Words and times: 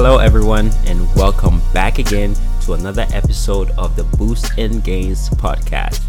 Hello, 0.00 0.18
everyone, 0.18 0.70
and 0.86 1.12
welcome 1.16 1.60
back 1.74 1.98
again 1.98 2.36
to 2.62 2.74
another 2.74 3.04
episode 3.12 3.72
of 3.72 3.96
the 3.96 4.04
Boost 4.16 4.56
in 4.56 4.78
Gains 4.78 5.28
podcast. 5.30 6.00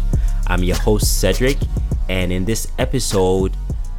I'm 0.46 0.62
your 0.62 0.76
host, 0.76 1.18
Cedric, 1.20 1.58
and 2.08 2.30
in 2.30 2.44
this 2.44 2.68
episode, 2.78 3.56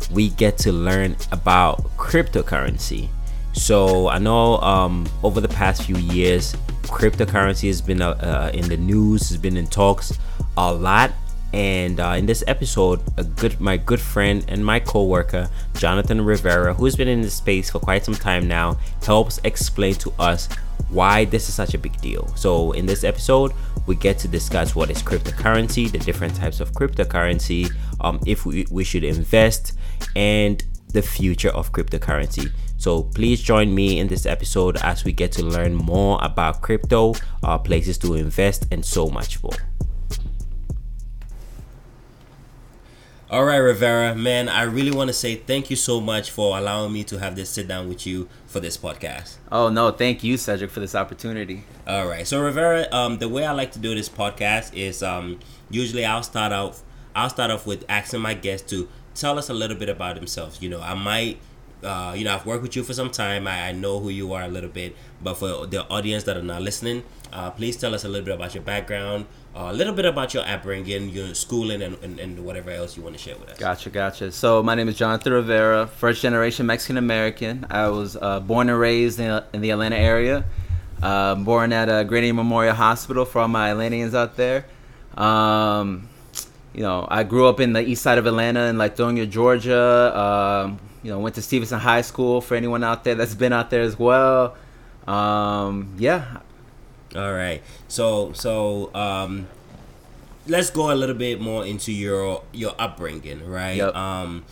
we 0.09 0.29
get 0.29 0.57
to 0.59 0.71
learn 0.71 1.17
about 1.33 1.83
cryptocurrency. 1.97 3.09
So, 3.51 4.07
I 4.07 4.17
know 4.17 4.59
um, 4.59 5.09
over 5.23 5.41
the 5.41 5.49
past 5.49 5.83
few 5.83 5.97
years, 5.97 6.53
cryptocurrency 6.83 7.67
has 7.67 7.81
been 7.81 8.01
uh, 8.01 8.11
uh, 8.11 8.51
in 8.53 8.69
the 8.69 8.77
news, 8.77 9.27
has 9.27 9.37
been 9.37 9.57
in 9.57 9.67
talks 9.67 10.17
a 10.55 10.73
lot, 10.73 11.11
and 11.53 11.99
uh, 11.99 12.15
in 12.17 12.25
this 12.25 12.43
episode, 12.47 13.01
a 13.17 13.23
good 13.23 13.59
my 13.59 13.77
good 13.77 13.99
friend 13.99 14.45
and 14.47 14.65
my 14.65 14.79
co-worker 14.79 15.49
Jonathan 15.75 16.21
Rivera, 16.23 16.73
who's 16.73 16.95
been 16.95 17.07
in 17.07 17.21
this 17.21 17.35
space 17.35 17.69
for 17.69 17.79
quite 17.79 18.05
some 18.05 18.15
time 18.15 18.47
now, 18.47 18.77
helps 19.03 19.39
explain 19.43 19.95
to 19.95 20.13
us 20.19 20.47
why 20.89 21.25
this 21.25 21.47
is 21.49 21.55
such 21.55 21.73
a 21.73 21.77
big 21.77 21.99
deal. 22.01 22.27
So 22.35 22.71
in 22.73 22.85
this 22.85 23.03
episode, 23.03 23.53
we 23.87 23.95
get 23.95 24.17
to 24.19 24.27
discuss 24.27 24.75
what 24.75 24.89
is 24.89 25.01
cryptocurrency, 25.01 25.91
the 25.91 25.99
different 25.99 26.35
types 26.35 26.59
of 26.59 26.71
cryptocurrency, 26.73 27.73
um, 28.01 28.19
if 28.25 28.45
we, 28.45 28.65
we 28.69 28.83
should 28.83 29.03
invest, 29.03 29.73
and 30.15 30.63
the 30.89 31.01
future 31.01 31.49
of 31.49 31.71
cryptocurrency. 31.71 32.51
So 32.77 33.03
please 33.03 33.41
join 33.41 33.73
me 33.73 33.99
in 33.99 34.07
this 34.07 34.25
episode 34.25 34.77
as 34.77 35.05
we 35.05 35.11
get 35.11 35.31
to 35.33 35.43
learn 35.43 35.75
more 35.75 36.19
about 36.21 36.61
crypto, 36.61 37.13
uh, 37.43 37.57
places 37.57 37.97
to 37.99 38.15
invest, 38.15 38.67
and 38.71 38.83
so 38.83 39.07
much 39.07 39.41
more. 39.43 39.53
All 43.31 43.45
right, 43.45 43.59
Rivera, 43.59 44.13
man, 44.13 44.49
I 44.49 44.63
really 44.63 44.91
want 44.91 45.07
to 45.07 45.13
say 45.13 45.37
thank 45.37 45.69
you 45.69 45.77
so 45.77 46.01
much 46.01 46.29
for 46.29 46.57
allowing 46.57 46.91
me 46.91 47.05
to 47.05 47.17
have 47.19 47.37
this 47.37 47.49
sit 47.49 47.65
down 47.65 47.87
with 47.87 48.05
you 48.05 48.27
for 48.45 48.59
this 48.59 48.77
podcast. 48.77 49.37
Oh 49.49 49.69
no, 49.69 49.89
thank 49.91 50.21
you, 50.21 50.35
Cedric, 50.35 50.69
for 50.69 50.81
this 50.81 50.95
opportunity. 50.95 51.63
All 51.87 52.07
right, 52.07 52.27
so 52.27 52.41
Rivera, 52.41 52.89
um, 52.91 53.19
the 53.19 53.29
way 53.29 53.45
I 53.45 53.53
like 53.53 53.71
to 53.71 53.79
do 53.79 53.95
this 53.95 54.09
podcast 54.09 54.73
is 54.73 55.01
um, 55.01 55.39
usually 55.69 56.03
I'll 56.03 56.23
start 56.23 56.51
off, 56.51 56.81
I'll 57.15 57.29
start 57.29 57.51
off 57.51 57.65
with 57.65 57.85
asking 57.87 58.19
my 58.19 58.33
guests 58.33 58.69
to 58.71 58.89
tell 59.15 59.39
us 59.39 59.47
a 59.47 59.53
little 59.53 59.77
bit 59.77 59.87
about 59.87 60.15
themselves. 60.15 60.61
You 60.61 60.67
know, 60.67 60.81
I 60.81 60.93
might, 60.93 61.37
uh, 61.85 62.13
you 62.13 62.25
know, 62.25 62.35
I've 62.35 62.45
worked 62.45 62.63
with 62.63 62.75
you 62.75 62.83
for 62.83 62.93
some 62.93 63.11
time. 63.11 63.47
I, 63.47 63.69
I 63.69 63.71
know 63.71 64.01
who 64.01 64.09
you 64.09 64.33
are 64.33 64.43
a 64.43 64.49
little 64.49 64.69
bit, 64.69 64.93
but 65.23 65.35
for 65.35 65.65
the 65.67 65.87
audience 65.87 66.25
that 66.25 66.35
are 66.35 66.43
not 66.43 66.63
listening, 66.63 67.05
uh, 67.31 67.49
please 67.51 67.77
tell 67.77 67.95
us 67.95 68.03
a 68.03 68.09
little 68.09 68.25
bit 68.25 68.35
about 68.35 68.55
your 68.55 68.63
background, 68.63 69.25
uh, 69.55 69.67
a 69.69 69.73
little 69.73 69.93
bit 69.93 70.05
about 70.05 70.33
your 70.33 70.47
upbringing, 70.47 71.09
your 71.09 71.33
schooling, 71.33 71.81
and, 71.81 71.97
and, 72.03 72.19
and, 72.19 72.45
whatever 72.45 72.71
else 72.71 72.95
you 72.95 73.03
want 73.03 73.17
to 73.17 73.21
share 73.21 73.35
with 73.37 73.49
us. 73.49 73.57
Gotcha, 73.57 73.89
gotcha. 73.89 74.31
So 74.31 74.63
my 74.63 74.75
name 74.75 74.87
is 74.87 74.97
Jonathan 74.97 75.33
Rivera, 75.33 75.87
first 75.87 76.21
generation 76.21 76.65
Mexican 76.65 76.97
American. 76.97 77.65
I 77.69 77.89
was 77.89 78.15
uh, 78.15 78.39
born 78.39 78.69
and 78.69 78.79
raised 78.79 79.19
in, 79.19 79.43
in 79.51 79.59
the 79.59 79.71
Atlanta 79.71 79.97
area. 79.97 80.45
Uh, 81.03 81.35
born 81.35 81.73
at 81.73 81.89
a 81.89 82.05
Grady 82.05 82.31
Memorial 82.31 82.75
Hospital 82.75 83.25
for 83.25 83.39
all 83.39 83.47
my 83.47 83.71
Atlanteans 83.71 84.15
out 84.15 84.37
there. 84.37 84.65
Um, 85.17 86.07
you 86.73 86.83
know, 86.83 87.05
I 87.09 87.23
grew 87.23 87.47
up 87.47 87.59
in 87.59 87.73
the 87.73 87.81
east 87.81 88.03
side 88.03 88.17
of 88.17 88.25
Atlanta 88.27 88.67
in 88.67 88.77
Lithonia, 88.77 89.29
Georgia. 89.29 90.17
Um, 90.17 90.79
you 91.03 91.11
know, 91.11 91.19
went 91.19 91.35
to 91.35 91.41
Stephenson 91.41 91.79
High 91.79 92.01
School 92.01 92.39
for 92.39 92.55
anyone 92.55 92.83
out 92.83 93.03
there 93.03 93.15
that's 93.15 93.35
been 93.35 93.51
out 93.51 93.69
there 93.69 93.81
as 93.81 93.97
well. 93.97 94.55
Um, 95.07 95.95
yeah, 95.97 96.37
all 97.15 97.33
right. 97.33 97.61
So 97.87 98.33
so 98.33 98.93
um, 98.95 99.47
let's 100.47 100.69
go 100.69 100.91
a 100.91 100.95
little 100.95 101.15
bit 101.15 101.41
more 101.41 101.65
into 101.65 101.91
your 101.91 102.43
your 102.51 102.73
upbringing, 102.79 103.47
right? 103.47 103.77
Yep. 103.77 103.95
Um, 103.95 104.45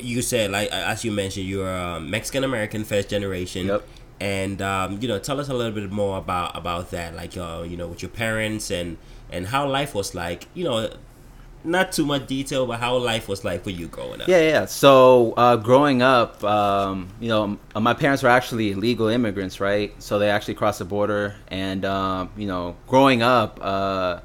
you 0.00 0.22
said 0.22 0.50
like 0.50 0.70
as 0.70 1.04
you 1.04 1.12
mentioned, 1.12 1.46
you're 1.46 1.70
a 1.70 2.00
Mexican 2.00 2.44
American, 2.44 2.84
first 2.84 3.08
generation. 3.08 3.66
Yep. 3.66 3.86
And 4.20 4.62
um, 4.62 4.98
you 5.00 5.08
know, 5.08 5.18
tell 5.18 5.40
us 5.40 5.48
a 5.48 5.54
little 5.54 5.72
bit 5.72 5.90
more 5.90 6.18
about 6.18 6.56
about 6.56 6.90
that, 6.90 7.14
like 7.14 7.36
uh, 7.36 7.64
you 7.66 7.76
know, 7.76 7.88
with 7.88 8.02
your 8.02 8.10
parents 8.10 8.70
and 8.70 8.96
and 9.30 9.48
how 9.48 9.68
life 9.68 9.94
was 9.94 10.14
like. 10.14 10.46
You 10.54 10.64
know, 10.64 10.90
not 11.64 11.92
too 11.92 12.04
much 12.04 12.26
detail, 12.26 12.66
but 12.66 12.78
how 12.78 12.96
life 12.96 13.28
was 13.28 13.44
like 13.44 13.64
for 13.64 13.70
you 13.70 13.86
growing 13.88 14.20
up. 14.20 14.28
Yeah, 14.28 14.40
yeah. 14.40 14.64
So 14.66 15.32
uh, 15.36 15.56
growing 15.56 16.02
up, 16.02 16.42
um, 16.44 17.08
you 17.20 17.28
know, 17.28 17.58
my 17.74 17.94
parents 17.94 18.22
were 18.22 18.28
actually 18.28 18.74
legal 18.74 19.08
immigrants, 19.08 19.60
right? 19.60 19.94
So 20.02 20.18
they 20.18 20.30
actually 20.30 20.54
crossed 20.54 20.78
the 20.78 20.84
border, 20.84 21.34
and 21.48 21.84
um, 21.84 22.30
you 22.36 22.46
know, 22.46 22.76
growing 22.86 23.22
up, 23.22 23.58
uh, 23.62 24.20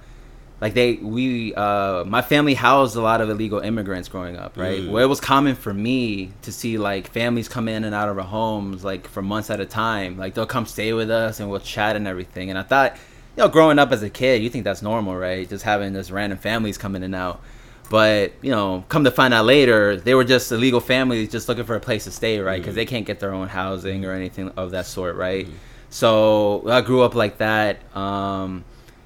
like 0.61 0.73
they, 0.73 0.95
we, 0.95 1.53
uh, 1.55 2.03
my 2.03 2.21
family 2.21 2.53
housed 2.53 2.97
a 2.97 3.01
lot 3.01 3.21
of 3.21 3.29
illegal 3.29 3.59
immigrants 3.59 4.09
growing 4.09 4.35
up, 4.35 4.57
right? 4.57 4.81
Mm. 4.81 4.91
Where 4.91 5.03
it 5.03 5.07
was 5.07 5.21
common 5.21 5.55
for 5.55 5.73
me 5.73 6.33
to 6.41 6.51
see 6.51 6.77
like 6.77 7.11
families 7.11 7.47
come 7.47 7.69
in 7.69 7.85
and 7.85 7.95
out 7.95 8.09
of 8.09 8.17
our 8.17 8.25
homes 8.25 8.83
like 8.83 9.07
for 9.07 9.21
months 9.21 9.49
at 9.49 9.61
a 9.61 9.65
time. 9.65 10.17
Like 10.17 10.33
they'll 10.33 10.45
come 10.45 10.65
stay 10.65 10.91
with 10.91 11.09
us 11.09 11.39
and 11.39 11.49
we'll 11.49 11.61
chat 11.61 11.95
and 11.95 12.07
everything. 12.07 12.49
And 12.49 12.59
I 12.59 12.63
thought 12.63 12.97
you 13.39 13.45
know, 13.45 13.49
growing 13.49 13.79
up 13.79 13.93
as 13.93 14.03
a 14.03 14.09
kid, 14.09 14.43
you 14.43 14.49
think 14.49 14.65
that's 14.65 14.81
normal, 14.81 15.15
right? 15.15 15.47
Just 15.47 15.63
having 15.63 15.93
this 15.93 16.11
random 16.11 16.37
families 16.37 16.77
coming 16.77 17.03
in 17.03 17.13
and 17.13 17.15
out. 17.15 17.41
But 17.89 18.33
you 18.41 18.51
know, 18.51 18.83
come 18.89 19.05
to 19.05 19.11
find 19.11 19.33
out 19.33 19.45
later, 19.45 19.95
they 19.95 20.13
were 20.13 20.25
just 20.25 20.51
illegal 20.51 20.81
families 20.81 21.31
just 21.31 21.47
looking 21.47 21.63
for 21.63 21.77
a 21.77 21.79
place 21.79 22.03
to 22.03 22.11
stay, 22.11 22.39
right? 22.39 22.57
Because 22.57 22.71
mm-hmm. 22.71 22.75
they 22.75 22.85
can't 22.85 23.05
get 23.05 23.21
their 23.21 23.33
own 23.33 23.47
housing 23.47 24.03
or 24.03 24.11
anything 24.11 24.49
of 24.57 24.71
that 24.71 24.87
sort, 24.87 25.15
right? 25.15 25.45
Mm-hmm. 25.45 25.55
So 25.89 26.69
I 26.69 26.81
grew 26.81 27.01
up 27.01 27.15
like 27.15 27.37
that. 27.37 27.79
Um, 27.95 28.65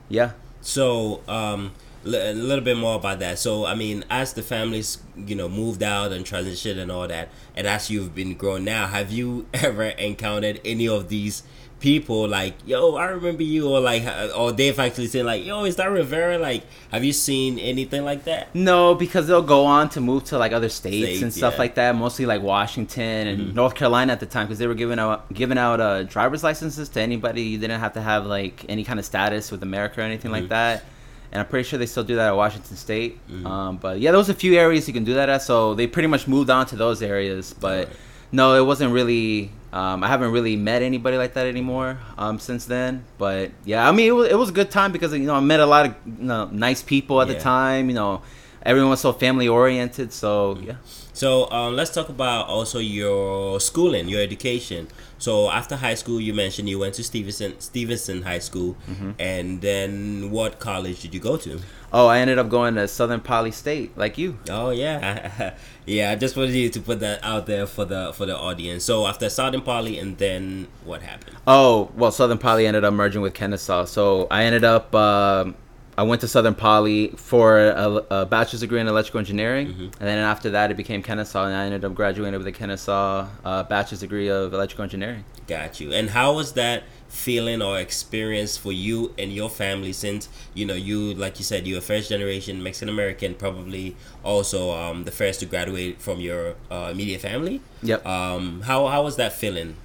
yeah. 0.09 0.31
So 0.61 1.21
um, 1.27 1.73
a 2.03 2.33
little 2.33 2.65
bit 2.65 2.75
more 2.75 2.95
about 2.95 3.19
that. 3.19 3.37
So 3.37 3.67
I 3.67 3.75
mean, 3.75 4.03
as 4.09 4.33
the 4.33 4.41
families, 4.41 4.97
you 5.15 5.35
know, 5.35 5.47
moved 5.47 5.83
out 5.83 6.11
and 6.11 6.25
transitioned 6.25 6.79
and 6.79 6.91
all 6.91 7.07
that, 7.07 7.29
and 7.55 7.67
as 7.67 7.91
you've 7.91 8.15
been 8.15 8.33
growing 8.33 8.63
now, 8.63 8.87
have 8.87 9.11
you 9.11 9.45
ever 9.53 9.83
encountered 9.83 10.59
any 10.65 10.87
of 10.87 11.09
these? 11.09 11.43
People 11.83 12.29
like, 12.29 12.55
yo, 12.65 12.95
I 12.95 13.07
remember 13.07 13.43
you, 13.43 13.67
or 13.67 13.81
like, 13.81 14.03
or 14.37 14.53
they've 14.53 14.79
actually 14.79 15.07
said 15.07 15.25
like, 15.25 15.43
yo, 15.45 15.65
is 15.65 15.75
that 15.75 15.91
Rivera? 15.91 16.37
Like, 16.37 16.63
have 16.91 17.03
you 17.03 17.11
seen 17.11 17.59
anything 17.59 18.05
like 18.05 18.23
that? 18.23 18.55
No, 18.55 18.95
because 18.95 19.27
they'll 19.27 19.41
go 19.41 19.65
on 19.65 19.89
to 19.89 19.99
move 19.99 20.23
to 20.25 20.37
like 20.37 20.53
other 20.53 20.69
states, 20.69 21.05
states 21.05 21.21
and 21.21 21.33
stuff 21.33 21.55
yeah. 21.55 21.59
like 21.59 21.75
that. 21.75 21.93
Mostly 21.93 22.25
like 22.25 22.41
Washington 22.41 23.27
and 23.27 23.41
mm-hmm. 23.41 23.55
North 23.55 23.75
Carolina 23.75 24.13
at 24.13 24.21
the 24.21 24.25
time, 24.25 24.47
because 24.47 24.59
they 24.59 24.67
were 24.67 24.75
giving 24.75 24.97
out 24.97 25.31
giving 25.33 25.57
out 25.57 25.81
uh, 25.81 26.03
driver's 26.03 26.41
licenses 26.41 26.87
to 26.87 27.01
anybody. 27.01 27.41
You 27.41 27.57
didn't 27.57 27.81
have 27.81 27.93
to 27.93 28.01
have 28.01 28.25
like 28.25 28.65
any 28.69 28.85
kind 28.85 28.97
of 28.97 29.05
status 29.05 29.51
with 29.51 29.61
America 29.61 29.99
or 29.99 30.03
anything 30.05 30.31
mm-hmm. 30.31 30.43
like 30.43 30.49
that. 30.49 30.85
And 31.33 31.41
I'm 31.41 31.47
pretty 31.47 31.67
sure 31.67 31.77
they 31.77 31.85
still 31.85 32.05
do 32.05 32.15
that 32.15 32.27
at 32.27 32.35
Washington 32.37 32.77
State. 32.77 33.19
Mm-hmm. 33.27 33.45
Um, 33.45 33.75
but 33.75 33.99
yeah, 33.99 34.11
there 34.11 34.19
was 34.19 34.29
a 34.29 34.33
few 34.33 34.53
areas 34.57 34.87
you 34.87 34.93
can 34.93 35.03
do 35.03 35.15
that 35.15 35.27
at. 35.27 35.41
So 35.41 35.73
they 35.73 35.87
pretty 35.87 36.07
much 36.07 36.29
moved 36.29 36.49
on 36.49 36.65
to 36.67 36.77
those 36.77 37.01
areas. 37.01 37.53
But 37.53 37.87
right. 37.89 37.97
no, 38.31 38.55
it 38.55 38.65
wasn't 38.65 38.93
really 38.93 39.51
um, 39.73 40.03
I 40.03 40.07
haven't 40.07 40.31
really 40.31 40.55
met 40.55 40.83
anybody 40.83 41.17
like 41.17 41.33
that 41.33 41.47
anymore 41.47 41.97
um, 42.15 42.37
since 42.37 42.65
then. 42.65 43.05
But 43.17 43.49
yeah, 43.65 43.89
I 43.89 43.91
mean, 43.91 44.07
it 44.07 44.11
was, 44.11 44.29
it 44.29 44.37
was 44.37 44.49
a 44.49 44.51
good 44.53 44.69
time 44.69 44.91
because 44.91 45.13
you 45.13 45.25
know 45.25 45.33
I 45.33 45.39
met 45.39 45.59
a 45.59 45.65
lot 45.65 45.87
of 45.87 45.95
you 46.05 46.25
know, 46.25 46.45
nice 46.51 46.83
people 46.83 47.19
at 47.19 47.27
yeah. 47.27 47.33
the 47.33 47.39
time. 47.39 47.89
You 47.89 47.95
know, 47.95 48.21
everyone 48.65 48.89
was 48.91 49.01
so 49.01 49.13
family 49.13 49.47
oriented. 49.47 50.11
So 50.13 50.55
mm-hmm. 50.55 50.63
yeah. 50.63 50.75
So 51.13 51.49
um, 51.51 51.75
let's 51.75 51.91
talk 51.93 52.09
about 52.09 52.47
also 52.47 52.79
your 52.79 53.59
schooling, 53.59 54.09
your 54.09 54.21
education. 54.21 54.87
So 55.19 55.49
after 55.49 55.75
high 55.75 55.93
school, 55.93 56.19
you 56.19 56.33
mentioned 56.33 56.67
you 56.67 56.79
went 56.79 56.95
to 56.95 57.03
Stephenson 57.03 57.59
Stephenson 57.61 58.23
High 58.23 58.39
School, 58.39 58.75
mm-hmm. 58.89 59.11
and 59.19 59.61
then 59.61 60.31
what 60.31 60.59
college 60.59 61.01
did 61.01 61.13
you 61.13 61.19
go 61.19 61.37
to? 61.37 61.61
Oh, 61.93 62.07
I 62.07 62.17
ended 62.17 62.39
up 62.39 62.49
going 62.49 62.75
to 62.75 62.87
Southern 62.87 63.21
Poly 63.21 63.51
State, 63.51 63.95
like 63.97 64.17
you. 64.17 64.39
Oh 64.49 64.71
yeah, 64.71 65.53
yeah. 65.85 66.11
I 66.11 66.15
just 66.15 66.35
wanted 66.35 66.55
you 66.55 66.69
to 66.69 66.79
put 66.81 66.99
that 67.01 67.23
out 67.23 67.45
there 67.45 67.67
for 67.67 67.85
the 67.85 68.11
for 68.13 68.25
the 68.25 68.35
audience. 68.35 68.83
So 68.83 69.05
after 69.05 69.29
Southern 69.29 69.61
Poly, 69.61 69.99
and 69.99 70.17
then 70.17 70.67
what 70.83 71.03
happened? 71.03 71.37
Oh 71.45 71.91
well, 71.95 72.11
Southern 72.11 72.39
Poly 72.39 72.65
ended 72.65 72.83
up 72.83 72.93
merging 72.93 73.21
with 73.21 73.35
Kennesaw, 73.35 73.85
so 73.85 74.27
I 74.31 74.43
ended 74.43 74.63
up. 74.63 74.93
Um, 74.95 75.55
I 75.97 76.03
went 76.03 76.21
to 76.21 76.27
Southern 76.27 76.55
Poly 76.55 77.09
for 77.09 77.59
a, 77.59 78.05
a 78.09 78.25
bachelor's 78.25 78.61
degree 78.61 78.79
in 78.79 78.87
electrical 78.87 79.19
engineering, 79.19 79.67
mm-hmm. 79.67 79.83
and 79.83 79.91
then 79.99 80.17
after 80.17 80.49
that, 80.51 80.71
it 80.71 80.77
became 80.77 81.03
Kennesaw, 81.03 81.45
and 81.45 81.55
I 81.55 81.65
ended 81.65 81.85
up 81.85 81.93
graduating 81.93 82.37
with 82.37 82.47
a 82.47 82.51
Kennesaw 82.51 83.27
uh, 83.45 83.63
bachelor's 83.63 83.99
degree 83.99 84.29
of 84.29 84.53
electrical 84.53 84.83
engineering. 84.83 85.23
Got 85.47 85.79
you. 85.79 85.93
And 85.93 86.11
how 86.11 86.33
was 86.33 86.53
that 86.53 86.83
feeling 87.09 87.61
or 87.61 87.79
experience 87.79 88.57
for 88.57 88.71
you 88.71 89.13
and 89.17 89.31
your 89.31 89.49
family? 89.49 89.93
Since 89.93 90.29
you 90.53 90.65
know 90.65 90.73
you, 90.73 91.13
like 91.13 91.37
you 91.37 91.45
said, 91.45 91.67
you're 91.67 91.79
a 91.79 91.81
first 91.81 92.09
generation 92.09 92.63
Mexican 92.63 92.89
American, 92.89 93.35
probably 93.35 93.95
also 94.23 94.71
um, 94.71 95.03
the 95.03 95.11
first 95.11 95.41
to 95.41 95.45
graduate 95.45 96.01
from 96.01 96.19
your 96.19 96.55
uh, 96.71 96.89
immediate 96.91 97.21
family. 97.21 97.61
Yep. 97.83 98.05
Um, 98.05 98.61
how 98.61 98.87
how 98.87 99.03
was 99.03 99.17
that 99.17 99.33
feeling? 99.33 99.75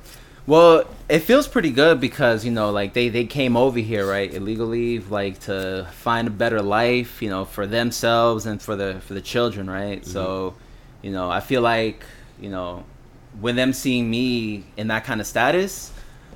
Well, 0.49 0.85
it 1.11 1.19
feels 1.19 1.47
pretty 1.47 1.71
good 1.71 2.01
because 2.01 2.43
you 2.43 2.51
know, 2.51 2.71
like 2.71 2.95
they 2.95 3.11
they 3.11 3.27
came 3.27 3.55
over 3.55 3.79
here 3.79 4.09
right 4.09 4.33
illegally, 4.33 4.99
like 4.99 5.41
to 5.41 5.87
find 5.93 6.27
a 6.27 6.31
better 6.31 6.63
life, 6.63 7.21
you 7.21 7.29
know, 7.29 7.45
for 7.45 7.67
themselves 7.67 8.47
and 8.47 8.61
for 8.61 8.75
the 8.75 8.99
for 9.07 9.13
the 9.13 9.21
children, 9.21 9.69
right? 9.69 10.01
Mm-hmm. 10.01 10.11
So, 10.11 10.55
you 11.03 11.11
know, 11.11 11.31
I 11.31 11.41
feel 11.41 11.61
like 11.61 12.03
you 12.41 12.49
know, 12.49 12.85
with 13.43 13.57
them 13.57 13.75
seeing 13.75 14.09
me 14.09 14.65
in 14.79 14.89
that 14.89 15.05
kind 15.05 15.21
of 15.21 15.27
status, 15.27 15.93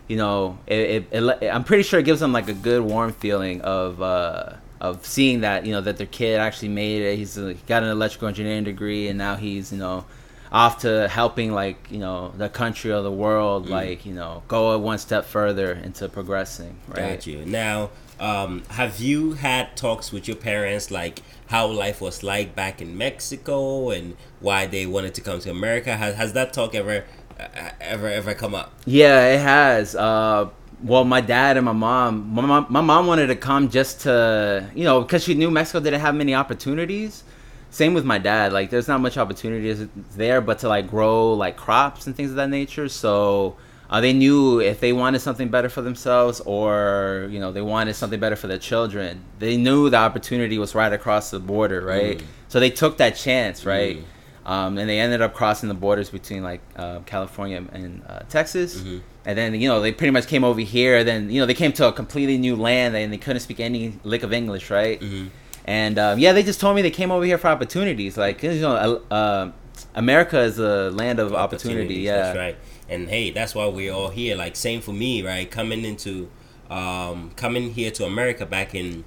you 0.09 0.19
know, 0.19 0.59
it, 0.67 1.07
it, 1.11 1.41
it 1.41 1.51
I'm 1.51 1.65
pretty 1.65 1.83
sure 1.83 1.99
it 1.99 2.05
gives 2.05 2.21
them 2.21 2.35
like 2.35 2.49
a 2.49 2.55
good 2.55 2.83
warm 2.83 3.15
feeling 3.15 3.63
of. 3.63 4.03
uh 4.03 4.57
of 4.83 5.07
seeing 5.07 5.43
that 5.43 5.65
you 5.65 5.71
know 5.71 5.81
that 5.81 5.97
their 5.97 6.09
kid 6.09 6.41
actually 6.41 6.67
made 6.67 7.03
it. 7.03 7.17
He's 7.17 7.39
uh, 7.39 7.55
got 7.69 7.85
an 7.85 7.91
electrical 7.91 8.27
engineering 8.27 8.65
degree, 8.65 9.07
and 9.07 9.17
now 9.17 9.37
he's 9.37 9.71
you 9.71 9.79
know 9.79 10.05
off 10.53 10.81
to 10.83 11.09
helping 11.09 11.53
like 11.53 11.79
you 11.91 11.99
know 11.99 12.33
the 12.37 12.49
country 12.49 12.93
or 12.93 13.01
the 13.03 13.11
world 13.11 13.67
Mm. 13.67 13.71
like 13.71 14.07
you 14.07 14.13
know 14.15 14.43
go 14.49 14.77
one 14.79 14.99
step 14.99 15.25
further 15.25 15.73
into 15.73 16.09
progressing 16.09 16.77
right 16.89 17.17
Got 17.17 17.27
you. 17.27 17.45
Now, 17.47 17.91
um, 18.21 18.63
have 18.69 19.01
you 19.01 19.33
had 19.33 19.77
talks 19.77 20.13
with 20.13 20.29
your 20.29 20.37
parents, 20.37 20.91
like 20.91 21.23
how 21.49 21.67
life 21.67 22.01
was 22.01 22.23
like 22.23 22.55
back 22.55 22.81
in 22.83 22.97
Mexico 22.97 23.91
and 23.91 24.17
why 24.41 24.67
they 24.67 24.85
wanted 24.87 25.15
to 25.15 25.21
come 25.23 25.41
to 25.41 25.51
America? 25.51 25.97
Has, 25.97 26.15
has 26.17 26.33
that 26.35 26.53
talk 26.53 26.75
ever, 26.75 27.05
uh, 27.41 27.71
ever, 27.81 28.09
ever 28.09 28.33
come 28.35 28.55
up? 28.55 28.73
Yeah, 28.87 29.27
it 29.35 29.41
has. 29.41 29.95
Uh, 29.97 30.51
well, 30.83 31.05
my 31.05 31.21
dad 31.21 31.57
and 31.57 31.65
my 31.67 31.73
mom, 31.73 32.33
my 32.35 32.43
mom, 32.43 32.67
my 32.69 32.81
mom 32.81 33.07
wanted 33.07 33.27
to 33.29 33.37
come 33.37 33.69
just 33.71 34.03
to, 34.03 34.69
you 34.75 34.85
know, 34.85 35.01
because 35.03 35.25
she 35.25 35.35
knew 35.35 35.51
Mexico 35.51 35.81
didn't 35.81 36.01
have 36.01 36.15
many 36.15 36.35
opportunities. 36.35 37.25
Same 37.73 37.95
with 37.95 38.05
my 38.05 38.19
dad. 38.19 38.53
Like, 38.53 38.69
there's 38.69 38.87
not 38.87 39.01
much 39.01 39.17
opportunities 39.17 39.89
there, 40.15 40.43
but 40.43 40.59
to 40.59 40.69
like 40.69 40.91
grow 40.91 41.33
like 41.33 41.57
crops 41.57 42.07
and 42.07 42.15
things 42.15 42.29
of 42.29 42.37
that 42.37 42.51
nature. 42.51 42.87
So 42.87 43.57
uh, 43.89 43.99
they 44.03 44.13
knew 44.13 44.61
if 44.61 44.79
they 44.81 44.93
wanted 44.93 45.21
something 45.21 45.49
better 45.49 45.71
for 45.71 45.81
themselves, 45.81 46.41
or 46.41 47.29
you 47.31 47.41
know, 47.41 47.51
they 47.51 47.63
wanted 47.63 47.95
something 47.95 48.21
better 48.21 48.37
for 48.37 48.47
their 48.47 48.59
children, 48.59 49.25
they 49.39 49.57
knew 49.57 49.89
the 49.89 49.97
opportunity 49.97 50.59
was 50.59 50.75
right 50.75 50.93
across 50.93 51.31
the 51.31 51.41
border, 51.41 51.81
right? 51.81 52.19
Mm. 52.19 52.25
So 52.49 52.61
they 52.61 52.69
took 52.69 52.99
that 52.99 53.17
chance, 53.17 53.65
right? 53.65 53.97
Mm. 53.97 54.05
Um, 54.45 54.77
and 54.77 54.87
they 54.87 55.01
ended 55.01 55.23
up 55.23 55.33
crossing 55.33 55.71
the 55.71 55.75
borders 55.75 56.11
between 56.11 56.43
like 56.43 56.61
uh, 56.77 56.99
California 57.07 57.65
and 57.73 58.03
uh, 58.07 58.21
Texas. 58.29 58.83
Mhm. 58.83 59.01
And 59.25 59.39
then 59.39 59.55
you 59.55 59.69
know 59.69 59.81
they 59.81 59.93
pretty 59.93 60.11
much 60.11 60.27
came 60.27 60.45
over 60.45 60.61
here. 60.61 61.05
Then 61.05 61.31
you 61.31 61.41
know 61.41 61.47
they 61.47 61.55
came 61.55 61.73
to 61.75 61.89
a 61.89 61.93
completely 61.93 62.37
new 62.37 62.55
land 62.55 62.95
and 62.95 63.11
they 63.11 63.19
couldn't 63.19 63.41
speak 63.41 63.61
any 63.61 63.99
lick 64.05 64.23
of 64.25 64.33
English, 64.33 64.69
right? 64.69 65.01
Mhm. 65.01 65.31
And 65.65 65.99
um, 65.99 66.19
yeah, 66.19 66.33
they 66.33 66.43
just 66.43 66.61
told 66.61 66.77
me 66.77 66.83
they 66.83 66.91
came 66.91 67.11
over 67.11 67.25
here 67.25 67.39
for 67.39 67.49
opportunities. 67.49 68.17
Like 68.17 68.43
you 68.43 68.61
know, 68.61 69.03
uh, 69.11 69.53
America 69.95 70.41
is 70.41 70.59
a 70.59 70.91
land 70.91 71.19
of 71.19 71.33
opportunity. 71.35 71.81
Opportunities, 71.83 72.05
Yeah, 72.05 72.17
that's 72.17 72.37
right. 72.37 72.57
And 72.89 73.09
hey, 73.09 73.31
that's 73.31 73.55
why 73.55 73.67
we're 73.67 73.93
all 73.93 74.09
here. 74.09 74.37
Like 74.37 74.57
same 74.57 74.81
for 74.81 74.93
me, 74.93 75.23
right? 75.23 75.51
Coming 75.51 75.85
into, 75.85 76.31
um, 76.69 77.31
coming 77.37 77.73
here 77.73 77.91
to 77.93 78.05
America 78.05 78.45
back 78.45 78.75
in 78.75 79.05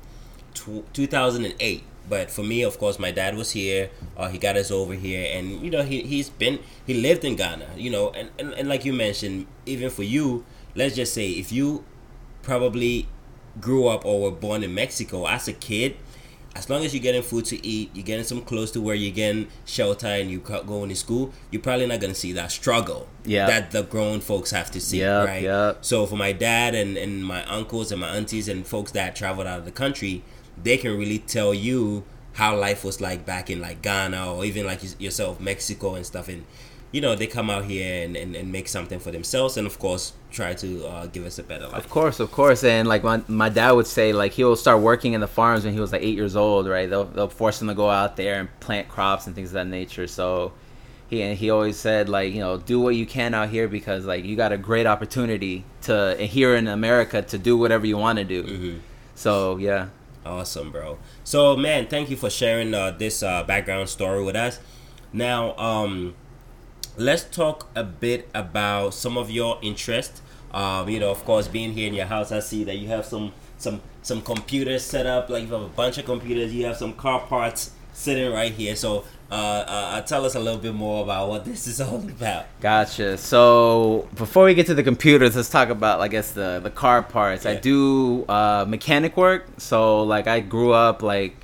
tw- 0.54 0.92
2008. 0.94 1.84
But 2.08 2.30
for 2.30 2.44
me, 2.44 2.62
of 2.62 2.78
course, 2.78 3.00
my 3.00 3.12
dad 3.12 3.36
was 3.36 3.52
here. 3.52 3.90
Uh, 4.16 4.30
he 4.30 4.38
got 4.38 4.56
us 4.56 4.70
over 4.70 4.94
here, 4.94 5.28
and 5.36 5.62
you 5.62 5.72
know, 5.72 5.82
he 5.82 6.04
he's 6.04 6.30
been 6.30 6.60
he 6.86 6.94
lived 6.94 7.26
in 7.26 7.36
Ghana. 7.36 7.70
You 7.76 7.90
know, 7.90 8.12
and, 8.12 8.30
and 8.38 8.54
and 8.54 8.70
like 8.70 8.86
you 8.86 8.94
mentioned, 8.94 9.48
even 9.66 9.90
for 9.90 10.04
you, 10.04 10.46
let's 10.76 10.96
just 10.96 11.14
say 11.14 11.32
if 11.32 11.52
you 11.52 11.84
probably 12.44 13.08
grew 13.60 13.88
up 13.88 14.06
or 14.06 14.22
were 14.22 14.32
born 14.32 14.64
in 14.64 14.74
Mexico 14.76 15.26
as 15.28 15.48
a 15.48 15.54
kid, 15.54 15.98
as 16.56 16.70
long 16.70 16.86
as 16.86 16.94
you're 16.94 17.04
getting 17.04 17.22
food 17.22 17.44
to 17.46 17.66
eat, 17.68 17.90
you're 17.94 18.06
getting 18.06 18.24
some 18.24 18.42
clothes 18.42 18.72
to 18.72 18.82
where 18.82 18.96
you're 18.96 19.14
getting 19.14 19.48
shelter 19.66 20.08
and 20.08 20.32
you 20.32 20.40
co- 20.40 20.64
going 20.64 20.88
to 20.90 20.96
school, 20.96 21.32
you're 21.52 21.62
probably 21.62 21.86
not 21.86 22.00
gonna 22.00 22.16
see 22.16 22.32
that 22.32 22.50
struggle 22.52 23.08
Yeah. 23.26 23.46
that 23.48 23.72
the 23.72 23.84
grown 23.84 24.22
folks 24.22 24.52
have 24.52 24.72
to 24.72 24.80
see, 24.80 25.00
Yep, 25.00 25.28
right? 25.28 25.44
yep. 25.44 25.78
So 25.82 26.06
for 26.06 26.16
my 26.16 26.32
dad 26.32 26.74
and, 26.74 26.96
and 26.98 27.26
my 27.26 27.44
uncles 27.46 27.92
and 27.92 28.00
my 28.00 28.10
aunties 28.16 28.48
and 28.48 28.66
folks 28.66 28.92
that 28.94 29.16
traveled 29.16 29.48
out 29.48 29.60
of 29.60 29.66
the 29.66 29.72
country, 29.72 30.24
they 30.64 30.78
can 30.78 30.98
really 30.98 31.20
tell 31.20 31.54
you 31.54 32.04
how 32.34 32.56
life 32.58 32.84
was 32.84 33.00
like 33.02 33.26
back 33.26 33.50
in 33.50 33.60
like 33.62 33.82
Ghana 33.82 34.34
or 34.34 34.46
even 34.46 34.66
like 34.66 34.80
yourself, 35.00 35.40
Mexico 35.40 35.96
and 35.96 36.06
stuff. 36.06 36.28
And 36.30 36.46
you 36.96 37.02
know, 37.02 37.14
they 37.14 37.28
come 37.28 37.50
out 37.50 37.66
here 37.66 38.06
and, 38.06 38.16
and, 38.16 38.38
and 38.38 38.54
make 38.54 38.70
something 38.70 39.00
for 39.00 39.12
themselves 39.12 39.58
and 39.58 39.68
of 39.68 39.78
course 39.80 40.14
try 40.32 40.54
to 40.54 40.88
uh, 40.88 41.06
give 41.08 41.26
us 41.26 41.38
a 41.38 41.44
better 41.44 41.68
life. 41.68 41.84
Of 41.84 41.90
course, 41.90 42.22
of 42.22 42.32
course, 42.32 42.64
and 42.64 42.88
like 42.88 43.04
my, 43.04 43.22
my 43.28 43.50
dad 43.50 43.72
would 43.72 43.86
say, 43.86 44.14
like 44.14 44.32
he'll 44.32 44.56
start 44.56 44.80
working 44.80 45.12
in 45.12 45.20
the 45.20 45.28
farms 45.28 45.66
when 45.66 45.74
he 45.74 45.80
was 45.82 45.92
like 45.92 46.04
eight 46.04 46.16
years 46.16 46.38
old, 46.38 46.70
right? 46.70 46.90
They'll 46.90 47.04
they'll 47.04 47.28
force 47.28 47.62
him 47.62 47.68
to 47.68 47.74
go 47.74 47.90
out 47.90 48.16
there 48.16 48.40
and 48.40 48.60
plant 48.62 48.88
crops 48.88 49.28
and 49.28 49.36
things 49.36 49.50
of 49.50 49.56
that 49.56 49.68
nature. 49.68 50.08
So 50.08 50.54
he 51.10 51.22
and 51.22 51.38
he 51.38 51.50
always 51.50 51.76
said 51.76 52.08
like 52.08 52.34
you 52.34 52.40
know 52.40 52.60
do 52.60 52.80
what 52.80 52.96
you 52.96 53.06
can 53.06 53.34
out 53.34 53.50
here 53.50 53.68
because 53.68 54.06
like 54.06 54.24
you 54.24 54.38
got 54.38 54.54
a 54.54 54.58
great 54.58 54.86
opportunity 54.86 55.66
to 55.82 56.16
here 56.18 56.56
in 56.56 56.66
America 56.66 57.22
to 57.24 57.38
do 57.38 57.58
whatever 57.58 57.86
you 57.86 57.98
want 57.98 58.20
to 58.20 58.24
do. 58.24 58.44
Mhm. 58.44 58.80
So 59.16 59.58
yeah, 59.58 59.90
Awesome, 60.26 60.72
bro. 60.72 60.98
So, 61.24 61.56
man, 61.56 61.88
thank 61.88 62.10
you 62.10 62.16
for 62.16 62.32
sharing 62.32 62.74
uh, 62.74 62.92
this 62.92 63.22
uh, 63.22 63.44
background 63.44 63.90
story 63.90 64.24
with 64.24 64.36
us. 64.36 64.60
Now, 65.14 65.56
um, 65.58 66.16
let's 66.98 67.24
talk 67.24 67.68
a 67.76 67.84
bit 67.84 68.30
about 68.34 68.94
some 68.94 69.18
of 69.18 69.30
your 69.30 69.60
interest. 69.62 70.22
Um, 70.52 70.88
you 70.90 71.00
know, 71.00 71.12
of 71.12 71.24
course, 71.26 71.48
being 71.48 71.74
here 71.74 71.88
in 71.88 71.94
your 71.94 72.06
house, 72.06 72.32
I 72.32 72.40
see 72.40 72.64
that 72.64 72.78
you 72.78 72.88
have 72.88 73.06
some 73.06 73.34
some 73.58 73.82
some 74.02 74.22
computers 74.22 74.84
set 74.84 75.06
up. 75.06 75.30
Like 75.30 75.44
you 75.44 75.54
have 75.54 75.62
a 75.62 75.68
bunch 75.68 75.98
of 75.98 76.06
computers. 76.06 76.54
You 76.54 76.66
have 76.66 76.78
some 76.78 76.94
car 76.94 77.22
parts 77.22 77.72
sitting 77.96 78.32
right 78.32 78.52
here. 78.52 78.76
So, 78.76 79.06
uh, 79.32 79.34
uh, 79.34 80.02
tell 80.02 80.26
us 80.26 80.36
a 80.36 80.40
little 80.40 80.60
bit 80.60 80.74
more 80.74 81.04
about 81.04 81.30
what 81.30 81.46
this 81.50 81.68
is 81.68 81.82
all 81.82 81.96
about. 81.96 82.46
Gotcha. 82.62 83.18
So 83.18 84.08
before 84.16 84.46
we 84.46 84.54
get 84.54 84.68
to 84.68 84.74
the 84.76 84.84
computers, 84.84 85.36
let's 85.36 85.50
talk 85.50 85.70
about, 85.70 86.00
I 86.00 86.08
guess, 86.08 86.32
the 86.32 86.60
the 86.62 86.70
car 86.70 87.02
parts. 87.02 87.46
I 87.46 87.56
do 87.56 88.26
uh, 88.26 88.66
mechanic 88.68 89.18
work. 89.18 89.48
So 89.58 90.04
like 90.04 90.28
I 90.28 90.42
grew 90.42 90.72
up 90.72 91.02
like, 91.02 91.36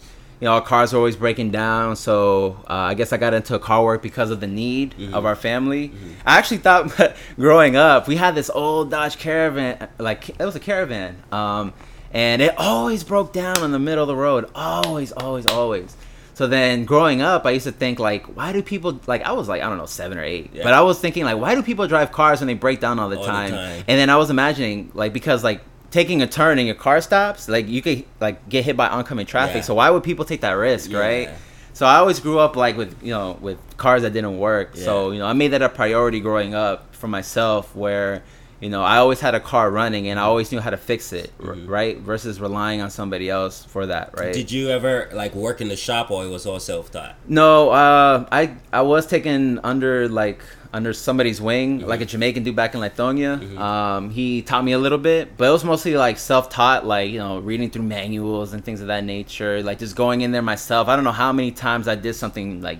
you 0.41 0.45
know, 0.45 0.53
our 0.55 0.61
cars 0.61 0.91
were 0.91 0.97
always 0.97 1.15
breaking 1.15 1.51
down. 1.51 1.95
So 1.95 2.57
uh, 2.67 2.73
I 2.73 2.93
guess 2.95 3.13
I 3.13 3.17
got 3.17 3.33
into 3.35 3.57
car 3.59 3.83
work 3.83 4.01
because 4.01 4.31
of 4.31 4.39
the 4.39 4.47
need 4.47 4.95
Mhm. 4.97 5.13
of 5.13 5.23
our 5.25 5.35
family. 5.35 5.91
I 6.25 6.37
actually 6.39 6.57
thought 6.57 6.91
growing 7.37 7.75
up 7.75 8.07
we 8.07 8.15
had 8.15 8.33
this 8.35 8.49
old 8.49 8.89
Dodge 8.91 9.17
Caravan, 9.19 9.87
like 9.99 10.29
it 10.29 10.43
was 10.43 10.55
a 10.55 10.59
Caravan, 10.59 11.15
um, 11.31 11.73
and 12.11 12.41
it 12.41 12.55
always 12.57 13.03
broke 13.03 13.31
down 13.33 13.63
in 13.63 13.71
the 13.71 13.79
middle 13.79 14.03
of 14.03 14.07
the 14.07 14.15
road. 14.15 14.49
Always, 14.55 15.11
always, 15.11 15.45
always. 15.45 15.95
So 16.33 16.47
then 16.47 16.85
growing 16.85 17.21
up, 17.21 17.45
I 17.45 17.51
used 17.51 17.65
to 17.67 17.71
think 17.71 17.99
like, 17.99 18.25
why 18.35 18.51
do 18.51 18.63
people 18.63 18.99
like? 19.05 19.21
I 19.21 19.33
was 19.33 19.47
like, 19.47 19.61
I 19.61 19.69
don't 19.69 19.77
know, 19.77 19.85
seven 19.85 20.17
or 20.17 20.23
eight, 20.23 20.49
Yeah. 20.53 20.63
but 20.63 20.73
I 20.73 20.81
was 20.81 20.97
thinking 20.97 21.23
like, 21.23 21.37
why 21.37 21.53
do 21.53 21.61
people 21.61 21.87
drive 21.87 22.11
cars 22.11 22.39
when 22.39 22.47
they 22.47 22.55
break 22.55 22.79
down 22.79 22.97
all 22.97 23.09
the, 23.09 23.17
All 23.17 23.21
the 23.21 23.29
time? 23.29 23.51
time. 23.51 23.83
And 23.87 23.99
then 23.99 24.09
I 24.09 24.15
was 24.17 24.31
imagining 24.31 24.89
like 24.95 25.13
because 25.13 25.43
like 25.43 25.61
taking 25.91 26.21
a 26.21 26.27
turn 26.27 26.57
and 26.57 26.65
your 26.65 26.75
car 26.75 27.01
stops, 27.01 27.47
like 27.49 27.67
you 27.67 27.81
could 27.81 28.05
like 28.19 28.47
get 28.49 28.63
hit 28.65 28.75
by 28.77 28.87
oncoming 28.87 29.25
traffic. 29.25 29.57
Yeah. 29.57 29.61
So 29.61 29.75
why 29.75 29.89
would 29.89 30.03
people 30.03 30.25
take 30.25 30.41
that 30.41 30.53
risk, 30.53 30.89
Yeah. 30.89 30.99
right? 30.99 31.29
So 31.73 31.85
I 31.85 31.95
always 31.97 32.19
grew 32.19 32.39
up 32.39 32.55
like 32.55 32.75
with 32.77 32.95
you 33.01 33.11
know 33.11 33.37
with 33.41 33.57
cars 33.77 34.01
that 34.01 34.13
didn't 34.13 34.37
work. 34.39 34.75
So 34.75 35.11
you 35.11 35.19
know 35.19 35.25
I 35.25 35.33
made 35.33 35.49
that 35.49 35.61
a 35.61 35.69
priority 35.69 36.19
growing 36.19 36.53
up 36.55 36.95
for 36.95 37.07
myself, 37.07 37.75
where 37.75 38.23
you 38.59 38.69
know 38.69 38.83
I 38.83 38.97
always 38.97 39.19
had 39.21 39.35
a 39.35 39.39
car 39.39 39.71
running 39.71 40.07
and 40.07 40.19
I 40.19 40.23
always 40.23 40.51
knew 40.51 40.59
how 40.59 40.69
to 40.69 40.77
fix 40.77 41.13
it, 41.13 41.31
Mhm. 41.39 41.67
right? 41.67 41.97
Versus 41.97 42.39
relying 42.39 42.79
on 42.81 42.89
somebody 42.89 43.29
else 43.29 43.65
for 43.65 43.85
that, 43.87 44.11
right? 44.17 44.33
Did 44.33 44.51
you 44.51 44.69
ever 44.69 45.09
like 45.13 45.33
work 45.33 45.61
in 45.61 45.67
the 45.69 45.75
shop 45.77 46.11
or 46.11 46.23
it 46.25 46.29
was 46.29 46.45
all 46.45 46.59
self 46.59 46.91
taught? 46.91 47.15
No, 47.27 47.69
uh, 47.71 48.25
I 48.31 48.51
I 48.71 48.81
was 48.81 49.05
taken 49.07 49.59
under 49.63 50.07
like 50.09 50.41
under 50.73 50.93
somebody's 50.93 51.41
wing, 51.41 51.81
Mhm. 51.81 51.87
like 51.87 51.99
a 52.01 52.05
Jamaican 52.05 52.43
dude 52.43 52.55
back 52.55 52.73
in 52.73 52.79
Lithonia. 52.81 53.39
Mhm. 53.39 53.59
Um, 53.59 54.09
he 54.09 54.41
taught 54.41 54.63
me 54.63 54.71
a 54.71 54.79
little 54.79 54.97
bit, 54.97 55.35
but 55.37 55.49
it 55.49 55.51
was 55.51 55.65
mostly 55.65 55.95
like 55.97 56.17
self-taught, 56.17 56.85
like 56.85 57.11
you 57.11 57.19
know, 57.19 57.39
reading 57.39 57.69
through 57.69 57.83
manuals 57.83 58.53
and 58.53 58.63
things 58.63 58.79
of 58.81 58.87
that 58.87 59.03
nature. 59.03 59.61
Like 59.63 59.79
just 59.79 59.95
going 59.95 60.21
in 60.21 60.31
there 60.31 60.41
myself. 60.41 60.87
I 60.87 60.95
don't 60.95 61.03
know 61.03 61.11
how 61.11 61.33
many 61.33 61.51
times 61.51 61.87
I 61.87 61.95
did 61.95 62.15
something 62.15 62.61
like 62.61 62.79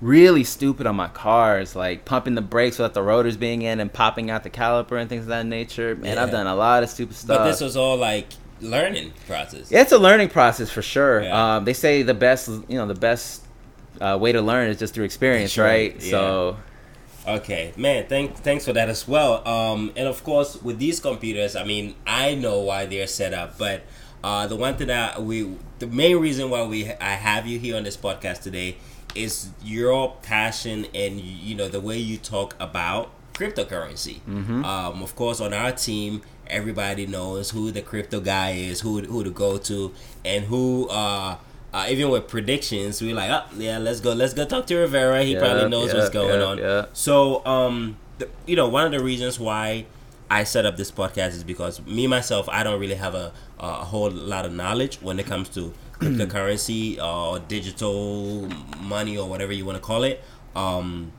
really 0.00 0.44
stupid 0.44 0.86
on 0.86 0.94
my 0.96 1.08
cars, 1.08 1.74
like 1.74 2.04
pumping 2.04 2.34
the 2.34 2.40
brakes 2.40 2.78
without 2.78 2.94
the 2.94 3.02
rotors 3.02 3.36
being 3.36 3.62
in 3.62 3.80
and 3.80 3.92
popping 3.92 4.30
out 4.30 4.44
the 4.44 4.50
caliper 4.50 4.98
and 5.00 5.08
things 5.10 5.22
of 5.22 5.28
that 5.28 5.44
nature. 5.44 5.96
Man, 5.96 6.18
I've 6.18 6.30
done 6.30 6.46
a 6.46 6.54
lot 6.54 6.82
of 6.82 6.88
stupid 6.88 7.16
stuff. 7.16 7.38
But 7.38 7.44
this 7.46 7.60
was 7.60 7.76
all 7.76 7.96
like 7.96 8.26
learning 8.60 9.12
process. 9.26 9.70
Yeah, 9.70 9.80
it's 9.82 9.92
a 9.92 9.98
learning 9.98 10.28
process 10.30 10.70
for 10.70 10.82
sure. 10.82 11.22
Yeah. 11.24 11.56
Um, 11.56 11.64
they 11.64 11.72
say 11.74 12.02
the 12.02 12.14
best, 12.14 12.48
you 12.68 12.78
know, 12.78 12.86
the 12.86 12.94
best 12.94 13.42
uh, 14.00 14.16
way 14.20 14.30
to 14.32 14.40
learn 14.40 14.68
is 14.68 14.78
just 14.78 14.94
through 14.94 15.04
experience, 15.04 15.58
right, 15.58 15.92
right? 15.92 15.96
yeah. 16.02 16.10
So, 16.10 16.56
Okay, 17.28 17.74
man. 17.76 18.06
Thank 18.06 18.36
thanks 18.36 18.64
for 18.64 18.72
that 18.72 18.88
as 18.88 19.06
well. 19.06 19.46
Um, 19.46 19.92
and 19.96 20.08
of 20.08 20.24
course, 20.24 20.60
with 20.62 20.78
these 20.78 20.98
computers, 20.98 21.54
I 21.56 21.64
mean, 21.64 21.94
I 22.06 22.34
know 22.34 22.60
why 22.60 22.86
they're 22.86 23.06
set 23.06 23.34
up, 23.34 23.58
but 23.58 23.82
uh, 24.24 24.46
the 24.46 24.56
one 24.56 24.76
thing 24.76 24.86
that 24.86 25.22
we, 25.22 25.56
the 25.78 25.86
main 25.86 26.16
reason 26.16 26.48
why 26.48 26.64
we 26.64 26.90
I 26.90 27.12
have 27.12 27.46
you 27.46 27.58
here 27.58 27.76
on 27.76 27.84
this 27.84 27.98
podcast 27.98 28.42
today 28.42 28.78
is 29.14 29.50
your 29.62 30.16
passion 30.22 30.86
and 30.94 31.20
you 31.20 31.54
know 31.54 31.68
the 31.68 31.80
way 31.80 31.98
you 31.98 32.16
talk 32.16 32.56
about 32.58 33.10
cryptocurrency. 33.34 34.20
Mm-hmm. 34.28 34.64
Um, 34.64 35.02
of 35.02 35.14
course, 35.14 35.40
on 35.40 35.52
our 35.52 35.72
team, 35.72 36.22
everybody 36.46 37.06
knows 37.06 37.50
who 37.50 37.70
the 37.70 37.82
crypto 37.82 38.20
guy 38.20 38.52
is, 38.52 38.80
who 38.80 39.02
who 39.02 39.22
to 39.22 39.30
go 39.30 39.58
to, 39.58 39.92
and 40.24 40.44
who. 40.44 40.88
Uh, 40.88 41.36
uh, 41.72 41.86
even 41.88 42.10
with 42.10 42.28
predictions, 42.28 43.00
we're 43.02 43.14
like, 43.14 43.30
oh 43.30 43.44
yeah, 43.56 43.78
let's 43.78 44.00
go, 44.00 44.12
let's 44.12 44.34
go 44.34 44.44
talk 44.44 44.66
to 44.66 44.76
Rivera. 44.76 45.22
He 45.22 45.36
probably 45.36 45.62
Yep, 45.62 45.70
knows 45.70 45.94
what's 45.94 46.10
going 46.10 46.40
yep, 46.40 46.48
on. 46.48 46.58
yep. 46.58 46.90
So, 46.94 47.44
um, 47.46 47.96
the, 48.18 48.28
you 48.46 48.56
know, 48.56 48.68
one 48.68 48.84
of 48.86 48.92
the 48.92 49.04
reasons 49.04 49.38
why 49.38 49.86
I 50.30 50.44
set 50.44 50.66
up 50.66 50.76
this 50.76 50.90
podcast 50.90 51.28
is 51.28 51.44
because 51.44 51.80
me 51.86 52.06
myself, 52.06 52.48
I 52.48 52.62
don't 52.62 52.80
really 52.80 52.94
have 52.96 53.14
a, 53.14 53.32
a 53.58 53.84
whole 53.84 54.10
lot 54.10 54.44
of 54.46 54.52
knowledge 54.52 54.96
when 55.02 55.18
it 55.18 55.26
comes 55.26 55.48
to 55.50 55.72
cryptocurrency 55.94 57.00
or 57.02 57.38
digital 57.40 58.48
money 58.80 59.16
or 59.16 59.28
whatever 59.28 59.52
you 59.52 59.64
want 59.64 59.76
to 59.76 59.82
call 59.82 60.04
it. 60.04 60.22
Um, 60.54 61.12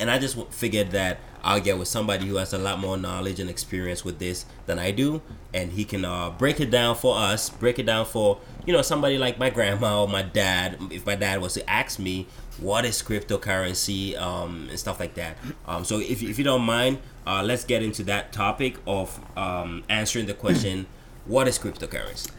and 0.00 0.10
I 0.10 0.18
just 0.18 0.36
figured 0.50 0.90
that 0.92 1.18
I'll 1.42 1.60
get 1.60 1.78
with 1.78 1.88
somebody 1.88 2.26
who 2.26 2.36
has 2.36 2.52
a 2.52 2.58
lot 2.58 2.78
more 2.78 2.96
knowledge 2.96 3.40
and 3.40 3.48
experience 3.48 4.04
with 4.04 4.18
this 4.18 4.44
than 4.66 4.78
I 4.78 4.90
do, 4.90 5.22
and 5.54 5.72
he 5.72 5.84
can 5.84 6.04
uh, 6.04 6.30
break 6.30 6.60
it 6.60 6.70
down 6.70 6.96
for 6.96 7.16
us, 7.16 7.50
break 7.50 7.78
it 7.78 7.86
down 7.86 8.06
for 8.06 8.38
you 8.66 8.72
know 8.72 8.82
somebody 8.82 9.18
like 9.18 9.38
my 9.38 9.50
grandma 9.50 10.02
or 10.02 10.08
my 10.08 10.22
dad. 10.22 10.78
If 10.90 11.06
my 11.06 11.14
dad 11.14 11.40
was 11.40 11.54
to 11.54 11.68
ask 11.70 11.98
me, 11.98 12.26
what 12.60 12.84
is 12.84 13.02
cryptocurrency 13.02 14.18
um, 14.18 14.66
and 14.68 14.78
stuff 14.78 15.00
like 15.00 15.14
that. 15.14 15.36
Um, 15.66 15.84
so 15.84 16.00
if, 16.00 16.22
if 16.22 16.38
you 16.38 16.44
don't 16.44 16.62
mind, 16.62 16.98
uh, 17.26 17.42
let's 17.42 17.64
get 17.64 17.82
into 17.82 18.02
that 18.04 18.32
topic 18.32 18.76
of 18.86 19.20
um, 19.36 19.84
answering 19.88 20.26
the 20.26 20.34
question, 20.34 20.86
what 21.26 21.46
is 21.48 21.58
cryptocurrency? 21.58 22.30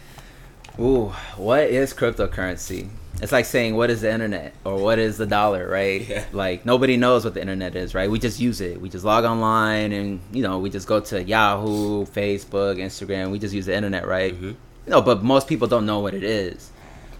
Ooh, 0.79 1.13
what 1.37 1.63
is 1.63 1.93
cryptocurrency? 1.93 2.89
It's 3.21 3.31
like 3.33 3.45
saying 3.45 3.75
what 3.75 3.89
is 3.89 4.01
the 4.01 4.11
internet 4.11 4.53
or 4.63 4.77
what 4.77 4.97
is 4.97 5.17
the 5.17 5.25
dollar, 5.25 5.67
right? 5.67 6.07
Yeah. 6.07 6.23
Like 6.31 6.65
nobody 6.65 6.95
knows 6.95 7.25
what 7.25 7.33
the 7.33 7.41
internet 7.41 7.75
is, 7.75 7.93
right? 7.93 8.09
We 8.09 8.17
just 8.19 8.39
use 8.39 8.61
it. 8.61 8.79
We 8.79 8.89
just 8.89 9.03
log 9.03 9.25
online 9.25 9.91
and 9.91 10.21
you 10.31 10.41
know 10.41 10.59
we 10.59 10.69
just 10.69 10.87
go 10.87 10.99
to 11.01 11.21
Yahoo, 11.23 12.05
Facebook, 12.05 12.77
Instagram. 12.77 13.31
We 13.31 13.39
just 13.39 13.53
use 13.53 13.65
the 13.65 13.75
internet, 13.75 14.07
right? 14.07 14.33
Mhm. 14.33 14.55
You 14.85 14.91
know, 14.91 15.01
but 15.01 15.21
most 15.23 15.47
people 15.47 15.67
don't 15.67 15.85
know 15.85 15.99
what 15.99 16.13
it 16.13 16.23
is. 16.23 16.71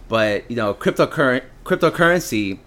But 0.08 0.50
you 0.50 0.56
know, 0.56 0.72
cryptocurrent 0.74 1.42
cryptocurrency 1.64 2.58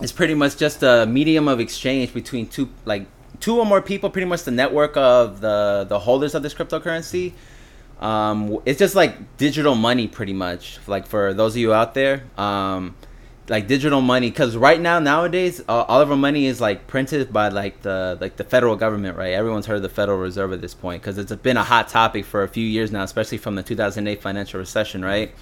is 0.00 0.10
pretty 0.12 0.34
much 0.34 0.56
just 0.56 0.82
a 0.82 1.06
medium 1.06 1.46
of 1.46 1.60
exchange 1.60 2.12
between 2.12 2.48
two 2.48 2.68
like 2.84 3.06
two 3.40 3.56
or 3.58 3.64
more 3.66 3.80
people. 3.82 4.10
Pretty 4.10 4.26
much 4.26 4.42
the 4.42 4.50
network 4.50 4.96
of 4.96 5.40
the 5.40 5.86
the 5.88 6.00
holders 6.00 6.34
of 6.34 6.42
this 6.42 6.52
cryptocurrency 6.54 7.32
um, 8.00 8.58
it's 8.66 8.78
just 8.78 8.94
like 8.94 9.36
digital 9.36 9.74
money 9.74 10.08
pretty 10.08 10.32
much. 10.32 10.78
Like 10.86 11.06
for 11.06 11.32
those 11.34 11.52
of 11.52 11.58
you 11.58 11.72
out 11.72 11.94
there 11.94 12.24
um, 12.36 12.94
like 13.48 13.66
digital 13.66 14.00
money 14.00 14.30
because 14.30 14.56
right 14.56 14.80
now 14.80 14.98
nowadays 14.98 15.60
uh, 15.68 15.82
all 15.82 16.00
of 16.00 16.10
our 16.10 16.16
money 16.16 16.46
is 16.46 16.60
like 16.60 16.86
printed 16.86 17.32
by 17.32 17.48
like 17.48 17.82
the 17.82 18.16
like 18.20 18.36
the 18.36 18.44
federal 18.44 18.74
government 18.76 19.16
right? 19.18 19.34
Everyone's 19.34 19.66
heard 19.66 19.76
of 19.76 19.82
the 19.82 19.88
federal 19.88 20.18
reserve 20.18 20.52
at 20.52 20.60
this 20.60 20.74
point 20.74 21.02
because 21.02 21.18
it's 21.18 21.32
been 21.36 21.56
a 21.56 21.62
hot 21.64 21.88
topic 21.88 22.24
for 22.24 22.42
a 22.42 22.48
few 22.48 22.66
years 22.66 22.90
now 22.90 23.02
especially 23.02 23.38
from 23.38 23.54
the 23.54 23.62
2008 23.62 24.22
financial 24.22 24.60
recession 24.60 25.04
right? 25.04 25.34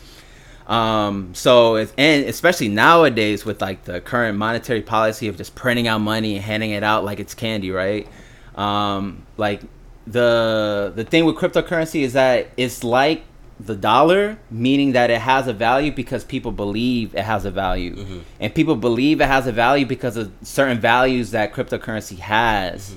Um 0.67 1.35
so 1.35 1.77
it's 1.77 1.93
and 1.97 2.25
especially 2.27 2.69
nowadays 2.69 3.45
with 3.45 3.61
like 3.61 3.85
the 3.85 4.01
current 4.01 4.37
monetary 4.37 4.83
policy 4.83 5.29
of 5.29 5.37
just 5.37 5.55
printing 5.55 5.87
out 5.87 5.99
money 5.99 6.37
and 6.37 6.45
handing 6.45 6.73
it 6.73 6.83
out 6.83 7.05
like 7.05 7.21
it's 7.21 7.35
candy 7.35 7.71
right? 7.71 8.09
Um 8.57 9.27
like 9.37 9.63
the 10.07 10.93
the 10.95 11.05
thing 11.05 11.25
with 11.25 11.37
cryptocurrency 11.37 12.03
is 12.03 12.13
that 12.15 12.49
it's 12.57 12.83
like 12.83 13.25
the 13.61 13.77
dollar 13.77 14.39
meaning 14.51 14.93
that 14.93 15.11
it 15.11 15.21
has 15.21 15.47
a 15.47 15.53
value 15.53 15.93
because 15.93 16.25
people 16.25 16.51
believe 16.51 17.15
it 17.15 17.23
has 17.23 17.45
a 17.45 17.51
value. 17.51 17.95
Mhm. 17.95 18.21
and 18.41 18.55
people 18.55 18.75
believe 18.75 19.21
it 19.21 19.27
has 19.29 19.47
a 19.47 19.53
value 19.53 19.87
because 19.87 20.17
of 20.17 20.33
certain 20.43 20.81
values 20.81 21.31
that 21.31 21.53
cryptocurrency 21.53 22.19
has 22.19 22.95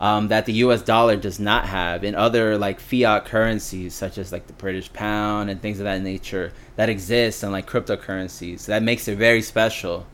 um, 0.00 0.28
that 0.28 0.46
the 0.46 0.52
us 0.54 0.82
dollar 0.82 1.16
does 1.16 1.38
not 1.38 1.66
have 1.66 2.04
and 2.04 2.16
other 2.16 2.56
like 2.56 2.80
fiat 2.80 3.24
currencies 3.26 3.94
such 3.94 4.16
as 4.18 4.32
like 4.32 4.46
the 4.46 4.52
british 4.54 4.90
pound 4.92 5.50
and 5.50 5.60
things 5.60 5.78
of 5.78 5.84
that 5.84 6.00
nature 6.02 6.52
that 6.76 6.88
exist 6.88 7.42
in 7.42 7.50
like 7.52 7.66
cryptocurrencies. 7.68 8.66
That 8.66 8.82
makes 8.82 9.08
it 9.08 9.16
very 9.18 9.42
special. 9.42 10.06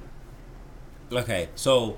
Okay, 1.12 1.48
so 1.54 1.96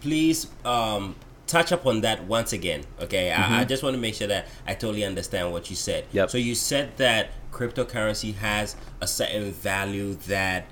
please 0.00 0.46
um, 0.64 1.14
touch 1.48 1.72
upon 1.72 2.02
that 2.02 2.24
once 2.24 2.52
again. 2.52 2.84
Okay, 3.00 3.32
I, 3.32 3.60
I 3.60 3.64
just 3.64 3.82
want 3.82 3.94
to 3.94 4.00
make 4.00 4.14
sure 4.14 4.28
that 4.28 4.46
I 4.66 4.74
totally 4.74 5.04
understand 5.04 5.50
what 5.52 5.70
you 5.70 5.76
said. 5.76 6.04
Yep. 6.12 6.30
So 6.30 6.38
you 6.38 6.54
said 6.54 6.96
that 6.98 7.30
cryptocurrency 7.50 8.34
has 8.36 8.76
a 9.00 9.06
certain 9.06 9.50
value 9.50 10.14
that, 10.28 10.66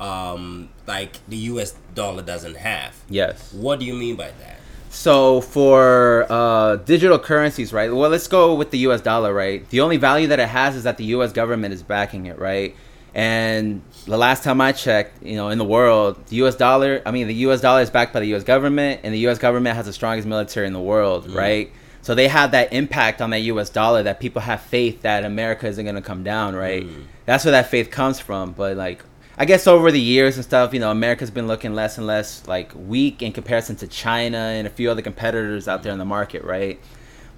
um, 0.00 0.70
like 0.86 1.24
the 1.28 1.36
U.S. 1.36 1.76
dollar 1.94 2.22
doesn't 2.22 2.56
have. 2.56 2.96
yes 3.08 3.52
What 3.52 3.78
do 3.78 3.84
you 3.84 3.94
mean 3.94 4.16
by 4.16 4.32
that? 4.40 4.58
So 4.90 5.40
for 5.40 6.26
uh, 6.28 6.76
digital 6.76 7.18
currencies, 7.18 7.72
right? 7.72 7.92
Well, 7.92 8.10
let's 8.10 8.28
go 8.28 8.54
with 8.54 8.70
the 8.70 8.78
U.S. 8.78 9.00
dollar, 9.00 9.32
right? 9.32 9.68
The 9.70 9.80
only 9.80 9.96
value 9.96 10.26
that 10.28 10.38
it 10.38 10.48
has 10.48 10.76
is 10.76 10.84
that 10.84 10.98
the 10.98 11.04
U.S. 11.16 11.32
government 11.32 11.72
is 11.72 11.82
backing 11.82 12.26
it, 12.26 12.38
right? 12.38 12.76
And 13.14 13.82
the 14.06 14.16
last 14.16 14.42
time 14.42 14.60
I 14.60 14.72
checked, 14.72 15.22
you 15.22 15.36
know, 15.36 15.48
in 15.48 15.58
the 15.58 15.64
world, 15.64 16.24
the 16.26 16.36
U.S. 16.36 16.56
dollar, 16.56 17.02
I 17.04 17.10
mean, 17.10 17.26
the 17.26 17.34
U.S. 17.34 17.60
dollar 17.60 17.82
is 17.82 17.90
backed 17.90 18.12
by 18.12 18.20
the 18.20 18.26
U.S. 18.28 18.42
government, 18.42 19.00
and 19.02 19.12
the 19.12 19.18
U.S. 19.20 19.38
government 19.38 19.76
has 19.76 19.86
the 19.86 19.92
strongest 19.92 20.26
military 20.26 20.66
in 20.66 20.72
the 20.72 20.80
world, 20.80 21.28
mm. 21.28 21.34
right? 21.34 21.70
So 22.00 22.14
they 22.14 22.28
have 22.28 22.50
that 22.50 22.72
impact 22.72 23.20
on 23.20 23.30
that 23.30 23.40
U.S. 23.40 23.70
dollar 23.70 24.02
that 24.02 24.18
people 24.18 24.42
have 24.42 24.60
faith 24.62 25.02
that 25.02 25.24
America 25.24 25.66
isn't 25.66 25.84
going 25.84 25.94
to 25.94 26.02
come 26.02 26.24
down, 26.24 26.56
right? 26.56 26.84
Mm. 26.84 27.04
That's 27.26 27.44
where 27.44 27.52
that 27.52 27.68
faith 27.68 27.90
comes 27.90 28.18
from. 28.18 28.52
But 28.52 28.76
like, 28.76 29.04
I 29.38 29.44
guess 29.44 29.66
over 29.66 29.90
the 29.90 30.00
years 30.00 30.36
and 30.36 30.44
stuff, 30.44 30.74
you 30.74 30.80
know, 30.80 30.90
America's 30.90 31.30
been 31.30 31.46
looking 31.46 31.74
less 31.74 31.98
and 31.98 32.06
less 32.06 32.46
like 32.46 32.72
weak 32.74 33.22
in 33.22 33.32
comparison 33.32 33.76
to 33.76 33.86
China 33.86 34.38
and 34.38 34.66
a 34.66 34.70
few 34.70 34.90
other 34.90 35.02
competitors 35.02 35.68
out 35.68 35.82
there 35.82 35.92
in 35.92 35.98
the 35.98 36.04
market, 36.04 36.44
right? 36.44 36.80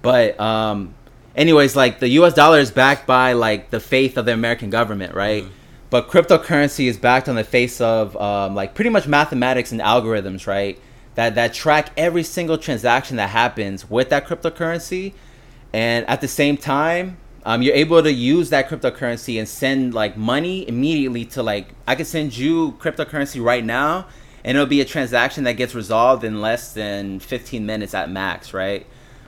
But 0.01 0.39
um 0.39 0.93
anyways, 1.35 1.75
like 1.75 1.99
the 1.99 2.09
US 2.09 2.33
dollar 2.33 2.59
is 2.59 2.71
backed 2.71 3.07
by 3.07 3.33
like 3.33 3.69
the 3.69 3.79
faith 3.79 4.17
of 4.17 4.25
the 4.25 4.33
American 4.33 4.69
government, 4.69 5.13
right? 5.13 5.43
Mm. 5.43 5.49
But 5.95 6.09
cryptocurrency 6.09 6.87
is 6.87 6.97
backed 6.97 7.29
on 7.29 7.35
the 7.35 7.43
face 7.45 7.79
of 7.79 8.17
um, 8.17 8.53
like 8.53 8.73
pretty 8.73 8.89
much 8.89 9.07
mathematics 9.07 9.71
and 9.71 9.79
algorithms, 9.79 10.45
right? 10.45 10.77
That 11.13 11.35
that 11.35 11.53
track 11.53 11.91
every 11.95 12.23
single 12.23 12.57
transaction 12.57 13.15
that 13.15 13.29
happens 13.29 13.89
with 13.89 14.09
that 14.09 14.27
cryptocurrency 14.27 15.13
and 15.71 16.05
at 16.09 16.19
the 16.19 16.27
same 16.27 16.57
time 16.57 17.15
um, 17.45 17.61
you're 17.61 17.75
able 17.75 18.03
to 18.03 18.11
use 18.11 18.49
that 18.49 18.67
cryptocurrency 18.67 19.39
and 19.39 19.47
send 19.47 19.93
like 19.93 20.17
money 20.17 20.67
immediately 20.67 21.23
to 21.27 21.41
like 21.41 21.69
i 21.87 21.95
could 21.95 22.07
send 22.07 22.35
you 22.35 22.73
cryptocurrency 22.73 23.41
right 23.41 23.63
now 23.63 24.05
and 24.43 24.57
it'll 24.57 24.67
be 24.67 24.81
a 24.81 24.85
transaction 24.85 25.45
that 25.45 25.53
gets 25.53 25.73
resolved 25.73 26.25
in 26.25 26.41
less 26.41 26.73
than 26.73 27.21
15 27.21 27.65
minutes 27.65 27.93
at 27.93 28.09
max 28.09 28.53
right 28.53 28.85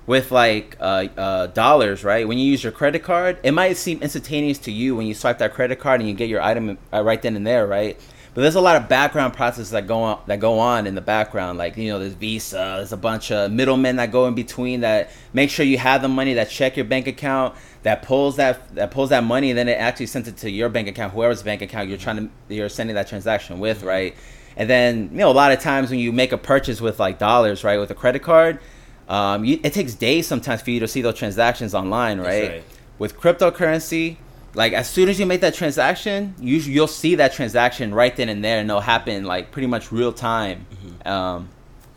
with 0.07 0.31
like 0.31 0.75
uh, 0.79 1.05
uh, 1.15 1.47
dollars 1.47 2.03
right 2.03 2.27
when 2.27 2.39
you 2.39 2.49
use 2.49 2.63
your 2.63 2.71
credit 2.71 3.03
card 3.03 3.37
it 3.43 3.51
might 3.51 3.77
seem 3.77 4.01
instantaneous 4.01 4.57
to 4.57 4.71
you 4.71 4.95
when 4.95 5.05
you 5.05 5.13
swipe 5.13 5.37
that 5.37 5.53
credit 5.53 5.79
card 5.79 5.99
and 5.99 6.09
you 6.09 6.15
get 6.15 6.29
your 6.29 6.41
item 6.41 6.77
uh, 6.91 7.03
right 7.03 7.21
then 7.21 7.35
and 7.35 7.45
there 7.45 7.67
right 7.67 7.99
but 8.37 8.43
there's 8.43 8.53
a 8.53 8.61
lot 8.61 8.75
of 8.75 8.87
background 8.87 9.33
processes 9.33 9.71
that 9.71 9.87
go 9.87 10.03
on 10.03 10.21
that 10.27 10.39
go 10.39 10.59
on 10.59 10.85
in 10.85 10.93
the 10.93 11.01
background. 11.01 11.57
Like 11.57 11.75
you 11.75 11.89
know, 11.89 11.97
there's 11.97 12.13
Visa, 12.13 12.75
there's 12.77 12.91
a 12.91 12.97
bunch 12.97 13.31
of 13.31 13.51
middlemen 13.51 13.95
that 13.95 14.11
go 14.11 14.27
in 14.27 14.35
between 14.35 14.81
that 14.81 15.09
make 15.33 15.49
sure 15.49 15.65
you 15.65 15.79
have 15.79 16.03
the 16.03 16.07
money, 16.07 16.35
that 16.35 16.51
check 16.51 16.77
your 16.77 16.85
bank 16.85 17.07
account, 17.07 17.55
that 17.81 18.03
pulls 18.03 18.35
that 18.35 18.75
that 18.75 18.91
pulls 18.91 19.09
that 19.09 19.23
money, 19.23 19.49
and 19.49 19.57
then 19.57 19.67
it 19.67 19.79
actually 19.79 20.05
sends 20.05 20.27
it 20.27 20.37
to 20.37 20.51
your 20.51 20.69
bank 20.69 20.87
account, 20.87 21.13
whoever's 21.13 21.41
bank 21.41 21.63
account 21.63 21.89
you're 21.89 21.97
trying 21.97 22.29
to 22.29 22.53
you're 22.53 22.69
sending 22.69 22.93
that 22.93 23.07
transaction 23.07 23.57
with, 23.57 23.81
right? 23.81 24.15
And 24.55 24.69
then 24.69 25.09
you 25.13 25.17
know, 25.17 25.31
a 25.31 25.33
lot 25.33 25.51
of 25.51 25.59
times 25.59 25.89
when 25.89 25.97
you 25.97 26.11
make 26.11 26.31
a 26.31 26.37
purchase 26.37 26.79
with 26.79 26.99
like 26.99 27.17
dollars, 27.17 27.63
right, 27.63 27.79
with 27.79 27.89
a 27.89 27.95
credit 27.95 28.21
card, 28.21 28.59
um, 29.07 29.45
you, 29.45 29.59
it 29.63 29.73
takes 29.73 29.93
days 29.93 30.27
sometimes 30.27 30.61
for 30.61 30.71
you 30.71 30.79
to 30.81 30.87
see 30.87 31.01
those 31.01 31.15
transactions 31.15 31.73
online, 31.73 32.17
That's 32.17 32.27
right? 32.27 32.51
right. 32.51 32.63
With 32.99 33.17
cryptocurrency, 33.17 34.17
like 34.53 34.73
as 34.73 34.89
soon 34.89 35.07
as 35.07 35.19
you 35.19 35.25
make 35.25 35.41
that 35.41 35.53
transaction, 35.53 36.33
you 36.39 36.57
you'll 36.57 36.87
see 36.87 37.15
that 37.15 37.33
transaction 37.33 37.93
right 37.93 38.15
then 38.15 38.27
and 38.27 38.43
there, 38.43 38.59
and 38.59 38.69
it'll 38.69 38.81
happen 38.81 39.23
like 39.23 39.51
pretty 39.51 39.67
much 39.67 39.91
real 39.91 40.11
time. 40.11 40.65
Um, 41.05 41.49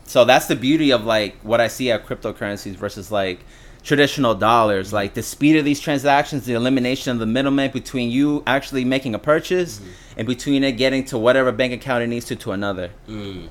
so 0.05 0.25
that's 0.25 0.45
the 0.45 0.55
beauty 0.55 0.91
of 0.91 1.05
like 1.05 1.37
what 1.41 1.59
I 1.59 1.67
see 1.67 1.89
at 1.91 2.05
cryptocurrencies 2.05 2.75
versus 2.75 3.11
like 3.11 3.39
traditional 3.83 4.35
dollars. 4.35 4.93
Like 4.93 5.13
the 5.13 5.23
speed 5.23 5.55
of 5.57 5.65
these 5.65 5.79
transactions, 5.79 6.45
the 6.45 6.53
elimination 6.53 7.11
of 7.11 7.19
the 7.19 7.25
middleman 7.25 7.71
between 7.71 8.11
you 8.11 8.43
actually 8.45 8.85
making 8.85 9.15
a 9.15 9.19
purchase 9.19 9.81
and 10.17 10.27
between 10.27 10.63
it 10.63 10.73
getting 10.73 11.03
to 11.05 11.17
whatever 11.17 11.51
bank 11.51 11.73
account 11.73 12.03
it 12.03 12.07
needs 12.07 12.25
to 12.25 12.35
to 12.35 12.51
another. 12.51 12.91
Mm. 13.07 13.49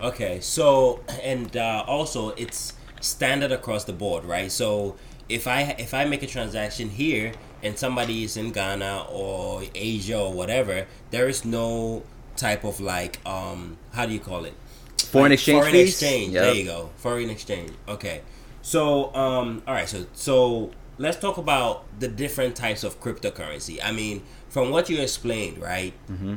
Okay, 0.00 0.40
so 0.40 1.00
and 1.22 1.56
uh, 1.56 1.84
also 1.86 2.30
it's 2.30 2.72
standard 3.00 3.52
across 3.52 3.84
the 3.84 3.92
board, 3.92 4.24
right? 4.24 4.50
So 4.50 4.96
if 5.28 5.46
I 5.46 5.74
if 5.78 5.94
I 5.94 6.04
make 6.04 6.22
a 6.22 6.26
transaction 6.26 6.90
here 6.90 7.32
and 7.62 7.78
somebody 7.78 8.24
is 8.24 8.36
in 8.36 8.52
Ghana 8.52 9.06
or 9.10 9.62
Asia 9.74 10.18
or 10.18 10.32
whatever, 10.32 10.86
there 11.10 11.28
is 11.28 11.44
no 11.44 12.02
type 12.36 12.64
of 12.64 12.80
like 12.80 13.18
um 13.26 13.76
how 13.92 14.06
do 14.06 14.12
you 14.12 14.20
call 14.20 14.44
it? 14.44 14.54
Foreign 14.98 15.30
Like 15.30 15.38
exchange 15.38 15.58
Foreign 15.60 15.72
fees? 15.72 15.88
exchange. 15.90 16.32
Yep. 16.34 16.42
There 16.44 16.54
you 16.54 16.64
go. 16.64 16.90
Foreign 16.96 17.30
exchange. 17.30 17.72
Okay. 17.88 18.22
So 18.62 19.14
um 19.14 19.62
all 19.66 19.74
right, 19.74 19.88
so 19.88 20.06
so 20.14 20.70
let's 20.98 21.18
talk 21.18 21.36
about 21.38 21.84
the 22.00 22.08
different 22.08 22.56
types 22.56 22.82
of 22.84 23.00
cryptocurrency. 23.00 23.78
I 23.82 23.92
mean, 23.92 24.22
from 24.48 24.70
what 24.70 24.88
you 24.90 25.00
explained, 25.00 25.58
right? 25.58 25.94
Mm-hmm. 26.10 26.36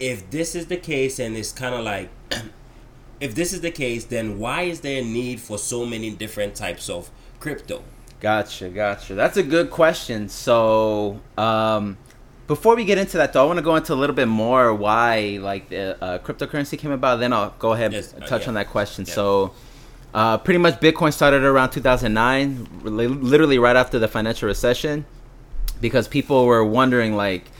if 0.00 0.28
this 0.30 0.54
is 0.54 0.66
the 0.66 0.76
case 0.76 1.18
and 1.20 1.36
it's 1.36 1.52
kind 1.52 1.74
of 1.74 1.84
like 1.84 2.10
if 3.22 3.34
this 3.34 3.52
is 3.52 3.60
the 3.60 3.70
case 3.70 4.04
then 4.06 4.38
why 4.38 4.62
is 4.62 4.80
there 4.80 5.00
a 5.00 5.04
need 5.04 5.40
for 5.40 5.56
so 5.58 5.86
many 5.86 6.10
different 6.10 6.54
types 6.54 6.88
of 6.90 7.10
crypto 7.40 7.82
Gotcha, 8.22 8.68
gotcha. 8.68 9.16
That's 9.16 9.36
a 9.36 9.42
good 9.42 9.68
question. 9.68 10.28
So, 10.28 11.20
um, 11.36 11.98
before 12.46 12.76
we 12.76 12.84
get 12.84 12.96
into 12.96 13.16
that, 13.16 13.32
though, 13.32 13.42
I 13.42 13.46
want 13.46 13.56
to 13.56 13.64
go 13.64 13.74
into 13.74 13.92
a 13.92 13.96
little 13.96 14.14
bit 14.14 14.28
more 14.28 14.72
why 14.72 15.40
like 15.42 15.68
the 15.70 16.00
uh, 16.00 16.18
cryptocurrency 16.20 16.78
came 16.78 16.92
about. 16.92 17.18
Then 17.18 17.32
I'll 17.32 17.52
go 17.58 17.72
ahead 17.72 17.92
Yes, 17.92 18.12
and 18.12 18.22
uh, 18.22 18.26
touch 18.28 18.42
yeah. 18.42 18.48
on 18.48 18.54
that 18.54 18.68
question. 18.68 19.04
Yeah. 19.08 19.14
So, 19.14 19.54
uh, 20.14 20.38
pretty 20.38 20.58
much 20.58 20.78
Bitcoin 20.78 21.12
started 21.12 21.42
around 21.42 21.70
2009, 21.70 22.68
literally 22.84 23.58
right 23.58 23.74
after 23.74 23.98
the 23.98 24.06
financial 24.06 24.46
recession, 24.46 25.04
because 25.80 26.06
people 26.06 26.46
were 26.46 26.64
wondering 26.64 27.16
like, 27.16 27.50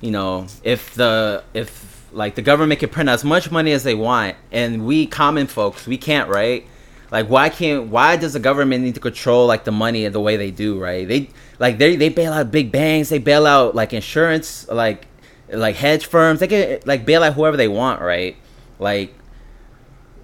you 0.00 0.10
know, 0.10 0.48
if 0.64 0.94
the 0.94 1.44
if 1.54 1.87
like 2.12 2.34
the 2.34 2.42
government 2.42 2.80
can 2.80 2.88
print 2.88 3.08
as 3.08 3.24
much 3.24 3.50
money 3.50 3.72
as 3.72 3.84
they 3.84 3.94
want, 3.94 4.36
and 4.50 4.86
we 4.86 5.06
common 5.06 5.46
folks 5.46 5.86
we 5.86 5.98
can't, 5.98 6.28
right? 6.28 6.66
Like 7.10 7.28
why 7.28 7.48
can't 7.48 7.88
why 7.88 8.16
does 8.16 8.34
the 8.34 8.40
government 8.40 8.84
need 8.84 8.94
to 8.94 9.00
control 9.00 9.46
like 9.46 9.64
the 9.64 9.72
money 9.72 10.06
the 10.08 10.20
way 10.20 10.36
they 10.36 10.50
do, 10.50 10.78
right? 10.78 11.06
They 11.06 11.30
like 11.58 11.78
they 11.78 11.96
they 11.96 12.08
bail 12.08 12.32
out 12.32 12.50
big 12.50 12.70
banks, 12.70 13.08
they 13.08 13.18
bail 13.18 13.46
out 13.46 13.74
like 13.74 13.92
insurance, 13.92 14.68
like 14.68 15.06
like 15.48 15.76
hedge 15.76 16.06
firms, 16.06 16.40
they 16.40 16.48
can 16.48 16.80
like 16.84 17.06
bail 17.06 17.22
out 17.22 17.34
whoever 17.34 17.56
they 17.56 17.68
want, 17.68 18.00
right? 18.00 18.36
Like 18.78 19.14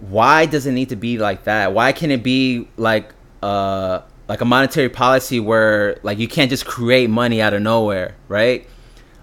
why 0.00 0.44
does 0.46 0.66
it 0.66 0.72
need 0.72 0.90
to 0.90 0.96
be 0.96 1.18
like 1.18 1.44
that? 1.44 1.72
Why 1.72 1.92
can 1.92 2.10
it 2.10 2.22
be 2.22 2.68
like 2.76 3.12
uh 3.42 4.00
like 4.28 4.40
a 4.40 4.44
monetary 4.44 4.88
policy 4.88 5.40
where 5.40 5.98
like 6.02 6.18
you 6.18 6.28
can't 6.28 6.50
just 6.50 6.66
create 6.66 7.08
money 7.08 7.40
out 7.40 7.54
of 7.54 7.62
nowhere, 7.62 8.14
right? 8.28 8.66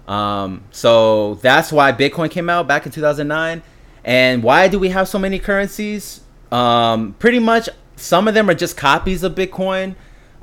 Um, 0.08 0.64
so 0.70 1.34
that's 1.36 1.72
why 1.72 1.92
Bitcoin 1.92 2.30
came 2.30 2.50
out 2.50 2.66
back 2.66 2.86
in 2.86 2.92
2009. 2.92 3.62
And 4.04 4.42
why 4.42 4.68
do 4.68 4.78
we 4.78 4.88
have 4.90 5.08
so 5.08 5.18
many 5.18 5.38
currencies? 5.38 6.20
Um, 6.50 7.14
pretty 7.18 7.38
much, 7.38 7.68
some 7.96 8.26
of 8.28 8.34
them 8.34 8.50
are 8.50 8.54
just 8.54 8.76
copies 8.76 9.22
of 9.22 9.34
Bitcoin, 9.34 9.94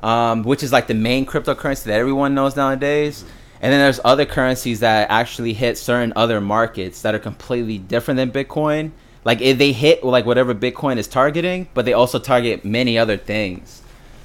um, 0.02 0.42
which 0.42 0.62
is 0.62 0.72
like 0.72 0.86
the 0.86 0.94
main 0.94 1.26
cryptocurrency 1.26 1.84
that 1.84 1.98
everyone 1.98 2.34
knows 2.34 2.56
nowadays. 2.56 3.24
And 3.62 3.70
then 3.70 3.80
there's 3.80 4.00
other 4.04 4.24
currencies 4.24 4.80
that 4.80 5.10
actually 5.10 5.52
hit 5.52 5.76
certain 5.76 6.14
other 6.16 6.40
markets 6.40 7.02
that 7.02 7.14
are 7.14 7.18
completely 7.18 7.76
different 7.76 8.16
than 8.16 8.30
Bitcoin. 8.30 8.92
Like 9.22 9.40
they 9.40 9.72
hit 9.72 10.02
like 10.02 10.24
whatever 10.24 10.54
Bitcoin 10.54 10.96
is 10.96 11.06
targeting, 11.06 11.68
but 11.74 11.84
they 11.84 11.92
also 11.92 12.18
target 12.18 12.64
many 12.64 12.96
other 12.98 13.18
things. 13.18 13.82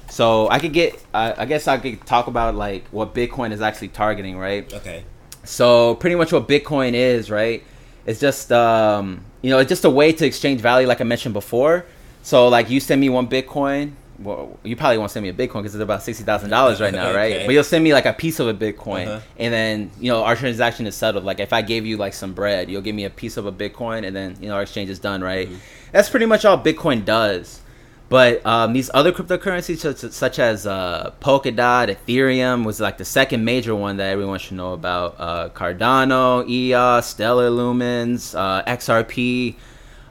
So 0.08 0.48
I 0.48 0.58
could 0.58 0.72
get, 0.72 1.04
I 1.12 1.44
guess 1.44 1.68
I 1.68 1.76
could 1.76 2.06
talk 2.06 2.28
about 2.28 2.54
like 2.54 2.86
what 2.88 3.14
Bitcoin 3.14 3.52
is 3.52 3.60
actually 3.60 3.88
targeting, 3.88 4.38
right? 4.38 4.72
Okay. 4.72 5.04
So 5.46 5.94
pretty 5.96 6.16
much 6.16 6.32
what 6.32 6.46
Bitcoin 6.48 6.92
is, 6.94 7.30
right? 7.30 7.62
It's 8.04 8.20
just 8.20 8.52
um, 8.52 9.24
you 9.42 9.50
know, 9.50 9.58
it's 9.58 9.68
just 9.68 9.84
a 9.84 9.90
way 9.90 10.12
to 10.12 10.26
exchange 10.26 10.60
value, 10.60 10.86
like 10.86 11.00
I 11.00 11.04
mentioned 11.04 11.32
before. 11.34 11.86
So 12.22 12.48
like 12.48 12.70
you 12.70 12.80
send 12.80 13.00
me 13.00 13.08
one 13.08 13.28
Bitcoin. 13.28 13.92
Well, 14.18 14.58
you 14.64 14.76
probably 14.76 14.96
won't 14.96 15.10
send 15.10 15.24
me 15.24 15.28
a 15.28 15.34
Bitcoin 15.34 15.60
because 15.62 15.74
it's 15.74 15.82
about 15.82 16.02
sixty 16.02 16.24
thousand 16.24 16.48
dollars 16.50 16.80
right 16.80 16.92
now, 16.92 17.14
right? 17.14 17.32
Okay. 17.34 17.46
But 17.46 17.52
you'll 17.52 17.64
send 17.64 17.84
me 17.84 17.92
like 17.92 18.06
a 18.06 18.12
piece 18.14 18.40
of 18.40 18.48
a 18.48 18.54
Bitcoin, 18.54 19.06
Uh-huh. 19.08 19.20
and 19.38 19.52
then 19.52 19.90
you 20.00 20.10
know 20.10 20.24
our 20.24 20.34
transaction 20.36 20.86
is 20.86 20.94
settled. 20.94 21.24
Like 21.24 21.38
if 21.38 21.52
I 21.52 21.60
gave 21.62 21.84
you 21.84 21.96
like 21.98 22.14
some 22.14 22.32
bread, 22.32 22.70
you'll 22.70 22.80
give 22.82 22.94
me 22.94 23.04
a 23.04 23.10
piece 23.10 23.36
of 23.36 23.44
a 23.46 23.52
Bitcoin, 23.52 24.06
and 24.06 24.16
then 24.16 24.36
you 24.40 24.48
know 24.48 24.54
our 24.54 24.62
exchange 24.62 24.88
is 24.90 24.98
done, 24.98 25.20
right? 25.22 25.48
That's 25.92 26.08
pretty 26.08 26.26
much 26.26 26.44
all 26.44 26.56
Bitcoin 26.58 27.04
does. 27.04 27.60
But 28.08 28.44
um, 28.46 28.72
these 28.72 28.88
other 28.94 29.10
cryptocurrencies, 29.10 29.78
such, 29.78 30.12
such 30.12 30.38
as 30.38 30.66
uh, 30.66 31.12
Polkadot, 31.20 31.96
Ethereum, 31.96 32.64
was 32.64 32.80
like 32.80 32.98
the 32.98 33.04
second 33.04 33.44
major 33.44 33.74
one 33.74 33.96
that 33.96 34.10
everyone 34.10 34.38
should 34.38 34.56
know 34.56 34.72
about. 34.72 35.16
Uh, 35.18 35.48
Cardano, 35.48 36.48
EOS, 36.48 37.06
Stellar 37.06 37.50
Lumens, 37.50 38.38
uh, 38.38 38.62
XRP, 38.64 39.56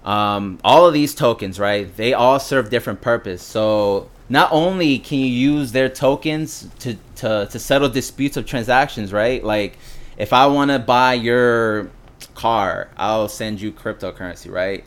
um, 0.03 0.59
all 0.63 0.85
of 0.85 0.93
these 0.93 1.15
tokens, 1.15 1.57
right? 1.57 1.95
They 1.95 2.13
all 2.13 2.39
serve 2.39 2.69
different 2.69 2.99
purpose. 2.99 3.41
So 3.41 4.09
not 4.27 4.49
only 4.51 4.99
can 4.99 5.19
you 5.19 5.27
use 5.27 5.71
their 5.71 5.87
tokens 5.87 6.67
to, 6.79 6.97
to, 7.17 7.47
to 7.49 7.59
settle 7.59 7.87
disputes 7.87 8.35
of 8.35 8.45
transactions, 8.45 9.13
right? 9.13 9.41
Like 9.41 9.77
if 10.17 10.33
I 10.33 10.47
want 10.47 10.71
to 10.71 10.79
buy 10.79 11.13
your 11.13 11.89
car, 12.33 12.89
I'll 12.97 13.29
send 13.29 13.61
you 13.61 13.71
cryptocurrency, 13.71 14.51
right? 14.51 14.83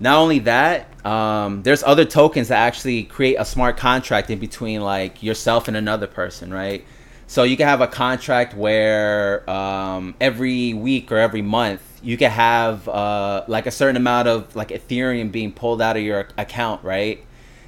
Not 0.00 0.18
only 0.18 0.38
that, 0.40 1.04
um, 1.04 1.62
there's 1.62 1.82
other 1.82 2.04
tokens 2.04 2.48
that 2.48 2.58
actually 2.58 3.04
create 3.04 3.36
a 3.36 3.44
smart 3.44 3.76
contract 3.76 4.30
in 4.30 4.38
between 4.38 4.80
like 4.80 5.22
yourself 5.22 5.68
and 5.68 5.76
another 5.76 6.06
person, 6.06 6.52
right? 6.52 6.84
So 7.26 7.42
you 7.42 7.56
can 7.56 7.66
have 7.66 7.80
a 7.80 7.86
contract 7.86 8.54
where 8.54 9.48
um, 9.50 10.14
every 10.20 10.72
week 10.72 11.12
or 11.12 11.18
every 11.18 11.42
month 11.42 11.82
you 12.02 12.16
can 12.16 12.30
have 12.30 12.88
uh, 12.88 13.44
like 13.48 13.66
a 13.66 13.70
certain 13.70 13.96
amount 13.96 14.28
of 14.28 14.54
like 14.56 14.68
Ethereum 14.68 15.30
being 15.32 15.52
pulled 15.52 15.82
out 15.82 15.96
of 15.96 16.02
your 16.02 16.28
account, 16.38 16.82
right? 16.84 17.24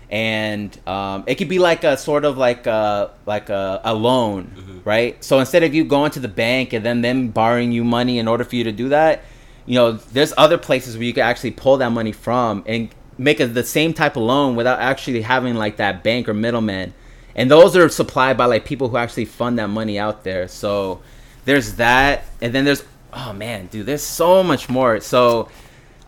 And 0.08 0.76
um, 0.88 1.24
it 1.26 1.34
could 1.36 1.48
be 1.48 1.58
like 1.58 1.84
a 1.84 1.96
sort 1.96 2.24
of 2.24 2.38
like 2.38 2.66
a 2.66 3.10
like 3.26 3.48
a, 3.50 3.80
a 3.84 3.94
loan, 3.94 4.82
right? 4.84 5.22
So 5.22 5.40
instead 5.40 5.62
of 5.62 5.74
you 5.74 5.84
going 5.84 6.10
to 6.12 6.20
the 6.20 6.28
bank 6.28 6.72
and 6.72 6.84
then 6.84 7.02
them 7.02 7.28
borrowing 7.28 7.70
you 7.72 7.84
money 7.84 8.18
in 8.18 8.28
order 8.28 8.44
for 8.44 8.56
you 8.56 8.64
to 8.64 8.72
do 8.72 8.88
that, 8.90 9.22
you 9.70 9.76
know, 9.76 9.92
there's 9.92 10.34
other 10.36 10.58
places 10.58 10.96
where 10.96 11.04
you 11.04 11.12
can 11.12 11.22
actually 11.22 11.52
pull 11.52 11.76
that 11.76 11.90
money 11.90 12.10
from 12.10 12.64
and 12.66 12.88
make 13.16 13.38
a, 13.38 13.46
the 13.46 13.62
same 13.62 13.94
type 13.94 14.16
of 14.16 14.24
loan 14.24 14.56
without 14.56 14.80
actually 14.80 15.22
having 15.22 15.54
like 15.54 15.76
that 15.76 16.02
bank 16.02 16.28
or 16.28 16.34
middleman. 16.34 16.92
And 17.36 17.48
those 17.48 17.76
are 17.76 17.88
supplied 17.88 18.36
by 18.36 18.46
like 18.46 18.64
people 18.64 18.88
who 18.88 18.96
actually 18.96 19.26
fund 19.26 19.60
that 19.60 19.68
money 19.68 19.96
out 19.96 20.24
there. 20.24 20.48
So 20.48 21.02
there's 21.44 21.76
that, 21.76 22.24
and 22.40 22.52
then 22.52 22.64
there's 22.64 22.82
oh 23.12 23.32
man, 23.32 23.68
dude, 23.68 23.86
there's 23.86 24.02
so 24.02 24.42
much 24.42 24.68
more. 24.68 24.98
So 24.98 25.48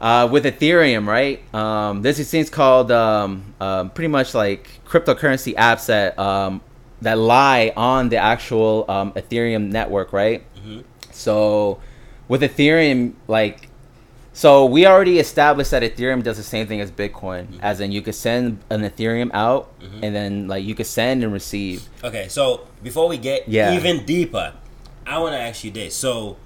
uh, 0.00 0.28
with 0.28 0.44
Ethereum, 0.44 1.06
right? 1.06 1.40
Um, 1.54 2.02
there's 2.02 2.16
these 2.16 2.32
things 2.32 2.50
called 2.50 2.90
um, 2.90 3.54
um, 3.60 3.90
pretty 3.90 4.08
much 4.08 4.34
like 4.34 4.80
cryptocurrency 4.84 5.54
apps 5.54 5.87
that 5.87 6.18
um, 6.18 6.62
that 7.00 7.16
lie 7.16 7.72
on 7.76 8.08
the 8.08 8.16
actual 8.16 8.87
um, 8.88 9.12
Ethereum 9.12 9.70
network, 9.70 10.12
right? 10.12 10.42
So 11.12 11.78
with 12.32 12.40
Ethereum, 12.40 13.12
like, 13.28 13.68
so 14.32 14.64
we 14.64 14.86
already 14.86 15.18
established 15.18 15.70
that 15.72 15.82
Ethereum 15.82 16.22
does 16.22 16.38
the 16.38 16.42
same 16.42 16.66
thing 16.66 16.80
as 16.80 16.90
Bitcoin, 16.90 17.44
mm-hmm. 17.44 17.60
as 17.60 17.78
in 17.78 17.92
you 17.92 18.00
could 18.00 18.14
send 18.14 18.58
an 18.70 18.80
Ethereum 18.80 19.30
out, 19.34 19.78
mm-hmm. 19.78 20.02
and 20.02 20.14
then 20.16 20.48
like 20.48 20.64
you 20.64 20.74
could 20.74 20.86
send 20.86 21.22
and 21.22 21.30
receive. 21.30 21.86
Okay, 22.02 22.28
so 22.28 22.66
before 22.82 23.06
we 23.06 23.18
get 23.18 23.46
Yeah. 23.46 23.76
even 23.76 24.06
deeper, 24.06 24.54
I 25.06 25.18
want 25.18 25.34
to 25.34 25.40
ask 25.40 25.62
you 25.62 25.72
this. 25.72 25.94
So, 25.94 26.38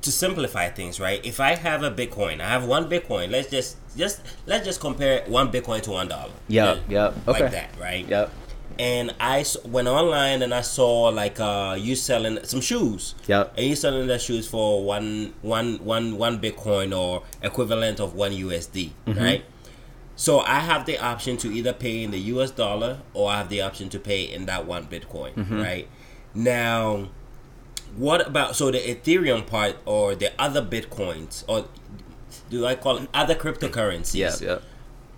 to 0.00 0.10
simplify 0.10 0.70
things, 0.70 0.98
right? 0.98 1.20
If 1.22 1.38
I 1.38 1.54
have 1.54 1.82
a 1.82 1.90
Bitcoin, 1.90 2.40
I 2.40 2.48
have 2.48 2.64
one 2.64 2.88
Bitcoin. 2.88 3.30
Let's 3.30 3.50
just 3.50 3.76
just 3.94 4.22
let's 4.46 4.64
just 4.64 4.80
compare 4.80 5.22
one 5.26 5.52
Bitcoin 5.52 5.82
to 5.82 5.90
one 5.90 6.08
dollar. 6.08 6.32
Yeah, 6.48 6.80
Like 7.26 7.42
okay. 7.42 7.48
that, 7.48 7.70
right? 7.78 8.08
Yep. 8.08 8.32
And 8.78 9.14
I 9.20 9.44
went 9.64 9.88
online 9.88 10.42
and 10.42 10.54
I 10.54 10.62
saw 10.62 11.08
like 11.08 11.38
uh 11.38 11.76
you 11.78 11.94
selling 11.96 12.38
some 12.44 12.60
shoes. 12.60 13.14
Yep. 13.26 13.54
And 13.56 13.66
you 13.66 13.76
selling 13.76 14.06
the 14.06 14.18
shoes 14.18 14.48
for 14.48 14.84
one 14.84 15.34
one 15.42 15.84
one 15.84 16.16
one 16.16 16.40
Bitcoin 16.40 16.96
or 16.96 17.22
equivalent 17.42 18.00
of 18.00 18.14
one 18.14 18.32
USD, 18.32 18.90
Mm-hmm. 19.06 19.18
right? 19.20 19.44
So 20.16 20.40
I 20.40 20.60
have 20.60 20.84
the 20.86 20.98
option 20.98 21.36
to 21.38 21.50
either 21.50 21.72
pay 21.72 22.02
in 22.02 22.10
the 22.10 22.18
US 22.34 22.50
dollar 22.50 22.98
or 23.14 23.30
I 23.30 23.38
have 23.38 23.48
the 23.48 23.62
option 23.62 23.88
to 23.90 23.98
pay 23.98 24.22
in 24.24 24.46
that 24.46 24.66
one 24.66 24.86
Bitcoin, 24.86 25.34
Mm-hmm. 25.34 25.60
right? 25.60 25.88
Now, 26.34 27.08
what 27.96 28.26
about 28.26 28.54
so 28.56 28.70
the 28.70 28.78
Ethereum 28.78 29.46
part 29.46 29.76
or 29.84 30.14
the 30.14 30.30
other 30.38 30.62
Bitcoins 30.62 31.44
or 31.48 31.66
do 32.48 32.64
I 32.66 32.76
call 32.76 32.98
it 32.98 33.08
other 33.12 33.34
cryptocurrencies? 33.34 34.14
Yeah, 34.14 34.36
yeah. 34.40 34.58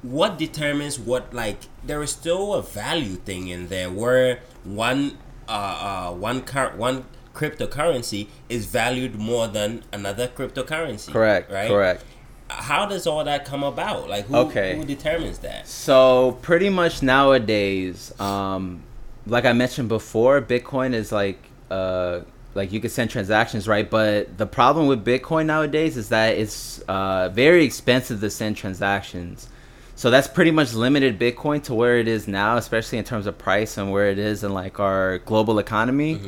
What 0.03 0.37
determines 0.37 0.99
what 0.99 1.33
like 1.33 1.59
there 1.85 2.03
is 2.03 2.11
still 2.11 2.55
a 2.55 2.63
value 2.63 3.15
thing 3.17 3.49
in 3.49 3.69
there 3.69 3.89
where 3.91 4.41
one 4.65 5.17
uh, 5.49 6.09
uh 6.11 6.13
one 6.13 6.43
car 6.43 6.73
one 6.77 7.05
cryptocurrency 7.35 8.27
is 8.49 8.67
valued 8.67 9.15
more 9.15 9.47
than 9.49 9.83
another 9.93 10.29
cryptocurrency 10.29 11.11
Correct. 11.11 11.51
right 11.51 11.69
Correct. 11.69 12.05
how 12.49 12.85
does 12.85 13.07
all 13.07 13.25
that 13.25 13.45
come 13.45 13.63
about 13.63 14.09
like 14.09 14.27
who, 14.27 14.37
Okay. 14.37 14.77
who 14.77 14.85
determines 14.85 15.39
that 15.39 15.67
So 15.67 16.39
pretty 16.43 16.69
much 16.69 17.03
nowadays, 17.03 18.13
um, 18.21 18.83
like 19.27 19.45
I 19.45 19.53
mentioned 19.53 19.89
before, 19.89 20.43
Bitcoin 20.43 20.93
is 20.95 21.13
like 21.13 21.39
uh, 21.71 22.21
like 22.55 22.71
you 22.73 22.81
can 22.81 22.91
send 22.91 23.09
transactions, 23.09 23.67
right? 23.67 23.89
But 23.89 24.37
the 24.37 24.47
problem 24.47 24.87
with 24.87 25.05
Bitcoin 25.05 25.47
nowadays 25.47 25.97
is 25.97 26.11
that 26.11 26.37
it's 26.37 26.81
uh, 26.89 27.31
very 27.31 27.65
expensive 27.65 28.21
to 28.21 28.29
send 28.29 28.57
transactions. 28.59 29.49
So 30.03 30.11
that's 30.11 30.27
pretty 30.27 30.51
much 30.51 30.75
limited 30.75 31.17
Bitcoin 31.17 31.63
to 31.63 31.75
where 31.75 31.97
it 31.97 32.09
is 32.09 32.27
now, 32.27 32.57
especially 32.57 32.99
in 32.99 33.05
terms 33.05 33.29
of 33.29 33.39
price 33.39 33.79
and 33.79 33.93
where 33.93 34.11
it 34.11 34.19
is 34.19 34.43
in 34.43 34.53
like 34.53 34.81
our 34.81 35.19
global 35.19 35.61
economy. 35.61 36.21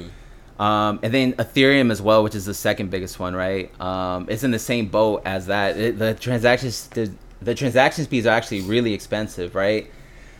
Um, 0.60 1.00
and 1.02 1.12
then 1.12 1.32
Ethereum 1.32 1.90
as 1.90 2.00
well, 2.00 2.22
which 2.22 2.36
is 2.36 2.44
the 2.44 2.54
second 2.54 2.92
biggest 2.92 3.18
one, 3.18 3.34
right? 3.34 3.68
Um, 3.80 4.26
it's 4.30 4.44
in 4.44 4.52
the 4.52 4.60
same 4.60 4.86
boat 4.86 5.22
as 5.24 5.46
that. 5.46 5.76
It, 5.76 5.98
the 5.98 6.14
transactions, 6.14 6.86
the, 6.86 7.10
the 7.42 7.52
transaction 7.52 8.06
fees 8.06 8.26
are 8.26 8.36
actually 8.36 8.60
really 8.60 8.94
expensive, 8.94 9.56
right? 9.56 9.90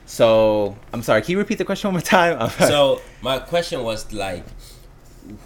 So 0.07 0.77
I'm 0.93 1.03
sorry. 1.03 1.23
Can 1.23 1.33
you 1.33 1.39
repeat 1.39 1.59
the 1.59 1.65
question 1.65 1.89
one 1.89 1.95
more 1.95 2.03
time? 2.03 2.51
so 2.61 3.01
my 3.21 3.41
question 3.41 3.83
was 3.83 4.13
like 4.13 4.45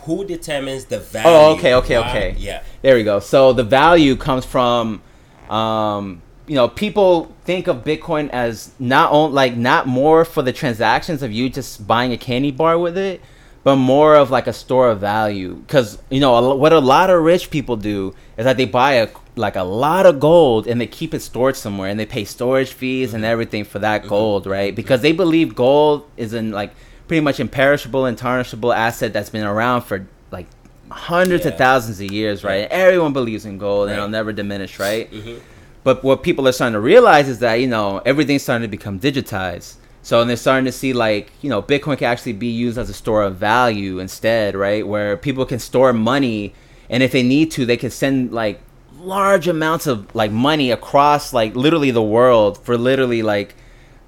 who 0.02 0.26
determines 0.26 0.84
the 0.84 0.98
value 0.98 1.26
Oh, 1.26 1.54
okay, 1.56 1.72
okay, 1.72 1.96
okay. 1.96 2.34
yeah 2.36 2.64
There 2.82 2.96
we 2.96 3.02
go. 3.02 3.18
So 3.18 3.54
the 3.54 3.64
value 3.64 4.14
comes 4.14 4.44
from, 4.44 5.00
um, 5.48 6.20
you 6.48 6.54
know, 6.54 6.66
people 6.68 7.32
think 7.44 7.66
of 7.68 7.84
Bitcoin 7.84 8.30
as 8.30 8.72
not 8.78 9.12
on, 9.12 9.32
like 9.32 9.56
not 9.56 9.86
more 9.86 10.24
for 10.24 10.42
the 10.42 10.52
transactions 10.52 11.22
of 11.22 11.30
you 11.30 11.48
just 11.50 11.86
buying 11.86 12.12
a 12.12 12.16
candy 12.16 12.50
bar 12.50 12.78
with 12.78 12.96
it, 12.96 13.20
but 13.64 13.76
more 13.76 14.14
of 14.16 14.30
like 14.30 14.46
a 14.46 14.52
store 14.52 14.90
of 14.90 14.98
value. 15.00 15.54
Because 15.54 15.98
you 16.10 16.20
know 16.20 16.34
a 16.34 16.56
what 16.56 16.72
a 16.72 16.78
lot 16.80 17.10
of 17.10 17.22
rich 17.22 17.50
people 17.50 17.76
do 17.76 18.14
is 18.38 18.44
that 18.44 18.56
they 18.56 18.64
buy 18.64 18.94
a 18.94 19.08
like 19.36 19.56
a 19.56 19.62
lot 19.62 20.06
of 20.06 20.18
gold 20.18 20.66
and 20.66 20.80
they 20.80 20.86
keep 20.86 21.14
it 21.14 21.20
stored 21.20 21.54
somewhere 21.54 21.88
and 21.90 22.00
they 22.00 22.06
pay 22.06 22.24
storage 22.24 22.72
fees 22.72 23.14
and 23.14 23.24
everything 23.24 23.64
for 23.64 23.78
that 23.78 24.06
gold, 24.08 24.46
right? 24.46 24.74
Because 24.74 25.00
they 25.02 25.12
believe 25.12 25.54
gold 25.54 26.08
is 26.16 26.32
in 26.32 26.50
like 26.50 26.72
pretty 27.06 27.20
much 27.20 27.38
imperishable 27.40 28.04
and 28.06 28.18
tarnishable 28.18 28.74
asset 28.74 29.12
that's 29.12 29.30
been 29.30 29.44
around 29.44 29.82
for 29.82 30.06
like 30.32 30.46
hundreds 30.90 31.44
of 31.46 31.56
thousands 31.58 32.00
of 32.00 32.10
years, 32.10 32.42
right? 32.42 32.66
Everyone 32.70 33.12
believes 33.12 33.44
in 33.44 33.58
gold 33.58 33.88
and 33.88 33.96
it'll 33.98 34.08
never 34.08 34.32
diminish, 34.32 34.78
right? 34.78 35.10
Mhm. 35.12 35.40
But 35.84 36.02
what 36.04 36.22
people 36.22 36.46
are 36.48 36.52
starting 36.52 36.74
to 36.74 36.80
realize 36.80 37.28
is 37.28 37.38
that 37.38 37.54
you 37.54 37.66
know 37.66 38.00
everything's 38.04 38.42
starting 38.42 38.62
to 38.62 38.68
become 38.70 38.98
digitized. 39.00 39.74
So 40.02 40.20
and 40.20 40.28
they're 40.28 40.36
starting 40.36 40.64
to 40.64 40.72
see 40.72 40.92
like 40.92 41.32
you 41.42 41.50
know 41.50 41.62
Bitcoin 41.62 41.98
can 41.98 42.08
actually 42.10 42.32
be 42.34 42.48
used 42.48 42.78
as 42.78 42.88
a 42.90 42.94
store 42.94 43.22
of 43.22 43.36
value 43.36 43.98
instead, 43.98 44.54
right? 44.54 44.86
Where 44.86 45.16
people 45.16 45.44
can 45.46 45.58
store 45.58 45.92
money, 45.92 46.54
and 46.90 47.02
if 47.02 47.12
they 47.12 47.22
need 47.22 47.50
to, 47.52 47.66
they 47.66 47.76
can 47.76 47.90
send 47.90 48.32
like 48.32 48.60
large 49.00 49.46
amounts 49.46 49.86
of 49.86 50.12
like 50.14 50.30
money 50.32 50.70
across 50.72 51.32
like 51.32 51.54
literally 51.54 51.90
the 51.90 52.02
world 52.02 52.58
for 52.64 52.76
literally 52.76 53.22
like 53.22 53.54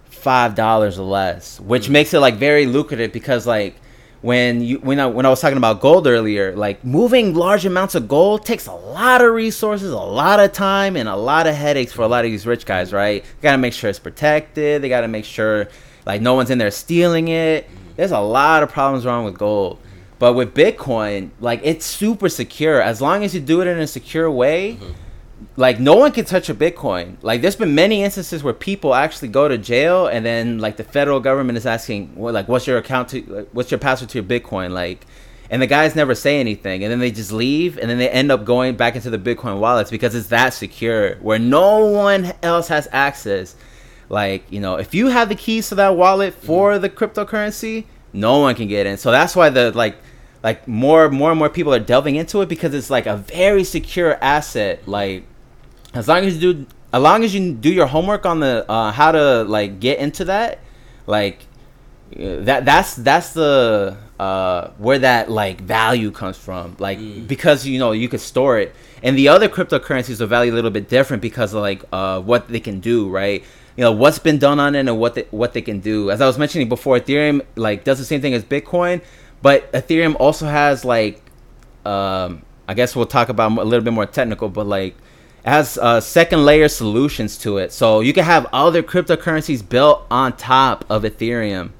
five 0.04 0.54
dollars 0.54 0.98
or 0.98 1.04
less, 1.04 1.61
which 1.61 1.87
Mm. 1.88 1.90
makes 1.90 2.14
it 2.14 2.20
like 2.20 2.35
very 2.35 2.66
lucrative 2.66 3.12
because 3.12 3.46
like 3.46 3.76
when 4.22 4.61
you 4.61 4.78
when 4.78 5.00
I 5.00 5.06
when 5.06 5.24
I 5.24 5.30
was 5.30 5.40
talking 5.40 5.56
about 5.56 5.80
gold 5.80 6.06
earlier, 6.06 6.54
like 6.54 6.85
moving 6.85 7.35
large 7.35 7.64
amounts 7.64 7.94
of 7.94 8.06
gold 8.06 8.44
takes 8.44 8.66
a 8.66 8.72
lot 8.72 9.22
of 9.22 9.33
resources, 9.33 9.90
a 9.90 9.96
lot 9.96 10.40
of 10.40 10.52
time, 10.52 10.96
and 10.96 11.09
a 11.09 11.16
lot 11.16 11.46
of 11.46 11.54
headaches 11.54 11.92
for 11.92 12.02
a 12.02 12.09
lot 12.09 12.24
of 12.24 12.30
these 12.30 12.46
rich 12.46 12.66
guys, 12.66 12.92
right? 12.92 13.22
They 13.22 13.42
gotta 13.42 13.59
make 13.59 13.72
sure 13.72 13.88
it's 13.88 13.98
protected. 13.98 14.83
They 14.83 14.88
gotta 14.88 15.09
make 15.09 15.24
sure 15.24 15.68
like 16.04 16.20
no 16.20 16.35
one's 16.35 16.50
in 16.50 16.59
there 16.59 16.70
stealing 16.70 17.28
it. 17.28 17.68
There's 17.96 18.12
a 18.12 18.20
lot 18.20 18.62
of 18.62 18.70
problems 18.70 19.06
wrong 19.06 19.24
with 19.24 19.38
gold. 19.38 19.78
But 20.18 20.35
with 20.35 20.54
Bitcoin, 20.54 21.30
like 21.40 21.61
it's 21.64 21.87
super 21.87 22.28
secure. 22.28 22.83
As 22.83 23.00
long 23.00 23.24
as 23.24 23.35
you 23.35 23.40
do 23.40 23.62
it 23.62 23.66
in 23.66 23.78
a 23.78 23.87
secure 23.87 24.30
way, 24.30 24.74
mm-hmm. 24.74 24.92
Like 25.56 25.80
no 25.80 25.94
one 25.96 26.12
can 26.12 26.24
touch 26.24 26.48
a 26.48 26.54
bitcoin. 26.54 27.16
Like 27.22 27.42
there's 27.42 27.56
been 27.56 27.74
many 27.74 28.02
instances 28.02 28.42
where 28.42 28.54
people 28.54 28.94
actually 28.94 29.28
go 29.28 29.48
to 29.48 29.58
jail 29.58 30.06
and 30.06 30.24
then 30.24 30.58
like 30.58 30.76
the 30.76 30.84
federal 30.84 31.20
government 31.20 31.58
is 31.58 31.66
asking 31.66 32.14
well, 32.16 32.32
like 32.32 32.48
what's 32.48 32.66
your 32.66 32.78
account 32.78 33.08
to 33.10 33.22
like, 33.22 33.48
what's 33.52 33.70
your 33.70 33.78
password 33.78 34.10
to 34.10 34.18
your 34.18 34.24
bitcoin? 34.24 34.70
Like 34.70 35.06
and 35.50 35.60
the 35.60 35.66
guys 35.66 35.96
never 35.96 36.14
say 36.14 36.38
anything 36.38 36.84
and 36.84 36.92
then 36.92 37.00
they 37.00 37.10
just 37.10 37.32
leave 37.32 37.78
and 37.78 37.90
then 37.90 37.98
they 37.98 38.08
end 38.08 38.30
up 38.30 38.44
going 38.44 38.76
back 38.76 38.94
into 38.94 39.10
the 39.10 39.18
bitcoin 39.18 39.58
wallets 39.58 39.90
because 39.90 40.14
it's 40.14 40.28
that 40.28 40.50
secure 40.50 41.16
where 41.16 41.38
no 41.38 41.86
one 41.86 42.32
else 42.42 42.68
has 42.68 42.88
access. 42.92 43.56
Like 44.08 44.50
you 44.50 44.60
know 44.60 44.76
if 44.76 44.94
you 44.94 45.08
have 45.08 45.28
the 45.28 45.34
keys 45.34 45.68
to 45.70 45.74
that 45.76 45.96
wallet 45.96 46.34
mm-hmm. 46.34 46.46
for 46.46 46.78
the 46.78 46.88
cryptocurrency 46.88 47.84
no 48.12 48.38
one 48.38 48.54
can 48.54 48.68
get 48.68 48.86
in. 48.86 48.96
So 48.96 49.10
that's 49.10 49.36
why 49.36 49.50
the 49.50 49.72
like 49.72 49.96
like 50.42 50.66
more 50.66 51.10
more 51.10 51.30
and 51.30 51.38
more 51.38 51.50
people 51.50 51.74
are 51.74 51.80
delving 51.80 52.16
into 52.16 52.40
it 52.40 52.48
because 52.48 52.72
it's 52.72 52.90
like 52.90 53.06
a 53.06 53.16
very 53.16 53.64
secure 53.64 54.16
asset. 54.22 54.86
Like 54.86 55.24
as 55.94 56.09
long 56.09 56.24
as 56.24 56.35
you 56.35 56.53
do 56.55 56.66
as 56.92 57.03
long 57.03 57.24
as 57.24 57.35
you 57.35 57.53
do 57.55 57.72
your 57.72 57.87
homework 57.87 58.26
on 58.26 58.40
the 58.40 58.64
uh, 58.68 58.90
how 58.92 59.12
to 59.12 59.44
like 59.44 59.81
get 59.81 59.98
into 59.98 60.24
that 60.24 60.59
like 61.07 61.46
uh, 62.18 62.40
that 62.40 62.64
that's 62.64 62.96
that's 62.96 63.35
the 63.35 63.96
uh 64.18 64.70
where 64.79 64.98
that 64.98 65.31
like 65.31 65.61
value 65.61 66.11
comes 66.11 66.37
from. 66.37 66.76
Like 66.79 66.98
because 67.29 67.66
you 67.66 67.79
know 67.79 67.92
you 67.92 68.09
could 68.09 68.20
store 68.20 68.59
it. 68.59 68.74
And 69.03 69.16
the 69.16 69.29
other 69.29 69.48
cryptocurrencies 69.48 70.20
are 70.20 70.26
value 70.26 70.53
a 70.53 70.57
little 70.57 70.70
bit 70.70 70.88
different 70.88 71.22
because 71.22 71.55
of 71.55 71.62
like 71.62 71.85
uh 71.92 72.20
what 72.20 72.48
they 72.48 72.61
can 72.61 72.81
do 72.81 73.09
right? 73.09 73.44
You 73.76 73.85
know 73.85 73.92
what's 73.92 74.18
been 74.18 74.38
done 74.38 74.59
on 74.59 74.74
it 74.74 74.81
and 74.81 74.98
what 74.98 75.14
they, 75.14 75.26
what 75.31 75.53
they 75.53 75.62
can 75.62 75.81
do. 75.81 76.11
As 76.11 76.20
i 76.20 76.26
was 76.26 76.37
mentioning 76.37 76.68
before 76.68 76.98
ethereum 76.98 77.44
like 77.55 77.85
does 77.85 77.98
the 77.98 78.05
same 78.05 78.20
thing 78.20 78.35
as 78.35 78.44
bitcoin 78.44 79.00
but 79.40 79.72
ethereum 79.72 80.16
also 80.18 80.46
has 80.46 80.85
like 80.85 81.22
um 81.87 82.42
i 82.68 82.74
guess 82.74 82.94
we'll 82.94 83.07
talk 83.07 83.31
about 83.31 83.57
a 83.57 83.64
little 83.64 83.85
bit 83.85 83.92
more 83.92 84.05
technical 84.05 84.48
but 84.50 84.66
like 84.66 84.94
it 85.44 85.48
has 85.48 85.79
uh, 85.79 86.00
second 86.00 86.44
layer 86.44 86.68
solutions 86.68 87.38
to 87.38 87.59
it. 87.59 87.72
So 87.72 88.00
you 88.00 88.12
can 88.12 88.24
have 88.24 88.46
other 88.53 88.83
cryptocurrencies 88.83 89.66
built 89.66 90.07
on 90.11 90.37
top 90.37 90.85
of 90.90 91.03
ethereum. 91.03 91.70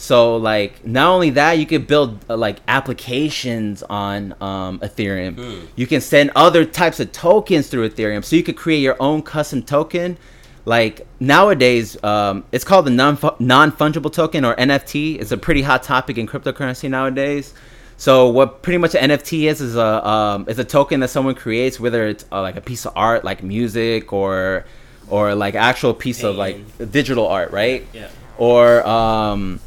So 0.00 0.36
like 0.36 0.86
not 0.86 1.10
only 1.10 1.28
that 1.30 1.58
you 1.58 1.66
could 1.66 1.86
build 1.86 2.24
uh, 2.30 2.36
like 2.36 2.60
applications 2.66 3.82
on 3.82 4.34
um, 4.40 4.78
ethereum. 4.78 5.36
You 5.76 5.86
can 5.86 6.00
send 6.00 6.30
other 6.34 6.64
types 6.64 7.00
of 7.00 7.12
tokens 7.12 7.68
through 7.68 7.90
ethereum. 7.90 8.24
So 8.24 8.36
you 8.36 8.42
could 8.42 8.56
create 8.56 8.78
your 8.78 8.96
own 8.98 9.20
custom 9.20 9.62
token. 9.62 10.16
Like 10.64 11.06
nowadays 11.20 12.02
um, 12.02 12.44
it's 12.52 12.64
called 12.64 12.86
the 12.86 12.90
non 12.90 13.18
non-fungible 13.38 14.12
token 14.12 14.44
or 14.44 14.54
nft 14.56 15.18
it's 15.18 15.32
a 15.32 15.36
pretty 15.38 15.62
hot 15.62 15.82
topic 15.82 16.18
in 16.18 16.26
cryptocurrency 16.26 16.88
nowadays 16.88 17.54
so 18.00 18.30
what 18.30 18.62
pretty 18.62 18.78
much 18.78 18.94
an 18.94 19.10
NFT 19.10 19.42
is 19.42 19.60
is 19.60 19.76
a 19.76 20.08
um, 20.08 20.46
is 20.48 20.58
a 20.58 20.64
token 20.64 21.00
that 21.00 21.10
someone 21.10 21.34
creates, 21.34 21.78
whether 21.78 22.06
it's 22.06 22.24
uh, 22.32 22.40
like 22.40 22.56
a 22.56 22.62
piece 22.62 22.86
of 22.86 22.94
art, 22.96 23.24
like 23.24 23.42
music, 23.42 24.10
or 24.14 24.64
or 25.08 25.34
like 25.34 25.54
actual 25.54 25.92
piece 25.92 26.24
of 26.24 26.34
like 26.34 26.56
digital 26.90 27.26
art, 27.26 27.50
right? 27.50 27.86
Yeah. 27.92 28.08
Or 28.38 28.86
um, 28.88 29.60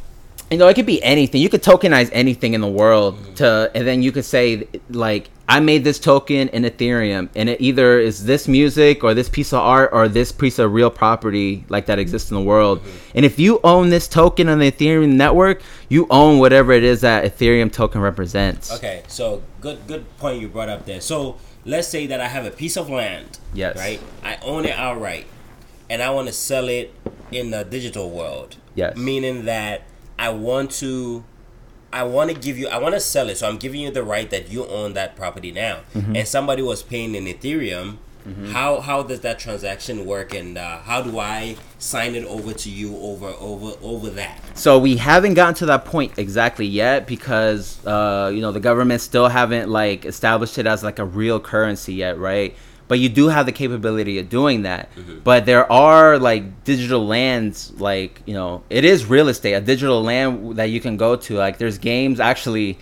you 0.53 0.59
know, 0.59 0.67
it 0.67 0.75
could 0.75 0.85
be 0.85 1.01
anything. 1.03 1.41
You 1.41 1.49
could 1.49 1.63
tokenize 1.63 2.09
anything 2.13 2.53
in 2.53 2.61
the 2.61 2.67
world 2.67 3.17
mm. 3.17 3.35
to, 3.37 3.71
and 3.75 3.87
then 3.87 4.01
you 4.01 4.11
could 4.11 4.25
say 4.25 4.67
like, 4.89 5.29
I 5.49 5.59
made 5.59 5.83
this 5.83 5.99
token 5.99 6.47
in 6.49 6.63
Ethereum, 6.63 7.29
and 7.35 7.49
it 7.49 7.59
either 7.59 7.99
is 7.99 8.25
this 8.25 8.47
music 8.47 9.03
or 9.03 9.13
this 9.13 9.27
piece 9.27 9.51
of 9.51 9.59
art 9.59 9.89
or 9.91 10.07
this 10.07 10.31
piece 10.31 10.57
of 10.57 10.71
real 10.71 10.89
property 10.89 11.65
like 11.67 11.87
that 11.87 11.99
exists 11.99 12.31
in 12.31 12.35
the 12.35 12.43
world. 12.43 12.79
Mm-hmm. 12.79 13.11
And 13.15 13.25
if 13.25 13.39
you 13.39 13.59
own 13.63 13.89
this 13.89 14.07
token 14.07 14.47
on 14.47 14.59
the 14.59 14.71
Ethereum 14.71 15.13
network, 15.13 15.61
you 15.89 16.07
own 16.09 16.39
whatever 16.39 16.71
it 16.71 16.83
is 16.83 17.01
that 17.01 17.25
Ethereum 17.25 17.71
token 17.71 17.99
represents. 17.99 18.71
Okay, 18.71 19.03
so 19.07 19.43
good 19.59 19.85
good 19.85 20.05
point 20.17 20.39
you 20.39 20.47
brought 20.47 20.69
up 20.69 20.85
there. 20.85 21.01
So 21.01 21.37
let's 21.65 21.87
say 21.87 22.07
that 22.07 22.21
I 22.21 22.27
have 22.27 22.45
a 22.45 22.51
piece 22.51 22.77
of 22.77 22.89
land. 22.89 23.39
Yes. 23.53 23.77
Right? 23.77 23.99
I 24.23 24.37
own 24.43 24.65
it 24.65 24.77
outright 24.77 25.25
and 25.89 26.01
I 26.01 26.09
want 26.11 26.27
to 26.27 26.33
sell 26.33 26.69
it 26.69 26.93
in 27.31 27.51
the 27.51 27.63
digital 27.63 28.09
world. 28.09 28.57
Yes. 28.75 28.97
Meaning 28.97 29.45
that 29.45 29.83
I 30.17 30.29
want 30.29 30.71
to 30.71 31.23
I 31.91 32.03
want 32.03 32.31
to 32.31 32.35
give 32.35 32.57
you 32.57 32.67
I 32.67 32.77
want 32.77 32.95
to 32.95 32.99
sell 32.99 33.29
it. 33.29 33.37
So 33.37 33.47
I'm 33.47 33.57
giving 33.57 33.81
you 33.81 33.91
the 33.91 34.03
right 34.03 34.29
that 34.29 34.49
you 34.49 34.65
own 34.65 34.93
that 34.93 35.15
property 35.15 35.51
now. 35.51 35.81
Mm-hmm. 35.93 36.15
And 36.15 36.27
somebody 36.27 36.61
was 36.61 36.83
paying 36.83 37.15
in 37.15 37.25
Ethereum. 37.25 37.97
How 38.51 38.79
how 38.79 39.03
does 39.03 39.19
that 39.21 39.37
transaction 39.37 40.05
work 40.05 40.33
and 40.33 40.57
uh, 40.57 40.79
how 40.79 41.01
do 41.01 41.19
I 41.19 41.57
sign 41.77 42.15
it 42.15 42.23
over 42.23 42.53
to 42.53 42.69
you 42.69 42.97
over 42.97 43.27
over 43.37 43.75
over 43.81 44.09
that? 44.11 44.39
So 44.57 44.79
we 44.79 44.95
haven't 44.95 45.33
gotten 45.33 45.55
to 45.55 45.65
that 45.65 45.83
point 45.83 46.13
exactly 46.17 46.65
yet 46.65 47.05
because 47.05 47.85
uh, 47.85 48.31
you 48.33 48.39
know 48.39 48.53
the 48.53 48.61
government 48.61 49.01
still 49.01 49.27
haven't 49.27 49.69
like 49.69 50.05
established 50.05 50.57
it 50.57 50.65
as 50.65 50.85
like 50.85 50.99
a 50.99 51.05
real 51.05 51.37
currency 51.41 51.95
yet, 51.95 52.17
right? 52.17 52.55
But 52.87 52.99
you 52.99 53.09
do 53.09 53.29
have 53.29 53.45
the 53.45 53.51
capability 53.51 54.19
of 54.19 54.29
doing 54.29 54.63
that. 54.63 54.93
Mm-hmm. 54.95 55.19
But 55.19 55.45
there 55.45 55.71
are 55.71 56.19
like 56.19 56.63
digital 56.63 57.05
lands, 57.05 57.71
like 57.79 58.21
you 58.25 58.33
know, 58.33 58.63
it 58.69 58.83
is 58.85 59.05
real 59.05 59.29
estate, 59.29 59.53
a 59.53 59.61
digital 59.61 60.03
land 60.03 60.57
that 60.57 60.69
you 60.69 60.79
can 60.79 60.97
go 60.97 61.15
to. 61.15 61.35
Like 61.35 61.57
there's 61.57 61.77
games 61.77 62.19
actually 62.19 62.77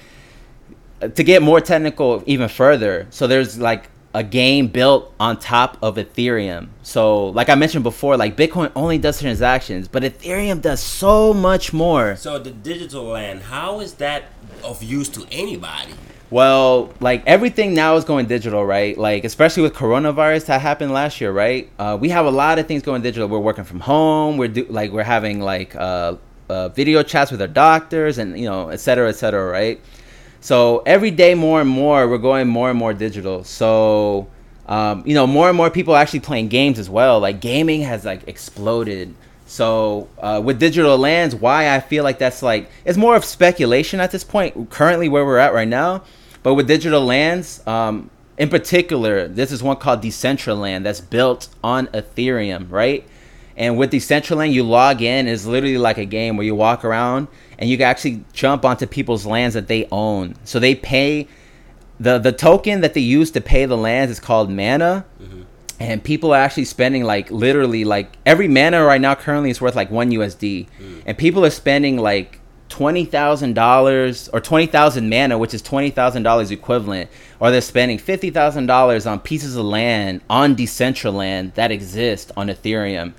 to 1.02 1.24
get 1.24 1.42
more 1.42 1.62
technical 1.62 2.24
even 2.26 2.48
further. 2.48 3.08
So 3.10 3.28
there's 3.28 3.58
like 3.58 3.90
a 4.14 4.24
game 4.24 4.68
built 4.68 5.14
on 5.20 5.40
top 5.40 5.78
of 5.82 5.96
Ethereum. 5.96 6.70
So 6.84 7.30
like 7.30 7.50
I 7.50 7.56
mentioned 7.56 7.84
before, 7.84 8.18
like 8.18 8.36
Bitcoin 8.36 8.72
only 8.76 8.98
does 8.98 9.20
transactions, 9.20 9.88
but 9.88 10.04
Ethereum 10.04 10.62
does 10.62 10.82
so 10.82 11.34
much 11.34 11.72
more. 11.72 12.16
So 12.18 12.38
the 12.38 12.52
digital 12.52 13.06
land, 13.06 13.44
how 13.44 13.80
is 13.80 13.96
that 13.96 14.26
of 14.64 14.84
use 14.84 15.10
to 15.10 15.26
anybody? 15.32 15.94
Well, 16.32 16.94
like 17.02 17.24
everything 17.28 17.74
now 17.74 17.98
is 17.98 18.06
going 18.06 18.26
digital, 18.28 18.66
right? 18.66 18.98
Like 18.98 19.26
especially 19.26 19.64
with 19.64 19.74
coronavirus 19.74 20.46
that 20.46 20.62
happened 20.62 20.94
last 20.94 21.20
year, 21.20 21.32
right? 21.34 21.70
Uh, 21.78 21.98
we 22.00 22.08
have 22.08 22.26
a 22.26 22.32
lot 22.32 22.58
of 22.58 22.68
things 22.68 22.84
going 22.84 23.02
digital. 23.02 23.28
We're 23.28 23.40
working 23.40 23.66
from 23.66 23.82
home. 23.82 24.38
We're 24.38 24.48
do 24.48 24.66
like 24.70 24.92
we're 24.92 25.04
having 25.04 25.42
like 25.42 25.76
uh, 25.76 26.16
uh, 26.50 26.70
video 26.70 27.04
chats 27.04 27.32
with 27.32 27.42
our 27.42 27.50
doctors, 27.50 28.18
and 28.18 28.40
you 28.40 28.46
know, 28.46 28.70
et 28.70 28.80
cetera, 28.80 29.10
et 29.10 29.18
cetera, 29.18 29.52
right? 29.52 29.82
So 30.40 30.82
every 30.86 31.12
day, 31.12 31.36
more 31.36 31.60
and 31.60 31.70
more, 31.70 32.08
we're 32.08 32.18
going 32.18 32.48
more 32.48 32.70
and 32.70 32.80
more 32.80 32.94
digital. 32.94 33.44
So 33.44 34.30
um, 34.68 35.04
you 35.06 35.14
know, 35.14 35.28
more 35.28 35.50
and 35.50 35.58
more 35.58 35.70
people 35.70 35.94
are 35.94 36.02
actually 36.02 36.22
playing 36.22 36.48
games 36.48 36.80
as 36.80 36.90
well. 36.90 37.20
Like 37.20 37.42
gaming 37.42 37.82
has 37.82 38.06
like 38.06 38.26
exploded. 38.30 39.14
So 39.48 40.08
uh, 40.18 40.42
with 40.42 40.60
digital 40.62 40.98
lands, 40.98 41.36
why 41.36 41.76
I 41.76 41.82
feel 41.82 42.06
like 42.06 42.20
that's 42.20 42.42
like 42.42 42.70
it's 42.86 42.98
more 42.98 43.18
of 43.18 43.26
speculation 43.26 44.00
at 44.00 44.12
this 44.12 44.24
point. 44.24 44.70
Currently, 44.70 45.10
where 45.10 45.26
we're 45.26 45.40
at 45.40 45.54
right 45.54 45.68
now, 45.68 46.04
but 46.44 46.56
with 46.56 46.68
digital 46.68 47.06
lands, 47.06 47.66
um, 47.68 48.10
in 48.38 48.50
particular, 48.50 49.28
this 49.28 49.52
is 49.52 49.62
one 49.62 49.78
called 49.78 50.02
Decentraland 50.02 50.84
that's 50.84 51.02
built 51.02 51.50
on 51.64 51.88
Ethereum, 51.88 52.72
right? 52.72 53.08
And 53.56 53.78
with 53.78 53.92
Decentraland, 53.92 54.52
you 54.54 54.64
log 54.64 55.02
in. 55.02 55.28
It's 55.28 55.46
literally 55.46 55.78
like 55.78 55.98
a 56.00 56.06
game 56.06 56.38
where 56.38 56.46
you 56.46 56.56
walk 56.56 56.84
around 56.84 57.28
and 57.60 57.70
you 57.70 57.78
can 57.78 57.86
actually 57.86 58.24
jump 58.34 58.66
onto 58.66 58.88
people's 58.88 59.26
lands 59.26 59.54
that 59.54 59.68
they 59.68 59.88
own. 59.92 60.36
So 60.46 60.58
they 60.60 60.74
pay 60.74 61.28
the 62.00 62.18
the 62.18 62.32
token 62.32 62.82
that 62.82 62.96
they 62.96 63.02
use 63.02 63.30
to 63.32 63.42
pay 63.42 63.66
the 63.68 63.78
lands 63.78 64.12
is 64.12 64.20
called 64.20 64.50
mana. 64.50 65.06
And 65.80 66.04
people 66.04 66.34
are 66.34 66.38
actually 66.40 66.66
spending 66.66 67.04
like 67.04 67.30
literally 67.30 67.84
like 67.86 68.16
every 68.26 68.48
mana 68.48 68.84
right 68.84 69.02
now 69.02 69.14
currently 69.14 69.52
is 69.52 69.62
worth 69.62 69.76
like 69.76 69.92
one 69.92 70.10
USD, 70.12 70.68
and 71.06 71.18
people 71.18 71.46
are 71.46 71.52
spending 71.52 71.98
like 71.98 72.40
twenty 72.72 73.06
thousand 73.06 73.54
dollars 73.54 74.30
or 74.30 74.40
twenty 74.40 74.66
thousand 74.66 75.10
mana, 75.10 75.38
which 75.38 75.54
is 75.54 75.62
twenty 75.62 75.92
thousand 75.92 76.24
dollars 76.24 76.50
equivalent, 76.50 77.10
or 77.40 77.52
they're 77.52 77.62
spending 77.62 78.00
fifty 78.00 78.32
thousand 78.32 78.66
dollars 78.66 79.06
on 79.06 79.20
pieces 79.20 79.56
of 79.56 79.66
land 79.66 80.22
on 80.30 80.56
Decentraland 80.56 81.54
that 81.54 81.70
exist 81.70 82.32
on 82.36 82.48
Ethereum, 82.48 83.14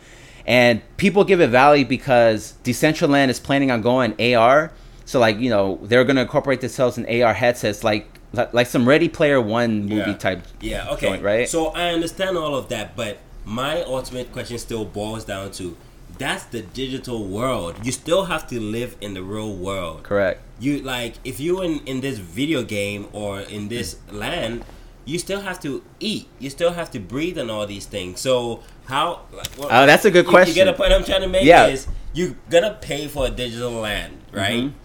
and 0.46 0.80
people 0.96 1.22
give 1.22 1.40
it 1.40 1.48
value 1.50 1.84
because 1.84 2.54
Decentraland 2.64 3.28
is 3.28 3.38
planning 3.38 3.70
on 3.70 3.82
going 3.82 4.14
AR, 4.34 4.72
so 5.04 5.20
like 5.20 5.38
you 5.38 5.50
know 5.50 5.78
they're 5.82 6.04
gonna 6.04 6.22
incorporate 6.22 6.60
themselves 6.60 6.98
in 6.98 7.22
AR 7.22 7.34
headsets 7.34 7.84
like 7.84 8.08
like, 8.52 8.66
some 8.66 8.88
Ready 8.88 9.10
Player 9.10 9.38
One 9.42 9.82
movie 9.82 10.10
Yeah. 10.10 10.16
type. 10.16 10.42
Yeah, 10.62 10.88
okay. 10.92 11.08
joint, 11.08 11.22
right? 11.22 11.46
So 11.46 11.66
I 11.66 11.90
understand 11.90 12.38
all 12.38 12.54
of 12.54 12.70
that, 12.70 12.96
but 12.96 13.18
my 13.44 13.82
ultimate 13.82 14.32
question 14.32 14.56
still 14.56 14.86
boils 14.86 15.26
down 15.26 15.50
to 15.52 15.76
that's 16.18 16.44
the 16.44 16.62
digital 16.62 17.24
world. 17.24 17.76
You 17.82 17.92
still 17.92 18.24
have 18.24 18.46
to 18.48 18.60
live 18.60 18.96
in 19.00 19.14
the 19.14 19.22
real 19.22 19.54
world. 19.54 20.02
Correct. 20.02 20.40
You 20.60 20.80
like 20.80 21.14
if 21.24 21.40
you 21.40 21.62
in 21.62 21.80
in 21.86 22.00
this 22.00 22.18
video 22.18 22.62
game 22.62 23.08
or 23.12 23.40
in 23.40 23.68
this 23.68 23.96
land, 24.10 24.64
you 25.04 25.18
still 25.18 25.40
have 25.40 25.60
to 25.60 25.82
eat. 26.00 26.28
You 26.38 26.50
still 26.50 26.72
have 26.72 26.90
to 26.92 27.00
breathe 27.00 27.38
and 27.38 27.50
all 27.50 27.66
these 27.66 27.86
things. 27.86 28.20
So 28.20 28.62
how? 28.86 29.22
Like, 29.32 29.48
well, 29.58 29.68
oh, 29.70 29.86
that's 29.86 30.04
a 30.04 30.10
good 30.10 30.26
you, 30.26 30.30
question. 30.30 30.56
You 30.56 30.64
get 30.64 30.68
a 30.68 30.76
point 30.76 30.92
I'm 30.92 31.04
trying 31.04 31.22
to 31.22 31.28
make 31.28 31.44
yeah. 31.44 31.66
is 31.66 31.86
you 32.12 32.36
gonna 32.50 32.78
pay 32.80 33.08
for 33.08 33.26
a 33.26 33.30
digital 33.30 33.72
land, 33.72 34.18
right? 34.32 34.64
Mm-hmm. 34.64 34.78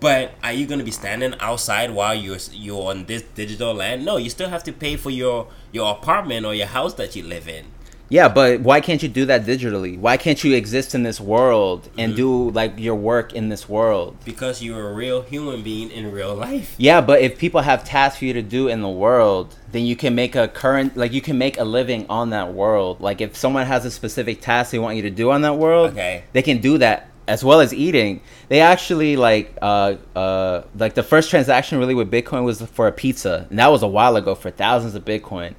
But 0.00 0.32
are 0.44 0.52
you 0.52 0.66
gonna 0.66 0.84
be 0.84 0.92
standing 0.92 1.34
outside 1.40 1.90
while 1.90 2.14
you're 2.14 2.38
you're 2.52 2.90
on 2.90 3.06
this 3.06 3.22
digital 3.22 3.74
land? 3.74 4.04
No, 4.04 4.16
you 4.16 4.30
still 4.30 4.48
have 4.48 4.62
to 4.64 4.72
pay 4.72 4.96
for 4.96 5.10
your 5.10 5.48
your 5.72 5.90
apartment 5.90 6.46
or 6.46 6.54
your 6.54 6.68
house 6.68 6.94
that 6.94 7.16
you 7.16 7.24
live 7.24 7.48
in. 7.48 7.66
Yeah, 8.10 8.28
but 8.28 8.60
why 8.60 8.80
can't 8.80 9.02
you 9.02 9.08
do 9.08 9.26
that 9.26 9.44
digitally? 9.44 9.98
Why 9.98 10.16
can't 10.16 10.42
you 10.42 10.54
exist 10.54 10.94
in 10.94 11.02
this 11.02 11.20
world 11.20 11.88
and 11.98 12.12
mm-hmm. 12.12 12.16
do 12.16 12.50
like 12.50 12.78
your 12.78 12.94
work 12.94 13.34
in 13.34 13.48
this 13.48 13.68
world? 13.68 14.16
Because 14.24 14.62
you're 14.62 14.88
a 14.90 14.94
real 14.94 15.22
human 15.22 15.62
being 15.62 15.90
in 15.90 16.10
real 16.10 16.34
life. 16.34 16.74
Yeah, 16.78 17.00
but 17.00 17.20
if 17.20 17.38
people 17.38 17.60
have 17.60 17.84
tasks 17.84 18.18
for 18.18 18.24
you 18.24 18.32
to 18.34 18.42
do 18.42 18.68
in 18.68 18.80
the 18.80 18.88
world, 18.88 19.54
then 19.72 19.84
you 19.84 19.96
can 19.96 20.14
make 20.14 20.34
a 20.36 20.48
current 20.48 20.96
like 20.96 21.12
you 21.12 21.20
can 21.20 21.36
make 21.36 21.58
a 21.58 21.64
living 21.64 22.06
on 22.08 22.30
that 22.30 22.54
world. 22.54 23.00
Like 23.00 23.20
if 23.20 23.36
someone 23.36 23.66
has 23.66 23.84
a 23.84 23.90
specific 23.90 24.40
task 24.40 24.70
they 24.70 24.78
want 24.78 24.96
you 24.96 25.02
to 25.02 25.10
do 25.10 25.30
on 25.30 25.42
that 25.42 25.56
world, 25.56 25.90
okay. 25.90 26.24
they 26.32 26.42
can 26.42 26.58
do 26.58 26.78
that 26.78 27.10
as 27.26 27.44
well 27.44 27.60
as 27.60 27.74
eating. 27.74 28.22
They 28.48 28.60
actually 28.60 29.16
like 29.16 29.56
uh 29.60 29.96
uh 30.16 30.62
like 30.74 30.94
the 30.94 31.02
first 31.02 31.28
transaction 31.28 31.78
really 31.78 31.94
with 31.94 32.10
Bitcoin 32.10 32.44
was 32.44 32.62
for 32.62 32.88
a 32.88 32.92
pizza. 32.92 33.46
And 33.50 33.58
that 33.58 33.70
was 33.70 33.82
a 33.82 33.88
while 33.88 34.16
ago 34.16 34.34
for 34.34 34.50
thousands 34.50 34.94
of 34.94 35.04
Bitcoin 35.04 35.54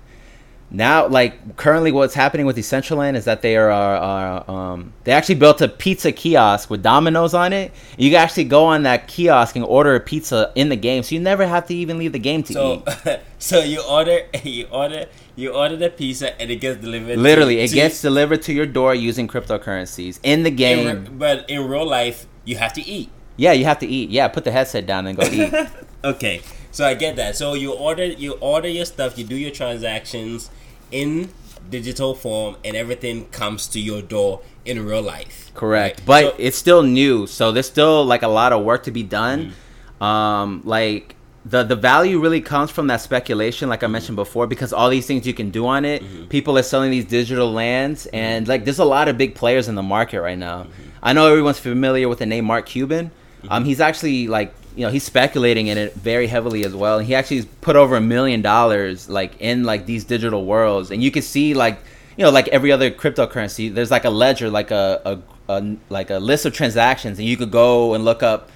now 0.71 1.07
like 1.07 1.57
currently 1.57 1.91
what's 1.91 2.13
happening 2.13 2.45
with 2.45 2.55
Decentraland 2.55 3.15
is 3.15 3.25
that 3.25 3.41
they 3.41 3.57
are, 3.57 3.71
are 3.71 4.49
um, 4.49 4.93
they 5.03 5.11
actually 5.11 5.35
built 5.35 5.61
a 5.61 5.67
pizza 5.67 6.11
kiosk 6.11 6.69
with 6.69 6.83
Domino's 6.83 7.33
on 7.33 7.53
it. 7.53 7.71
You 7.97 8.11
can 8.11 8.19
actually 8.19 8.43
go 8.43 8.65
on 8.65 8.83
that 8.83 9.07
kiosk 9.07 9.55
and 9.55 9.65
order 9.65 9.95
a 9.95 9.99
pizza 9.99 10.51
in 10.55 10.69
the 10.69 10.75
game. 10.75 11.01
So 11.01 11.15
you 11.15 11.21
never 11.21 11.47
have 11.47 11.67
to 11.67 11.75
even 11.75 11.97
leave 11.97 12.11
the 12.11 12.19
game 12.19 12.43
to 12.43 12.53
so, 12.53 12.83
eat. 12.87 13.19
so 13.39 13.59
you 13.61 13.81
order 13.81 14.21
you 14.43 14.67
order 14.67 15.07
you 15.35 15.53
order 15.53 15.75
the 15.75 15.89
pizza 15.89 16.39
and 16.39 16.51
it 16.51 16.57
gets 16.57 16.79
delivered 16.79 17.17
literally 17.17 17.55
to, 17.55 17.61
it 17.63 17.69
to 17.69 17.75
gets 17.75 18.03
you. 18.03 18.09
delivered 18.09 18.41
to 18.43 18.53
your 18.53 18.67
door 18.67 18.93
using 18.93 19.27
cryptocurrencies 19.27 20.19
in 20.21 20.43
the 20.43 20.51
game. 20.51 20.87
in, 20.87 21.17
but 21.17 21.49
in 21.49 21.67
real 21.67 21.87
life 21.87 22.27
you 22.45 22.57
have 22.57 22.73
to 22.73 22.81
eat. 22.85 23.09
Yeah 23.37 23.53
you 23.53 23.65
have 23.65 23.79
to 23.79 23.87
eat. 23.87 24.11
Yeah 24.11 24.27
put 24.27 24.43
the 24.43 24.51
headset 24.51 24.85
down 24.85 25.07
and 25.07 25.17
go 25.17 25.25
eat. 25.25 25.53
Okay 26.01 26.41
so 26.71 26.85
I 26.85 26.93
get 26.93 27.15
that. 27.15 27.35
So 27.35 27.53
you 27.53 27.73
order 27.73 28.05
you 28.05 28.33
order 28.33 28.67
your 28.67 28.85
stuff, 28.85 29.17
you 29.17 29.23
do 29.23 29.35
your 29.35 29.51
transactions, 29.51 30.49
in 30.91 31.29
digital 31.69 32.15
form 32.15 32.57
and 32.65 32.75
everything 32.75 33.25
comes 33.27 33.67
to 33.67 33.79
your 33.79 34.01
door 34.01 34.41
in 34.65 34.83
real 34.85 35.01
life. 35.01 35.51
Correct. 35.53 35.99
Right? 35.99 36.05
But 36.05 36.21
so, 36.21 36.35
it's 36.39 36.57
still 36.57 36.83
new, 36.83 37.27
so 37.27 37.51
there's 37.51 37.67
still 37.67 38.05
like 38.05 38.23
a 38.23 38.27
lot 38.27 38.53
of 38.53 38.63
work 38.63 38.83
to 38.83 38.91
be 38.91 39.03
done. 39.03 39.53
Mm-hmm. 39.99 40.03
Um 40.03 40.61
like 40.63 41.15
the 41.45 41.63
the 41.63 41.75
value 41.75 42.19
really 42.19 42.41
comes 42.41 42.71
from 42.71 42.87
that 42.87 43.01
speculation 43.01 43.69
like 43.69 43.83
I 43.83 43.85
mm-hmm. 43.85 43.93
mentioned 43.93 44.15
before 44.15 44.47
because 44.47 44.71
all 44.71 44.89
these 44.89 45.05
things 45.05 45.27
you 45.27 45.33
can 45.33 45.49
do 45.49 45.67
on 45.67 45.85
it. 45.85 46.01
Mm-hmm. 46.01 46.25
People 46.25 46.57
are 46.57 46.63
selling 46.63 46.91
these 46.91 47.05
digital 47.05 47.51
lands 47.51 48.05
mm-hmm. 48.05 48.15
and 48.15 48.47
like 48.47 48.63
there's 48.63 48.79
a 48.79 48.85
lot 48.85 49.07
of 49.07 49.17
big 49.17 49.35
players 49.35 49.67
in 49.67 49.75
the 49.75 49.83
market 49.83 50.21
right 50.21 50.37
now. 50.37 50.63
Mm-hmm. 50.63 50.89
I 51.03 51.13
know 51.13 51.29
everyone's 51.29 51.59
familiar 51.59 52.07
with 52.07 52.19
the 52.19 52.25
name 52.25 52.45
Mark 52.45 52.65
Cuban. 52.65 53.11
Um 53.49 53.65
he's 53.65 53.81
actually 53.81 54.27
like 54.27 54.53
you 54.75 54.85
know 54.85 54.91
he's 54.91 55.03
speculating 55.03 55.67
in 55.67 55.77
it 55.77 55.93
very 55.95 56.27
heavily 56.27 56.63
as 56.63 56.75
well 56.75 56.99
and 56.99 57.07
he 57.07 57.15
actually 57.15 57.43
put 57.61 57.75
over 57.75 57.95
a 57.95 58.01
million 58.01 58.41
dollars 58.41 59.09
like 59.09 59.39
in 59.39 59.63
like 59.63 59.85
these 59.85 60.03
digital 60.03 60.45
worlds 60.45 60.91
and 60.91 61.03
you 61.03 61.11
can 61.11 61.21
see 61.21 61.53
like 61.53 61.79
you 62.17 62.23
know 62.23 62.29
like 62.31 62.47
every 62.49 62.71
other 62.71 62.91
cryptocurrency 62.91 63.73
there's 63.73 63.91
like 63.91 64.05
a 64.05 64.09
ledger 64.09 64.49
like 64.49 64.71
a, 64.71 65.01
a, 65.47 65.53
a 65.53 65.75
like 65.89 66.09
a 66.09 66.19
list 66.19 66.45
of 66.45 66.53
transactions 66.53 67.19
and 67.19 67.27
you 67.27 67.35
could 67.35 67.51
go 67.51 67.93
and 67.93 68.05
look 68.05 68.23
up 68.23 68.49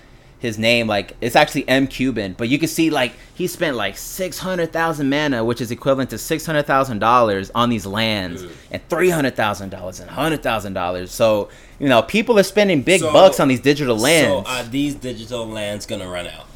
his 0.44 0.60
name 0.60 0.88
like 0.88 1.16
it's 1.22 1.38
actually 1.38 1.66
M 1.70 1.88
Cuban, 1.88 2.36
but 2.38 2.50
you 2.50 2.60
can 2.60 2.68
see 2.68 2.90
like 2.90 3.14
he 3.34 3.48
spent 3.48 3.78
like 3.78 3.98
six 3.98 4.38
hundred 4.38 4.74
thousand 4.74 5.10
mana, 5.10 5.42
which 5.46 5.62
is 5.62 5.72
equivalent 5.72 6.10
to 6.10 6.18
six 6.18 6.46
hundred 6.46 6.68
thousand 6.68 7.00
dollars 7.00 7.50
on 7.56 7.70
these 7.70 7.86
lands, 7.86 8.44
mm. 8.44 8.52
and 8.70 8.90
three 8.90 9.10
hundred 9.10 9.38
thousand 9.38 9.70
dollars 9.70 10.02
and 10.02 10.10
hundred 10.10 10.44
thousand 10.44 10.74
dollars. 10.74 11.12
So 11.12 11.48
you 11.80 11.90
know 11.90 12.02
people 12.02 12.38
are 12.40 12.44
spending 12.44 12.82
big 12.82 13.02
so, 13.02 13.12
bucks 13.12 13.40
on 13.40 13.48
these 13.48 13.62
digital 13.62 13.98
lands. 13.98 14.48
So 14.48 14.54
are 14.54 14.64
these 14.64 14.96
digital 14.96 15.46
lands 15.46 15.86
gonna 15.86 16.08
run 16.08 16.28
out? 16.28 16.48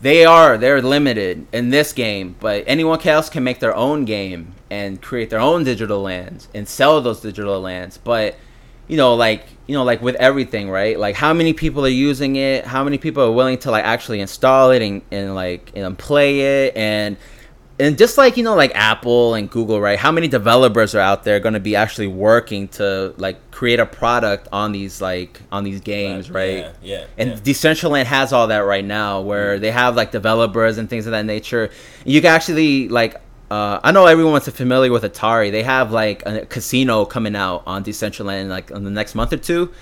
They 0.00 0.24
are. 0.24 0.58
They're 0.58 0.82
limited 0.82 1.46
in 1.52 1.70
this 1.70 1.92
game, 1.92 2.36
but 2.38 2.64
anyone 2.66 3.00
else 3.06 3.30
can 3.30 3.42
make 3.44 3.60
their 3.60 3.74
own 3.74 4.04
game 4.04 4.54
and 4.70 5.00
create 5.00 5.30
their 5.30 5.40
own 5.40 5.64
digital 5.64 6.02
lands 6.02 6.48
and 6.54 6.68
sell 6.68 7.00
those 7.00 7.20
digital 7.20 7.60
lands. 7.60 7.98
But 7.98 8.36
you 8.88 8.96
know, 8.96 9.14
like 9.14 9.46
you 9.66 9.74
know, 9.74 9.84
like 9.84 10.02
with 10.02 10.14
everything, 10.16 10.70
right? 10.70 10.98
Like 10.98 11.16
how 11.16 11.32
many 11.32 11.52
people 11.52 11.84
are 11.86 11.88
using 11.88 12.36
it? 12.36 12.64
How 12.66 12.84
many 12.84 12.98
people 12.98 13.22
are 13.22 13.32
willing 13.32 13.58
to 13.58 13.70
like 13.70 13.84
actually 13.84 14.20
install 14.20 14.70
it 14.70 14.82
and, 14.82 15.02
and 15.10 15.34
like 15.34 15.72
and 15.74 15.98
play 15.98 16.66
it 16.66 16.76
and 16.76 17.16
and 17.78 17.98
just 17.98 18.16
like 18.16 18.36
you 18.36 18.42
know 18.42 18.54
like 18.54 18.72
apple 18.74 19.34
and 19.34 19.50
google 19.50 19.80
right 19.80 19.98
how 19.98 20.10
many 20.10 20.28
developers 20.28 20.94
are 20.94 21.00
out 21.00 21.24
there 21.24 21.38
going 21.40 21.54
to 21.54 21.60
be 21.60 21.76
actually 21.76 22.06
working 22.06 22.68
to 22.68 23.14
like 23.18 23.50
create 23.50 23.78
a 23.78 23.86
product 23.86 24.48
on 24.52 24.72
these 24.72 25.00
like 25.00 25.40
on 25.52 25.62
these 25.64 25.80
games 25.80 26.30
right, 26.30 26.64
right? 26.64 26.74
yeah, 26.82 26.98
yeah 26.98 27.06
and 27.18 27.30
yeah. 27.30 27.36
decentraland 27.36 28.04
has 28.04 28.32
all 28.32 28.46
that 28.46 28.60
right 28.60 28.84
now 28.84 29.20
where 29.20 29.54
mm-hmm. 29.54 29.62
they 29.62 29.70
have 29.70 29.94
like 29.94 30.10
developers 30.10 30.78
and 30.78 30.88
things 30.88 31.06
of 31.06 31.12
that 31.12 31.24
nature 31.24 31.70
you 32.04 32.20
can 32.20 32.32
actually 32.32 32.88
like 32.88 33.20
uh, 33.50 33.78
I 33.84 33.92
know 33.92 34.06
everyone's 34.06 34.48
familiar 34.48 34.90
with 34.90 35.04
Atari. 35.04 35.52
They 35.52 35.62
have 35.62 35.92
like 35.92 36.24
a 36.26 36.46
casino 36.46 37.04
coming 37.04 37.36
out 37.36 37.62
on 37.66 37.84
Decentraland 37.84 38.48
like 38.48 38.70
in 38.70 38.84
the 38.84 38.90
next 38.90 39.14
month 39.14 39.32
or 39.32 39.36
two, 39.36 39.72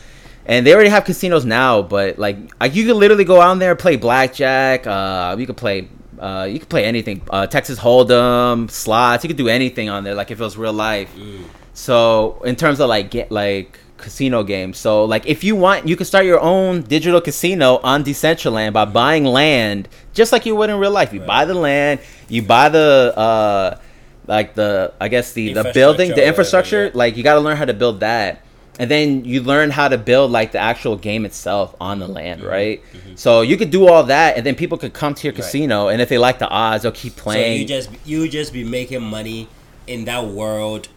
and 0.46 0.66
they 0.66 0.74
already 0.74 0.90
have 0.90 1.04
casinos 1.04 1.44
now. 1.44 1.80
But 1.80 2.18
like, 2.18 2.37
like 2.61 2.74
you 2.74 2.87
could 2.87 2.96
literally 2.96 3.24
go 3.24 3.40
out 3.40 3.59
there 3.59 3.70
and 3.70 3.78
play 3.78 3.96
blackjack. 3.96 4.87
Uh, 4.87 5.37
you 5.38 5.46
could 5.46 5.57
play. 5.57 5.88
Uh, 6.18 6.48
you 6.50 6.59
could 6.59 6.68
play 6.68 6.85
anything. 6.85 7.22
Uh, 7.31 7.46
Texas 7.46 7.79
Hold'em, 7.79 8.70
slots. 8.70 9.24
You 9.24 9.29
could 9.29 9.37
do 9.37 9.48
anything 9.48 9.88
on 9.88 10.05
there, 10.05 10.14
like 10.14 10.31
if 10.31 10.40
it 10.40 10.44
was 10.44 10.57
real 10.57 10.72
life. 10.72 11.14
Mm. 11.16 11.44
So 11.74 12.40
in 12.44 12.57
terms 12.57 12.81
of 12.81 12.88
like 12.88 13.11
get 13.11 13.31
like 13.31 13.79
casino 13.96 14.42
games. 14.42 14.79
So 14.79 15.05
like 15.05 15.27
if 15.27 15.42
you 15.42 15.57
want, 15.57 15.88
you 15.88 15.96
can 15.96 16.07
start 16.07 16.27
your 16.27 16.40
own 16.40 16.83
digital 16.83 17.20
casino 17.20 17.79
on 17.79 18.05
Decentraland 18.05 18.72
by 18.72 18.85
buying 18.85 19.24
land, 19.24 19.88
just 20.12 20.31
like 20.31 20.46
you 20.46 20.55
would 20.57 20.70
in 20.70 20.79
real 20.79 20.90
life. 20.90 21.12
You 21.12 21.20
right. 21.20 21.27
buy 21.27 21.44
the 21.44 21.55
land, 21.55 22.00
you 22.29 22.42
buy 22.42 22.68
the 22.68 23.12
uh, 23.16 23.79
like 24.27 24.55
the 24.55 24.92
I 25.00 25.09
guess 25.09 25.33
the 25.33 25.55
the 25.55 25.70
building, 25.74 26.11
the 26.11 26.27
infrastructure. 26.27 26.90
Like 26.94 27.16
you 27.16 27.22
got 27.22 27.35
to 27.35 27.40
learn 27.40 27.57
how 27.57 27.64
to 27.64 27.74
build 27.74 28.00
that. 28.00 28.43
And 28.78 28.90
then 28.90 29.24
you 29.24 29.40
learn 29.42 29.70
how 29.70 29.88
to 29.88 29.96
build 29.96 30.32
like 30.32 30.52
the 30.52 30.58
actual 30.58 30.96
game 30.96 31.24
itself 31.24 31.76
on 31.80 32.00
the 32.00 32.08
land, 32.08 32.40
mm-hmm. 32.40 32.50
right? 32.50 32.82
Mm-hmm. 32.92 33.14
So 33.14 33.42
you 33.42 33.56
could 33.56 33.70
do 33.70 33.87
all 33.87 34.04
that, 34.04 34.37
and 34.37 34.44
then 34.44 34.56
people 34.56 34.78
could 34.78 34.92
come 34.92 35.14
to 35.14 35.26
your 35.26 35.32
casino, 35.32 35.87
right. 35.87 35.92
and 35.92 36.02
if 36.02 36.08
they 36.08 36.18
like 36.18 36.38
the 36.38 36.48
odds, 36.48 36.82
they'll 36.82 36.92
keep 36.92 37.14
playing. 37.14 37.56
So 37.56 37.60
you 37.60 37.66
just 37.66 37.90
you 38.04 38.28
just 38.28 38.52
be 38.52 38.64
making 38.64 39.02
money 39.02 39.48
in 39.87 40.04
that 40.06 40.26
world 40.26 40.88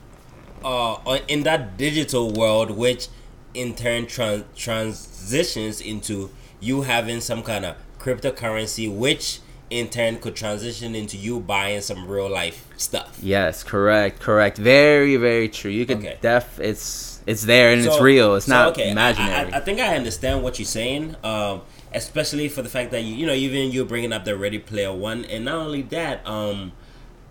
uh, 0.64 1.20
in 1.28 1.44
that 1.44 1.78
digital 1.78 2.32
world, 2.32 2.72
which 2.72 3.08
in 3.54 3.76
turn 3.76 4.06
trans- 4.08 4.46
transitions 4.56 5.82
into 5.82 6.30
you 6.60 6.82
having 6.84 7.22
some 7.22 7.44
kind 7.44 7.66
of 7.66 7.76
cryptocurrency, 8.00 8.94
which 8.94 9.40
in 9.70 9.90
turn 9.90 10.18
could 10.20 10.36
transition 10.36 10.96
into 10.96 11.18
you 11.18 11.40
buying 11.40 11.82
some 11.82 12.08
real 12.08 12.30
life 12.30 12.68
stuff. 12.78 13.20
Yes, 13.22 13.64
correct, 13.64 14.20
correct. 14.20 14.58
Very, 14.58 15.18
very 15.18 15.50
true. 15.50 15.72
You 15.72 15.86
could 15.86 15.98
okay. 15.98 16.18
def 16.22 16.60
it's 16.60 17.07
it's 17.28 17.44
there 17.44 17.72
and 17.72 17.84
so, 17.84 17.92
it's 17.92 18.02
real. 18.02 18.36
It's 18.36 18.46
so, 18.46 18.54
not 18.54 18.68
okay. 18.70 18.90
imaginary. 18.90 19.54
I, 19.54 19.58
I, 19.58 19.60
think 19.60 19.80
I 19.80 19.96
understand 19.96 20.44
what 20.44 20.58
you're 20.58 20.66
saying. 20.66 21.16
Um, 21.24 21.62
especially 21.94 22.48
for 22.48 22.62
the 22.62 22.70
fact 22.70 22.92
that 22.92 23.02
you 23.02 23.16
you 23.16 23.26
know 23.26 23.34
even 23.34 23.72
you're 23.72 23.86
bringing 23.86 24.14
up 24.14 24.26
the 24.26 24.38
Ready 24.38 24.60
Player 24.60 24.94
One, 24.94 25.26
and 25.26 25.46
not 25.46 25.56
only 25.56 25.82
that, 25.84 26.26
um, 26.26 26.72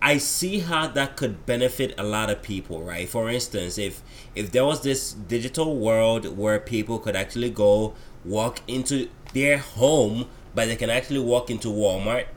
I 0.01 0.19
see 0.19 0.59
how 0.59 0.87
that 0.87 1.17
could 1.17 1.45
benefit 1.45 1.95
a 1.97 2.03
lot 2.03 2.29
of 2.29 2.41
people, 2.41 2.83
right? 2.83 3.09
For 3.09 3.29
instance, 3.29 3.77
if 3.77 4.03
if 4.35 4.51
there 4.51 4.65
was 4.65 4.81
this 4.81 5.13
digital 5.13 5.75
world 5.75 6.37
where 6.37 6.59
people 6.59 6.99
could 6.99 7.15
actually 7.15 7.49
go 7.49 7.95
walk 8.23 8.61
into 8.67 9.09
their 9.33 9.57
home, 9.57 10.27
but 10.53 10.67
they 10.67 10.75
can 10.75 10.91
actually 10.91 11.21
walk 11.21 11.49
into 11.49 11.69
Walmart 11.69 12.27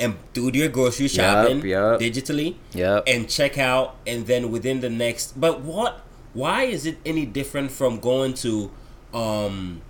and 0.00 0.16
do 0.32 0.50
their 0.50 0.68
grocery 0.68 1.08
shopping 1.08 1.58
yep, 1.58 2.00
yep. 2.00 2.00
digitally, 2.00 2.56
yep. 2.72 3.04
and 3.06 3.28
check 3.28 3.58
out, 3.58 3.96
and 4.06 4.26
then 4.26 4.50
within 4.50 4.80
the 4.80 4.88
next. 4.90 5.38
But 5.38 5.60
what? 5.60 6.02
Why 6.34 6.64
is 6.64 6.86
it 6.86 6.98
any 7.04 7.26
different 7.26 7.70
from 7.70 8.00
going 8.00 8.34
to, 8.34 8.70
um, 9.12 9.82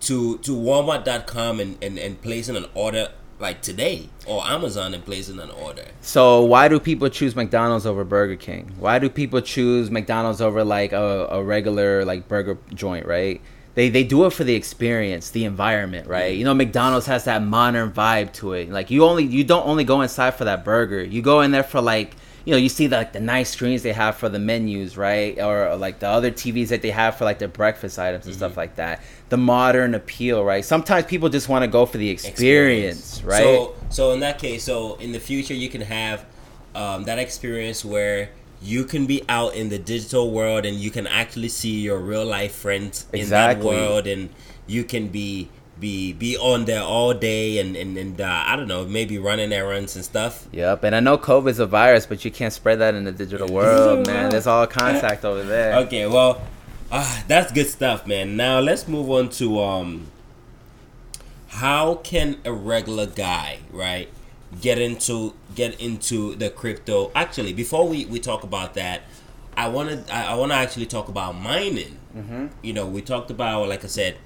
to 0.00 0.38
to 0.38 0.52
Walmart.com 0.52 1.60
and 1.60 1.82
and 1.82 1.98
and 1.98 2.20
placing 2.20 2.56
an 2.56 2.66
order 2.74 3.08
like 3.38 3.60
today 3.62 4.08
or 4.26 4.44
Amazon 4.46 4.94
and 4.94 5.04
placing 5.04 5.40
an 5.40 5.50
order. 5.50 5.84
So 6.00 6.42
why 6.42 6.68
do 6.68 6.78
people 6.78 7.08
choose 7.08 7.34
McDonald's 7.34 7.86
over 7.86 8.04
Burger 8.04 8.36
King? 8.36 8.72
Why 8.78 8.98
do 8.98 9.10
people 9.10 9.40
choose 9.40 9.90
McDonald's 9.90 10.40
over 10.40 10.64
like 10.64 10.92
a, 10.92 11.28
a 11.30 11.42
regular 11.42 12.04
like 12.04 12.28
burger 12.28 12.58
joint, 12.72 13.06
right? 13.06 13.40
They 13.74 13.88
they 13.88 14.04
do 14.04 14.24
it 14.24 14.32
for 14.32 14.44
the 14.44 14.54
experience, 14.54 15.30
the 15.30 15.44
environment, 15.44 16.06
right? 16.06 16.36
You 16.36 16.44
know, 16.44 16.54
McDonald's 16.54 17.06
has 17.06 17.24
that 17.24 17.42
modern 17.42 17.90
vibe 17.90 18.32
to 18.34 18.52
it. 18.52 18.70
Like 18.70 18.90
you 18.90 19.04
only 19.04 19.24
you 19.24 19.42
don't 19.42 19.66
only 19.66 19.84
go 19.84 20.00
inside 20.00 20.32
for 20.32 20.44
that 20.44 20.64
burger. 20.64 21.02
You 21.02 21.22
go 21.22 21.40
in 21.40 21.50
there 21.50 21.64
for 21.64 21.80
like 21.80 22.14
you 22.44 22.52
know, 22.52 22.58
you 22.58 22.68
see 22.68 22.86
the, 22.86 22.96
like 22.96 23.12
the 23.12 23.20
nice 23.20 23.50
screens 23.50 23.82
they 23.82 23.92
have 23.92 24.16
for 24.16 24.28
the 24.28 24.38
menus, 24.38 24.96
right? 24.96 25.38
Or, 25.38 25.68
or 25.68 25.76
like 25.76 25.98
the 25.98 26.08
other 26.08 26.30
TVs 26.30 26.68
that 26.68 26.82
they 26.82 26.90
have 26.90 27.16
for 27.16 27.24
like 27.24 27.38
the 27.38 27.48
breakfast 27.48 27.98
items 27.98 28.26
and 28.26 28.34
mm-hmm. 28.34 28.38
stuff 28.38 28.56
like 28.56 28.76
that. 28.76 29.02
The 29.30 29.38
modern 29.38 29.94
appeal, 29.94 30.44
right? 30.44 30.64
Sometimes 30.64 31.06
people 31.06 31.30
just 31.30 31.48
want 31.48 31.62
to 31.62 31.68
go 31.68 31.86
for 31.86 31.96
the 31.96 32.10
experience, 32.10 33.18
experience, 33.18 33.22
right? 33.22 33.42
So, 33.42 33.74
so 33.88 34.12
in 34.12 34.20
that 34.20 34.38
case, 34.38 34.62
so 34.62 34.96
in 34.96 35.12
the 35.12 35.20
future, 35.20 35.54
you 35.54 35.70
can 35.70 35.80
have 35.80 36.26
um, 36.74 37.04
that 37.04 37.18
experience 37.18 37.84
where 37.84 38.30
you 38.60 38.84
can 38.84 39.06
be 39.06 39.22
out 39.28 39.54
in 39.54 39.68
the 39.70 39.78
digital 39.78 40.30
world 40.30 40.66
and 40.66 40.76
you 40.76 40.90
can 40.90 41.06
actually 41.06 41.48
see 41.48 41.80
your 41.80 41.98
real 41.98 42.24
life 42.24 42.54
friends 42.54 43.06
in 43.12 43.28
that 43.30 43.58
world 43.58 44.06
and 44.06 44.30
you 44.66 44.84
can 44.84 45.08
be 45.08 45.48
be 45.78 46.12
be 46.12 46.36
on 46.36 46.64
there 46.66 46.82
all 46.82 47.12
day 47.12 47.58
and 47.58 47.76
and, 47.76 47.96
and 47.96 48.20
uh, 48.20 48.44
I 48.46 48.56
don't 48.56 48.68
know 48.68 48.84
maybe 48.86 49.18
running 49.18 49.52
errands 49.52 49.96
and 49.96 50.04
stuff. 50.04 50.46
Yep, 50.52 50.84
and 50.84 50.94
I 50.94 51.00
know 51.00 51.18
COVID's 51.18 51.58
a 51.58 51.66
virus, 51.66 52.06
but 52.06 52.24
you 52.24 52.30
can't 52.30 52.52
spread 52.52 52.78
that 52.80 52.94
in 52.94 53.04
the 53.04 53.12
digital 53.12 53.48
world, 53.48 54.06
man. 54.06 54.30
There's 54.30 54.46
all 54.46 54.66
contact 54.66 55.24
over 55.24 55.42
there. 55.42 55.76
Okay, 55.80 56.06
well, 56.06 56.42
uh, 56.90 57.22
that's 57.26 57.52
good 57.52 57.68
stuff, 57.68 58.06
man. 58.06 58.36
Now 58.36 58.60
let's 58.60 58.86
move 58.86 59.10
on 59.10 59.30
to 59.30 59.60
um, 59.60 60.06
how 61.48 61.96
can 61.96 62.38
a 62.44 62.52
regular 62.52 63.06
guy, 63.06 63.58
right, 63.70 64.08
get 64.60 64.78
into 64.78 65.34
get 65.54 65.80
into 65.80 66.36
the 66.36 66.50
crypto? 66.50 67.10
Actually, 67.14 67.52
before 67.52 67.88
we 67.88 68.04
we 68.04 68.20
talk 68.20 68.44
about 68.44 68.74
that, 68.74 69.02
I 69.56 69.68
wanted 69.68 70.08
I, 70.08 70.32
I 70.32 70.34
want 70.36 70.52
to 70.52 70.56
actually 70.56 70.86
talk 70.86 71.08
about 71.08 71.34
mining. 71.34 71.98
Mm-hmm. 72.16 72.46
You 72.62 72.72
know, 72.74 72.86
we 72.86 73.02
talked 73.02 73.30
about 73.30 73.68
like 73.68 73.84
I 73.84 73.88
said. 73.88 74.16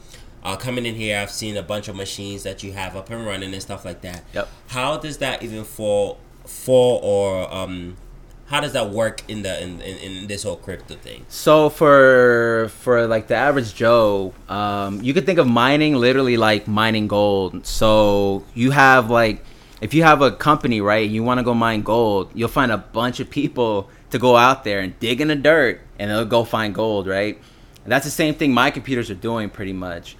Uh, 0.48 0.56
coming 0.56 0.86
in 0.86 0.94
here, 0.94 1.18
I've 1.18 1.30
seen 1.30 1.58
a 1.58 1.62
bunch 1.62 1.88
of 1.88 1.96
machines 1.96 2.42
that 2.44 2.62
you 2.62 2.72
have 2.72 2.96
up 2.96 3.10
and 3.10 3.26
running 3.26 3.52
and 3.52 3.60
stuff 3.60 3.84
like 3.84 4.00
that. 4.00 4.24
Yep. 4.32 4.48
How 4.68 4.96
does 4.96 5.18
that 5.18 5.42
even 5.42 5.62
fall 5.62 6.18
fall 6.46 7.00
or 7.02 7.52
um, 7.52 7.98
how 8.46 8.62
does 8.62 8.72
that 8.72 8.88
work 8.88 9.22
in 9.28 9.42
the 9.42 9.62
in, 9.62 9.82
in, 9.82 9.98
in 9.98 10.26
this 10.26 10.44
whole 10.44 10.56
crypto 10.56 10.94
thing? 10.94 11.26
So 11.28 11.68
for 11.68 12.70
for 12.78 13.06
like 13.06 13.26
the 13.26 13.34
average 13.34 13.74
Joe, 13.74 14.32
um, 14.48 15.02
you 15.02 15.12
could 15.12 15.26
think 15.26 15.38
of 15.38 15.46
mining 15.46 15.96
literally 15.96 16.38
like 16.38 16.66
mining 16.66 17.08
gold. 17.08 17.66
So 17.66 18.42
you 18.54 18.70
have 18.70 19.10
like 19.10 19.44
if 19.82 19.92
you 19.92 20.02
have 20.02 20.22
a 20.22 20.32
company, 20.32 20.80
right, 20.80 21.06
you 21.06 21.22
want 21.22 21.40
to 21.40 21.44
go 21.44 21.52
mine 21.52 21.82
gold, 21.82 22.30
you'll 22.32 22.48
find 22.48 22.72
a 22.72 22.78
bunch 22.78 23.20
of 23.20 23.28
people 23.28 23.90
to 24.12 24.18
go 24.18 24.34
out 24.34 24.64
there 24.64 24.80
and 24.80 24.98
dig 24.98 25.20
in 25.20 25.28
the 25.28 25.36
dirt 25.36 25.82
and 25.98 26.10
they'll 26.10 26.24
go 26.24 26.42
find 26.42 26.74
gold, 26.74 27.06
right? 27.06 27.38
And 27.84 27.92
that's 27.92 28.06
the 28.06 28.10
same 28.10 28.34
thing 28.34 28.54
my 28.54 28.70
computers 28.70 29.10
are 29.10 29.14
doing 29.14 29.50
pretty 29.50 29.74
much. 29.74 30.16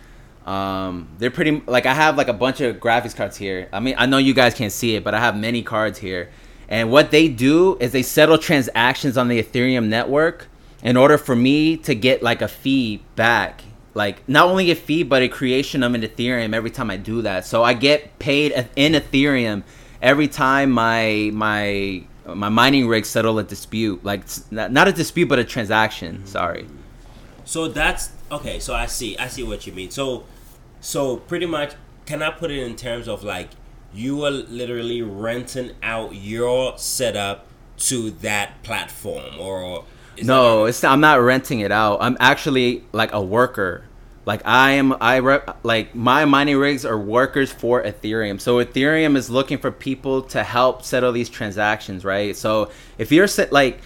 Um, 0.49 1.11
they're 1.19 1.31
pretty 1.31 1.63
like 1.67 1.85
I 1.85 1.93
have 1.93 2.17
like 2.17 2.29
a 2.29 2.33
bunch 2.33 2.63
of 2.63 2.77
graphics 2.77 3.15
cards 3.15 3.37
here. 3.37 3.69
I 3.71 3.81
mean, 3.81 3.95
I 3.99 4.07
know 4.07 4.17
you 4.17 4.33
guys 4.33 4.55
can't 4.55 4.73
see 4.73 4.97
it, 4.97 5.05
but 5.05 5.13
I 5.13 5.21
have 5.21 5.37
many 5.37 5.63
cards 5.63 5.99
here. 5.99 6.31
And 6.71 6.91
what 6.91 7.11
they 7.11 7.29
do 7.29 7.77
is 7.81 7.93
they 7.93 8.03
settle 8.03 8.39
transactions 8.39 9.19
on 9.19 9.29
the 9.29 9.43
Ethereum 9.43 9.89
network 9.89 10.49
in 10.83 10.97
order 10.97 11.19
for 11.19 11.37
me 11.37 11.77
to 11.79 11.95
get 11.95 12.23
like 12.23 12.41
a 12.41 12.49
fee 12.49 13.03
back. 13.15 13.63
Like 13.93 14.27
not 14.27 14.47
only 14.47 14.71
a 14.71 14.75
fee, 14.75 15.03
but 15.03 15.23
a 15.23 15.29
creation 15.29 15.83
of 15.83 15.93
an 15.93 16.01
Ethereum 16.01 16.55
every 16.55 16.71
time 16.71 16.91
I 16.91 16.97
do 16.97 17.21
that. 17.23 17.45
So 17.45 17.63
I 17.63 17.75
get 17.75 18.19
paid 18.19 18.53
in 18.75 18.95
Ethereum 18.95 19.65
every 20.01 20.29
time 20.29 20.71
my 20.71 21.31
my 21.35 22.05
my 22.27 22.49
mining 22.49 22.89
rig 22.89 23.05
settle 23.05 23.39
a 23.39 23.45
dispute. 23.45 24.03
Like 24.03 24.25
not 24.51 24.73
not 24.73 24.89
a 24.89 24.93
dispute, 24.93 25.29
but 25.29 25.39
a 25.39 25.45
transaction. 25.45 26.25
Sorry. 26.25 26.67
So 27.45 27.67
that's 27.67 28.11
okay. 28.31 28.61
So 28.61 28.75
I 28.75 28.87
see. 28.87 29.17
I 29.17 29.29
see 29.29 29.43
what 29.43 29.67
you 29.67 29.73
mean. 29.73 29.91
So, 29.91 30.25
so 30.81 31.17
pretty 31.17 31.47
much, 31.47 31.75
can 32.07 32.23
I 32.23 32.31
put 32.31 32.51
it 32.51 32.63
in 32.63 32.77
terms 32.77 33.09
of 33.09 33.25
like 33.25 33.51
you 33.93 34.25
are 34.25 34.31
literally 34.31 35.03
renting 35.03 35.73
out 35.83 36.15
your 36.15 36.77
setup 36.79 37.47
to 37.79 38.11
that 38.11 38.63
platform, 38.63 39.39
or 39.39 39.85
is 40.17 40.27
no, 40.27 40.65
it's 40.65 40.83
I'm 40.85 41.01
not 41.01 41.21
renting 41.21 41.61
it 41.61 41.73
out. 41.73 41.99
I'm 42.01 42.17
actually 42.21 42.85
like 42.93 43.13
a 43.13 43.23
worker. 43.23 43.85
Like 44.27 44.43
I 44.45 44.73
am, 44.73 44.95
I 45.01 45.21
rep, 45.21 45.59
like 45.63 45.95
my 45.95 46.27
mining 46.27 46.59
rigs 46.59 46.85
are 46.85 46.99
workers 46.99 47.51
for 47.51 47.83
Ethereum. 47.83 48.39
So 48.39 48.63
Ethereum 48.63 49.17
is 49.17 49.31
looking 49.31 49.57
for 49.57 49.71
people 49.71 50.21
to 50.25 50.43
help 50.43 50.85
settle 50.85 51.13
these 51.13 51.31
transactions, 51.31 52.05
right? 52.05 52.37
So 52.37 52.71
if 52.99 53.11
you're 53.11 53.27
set, 53.27 53.53
like, 53.53 53.81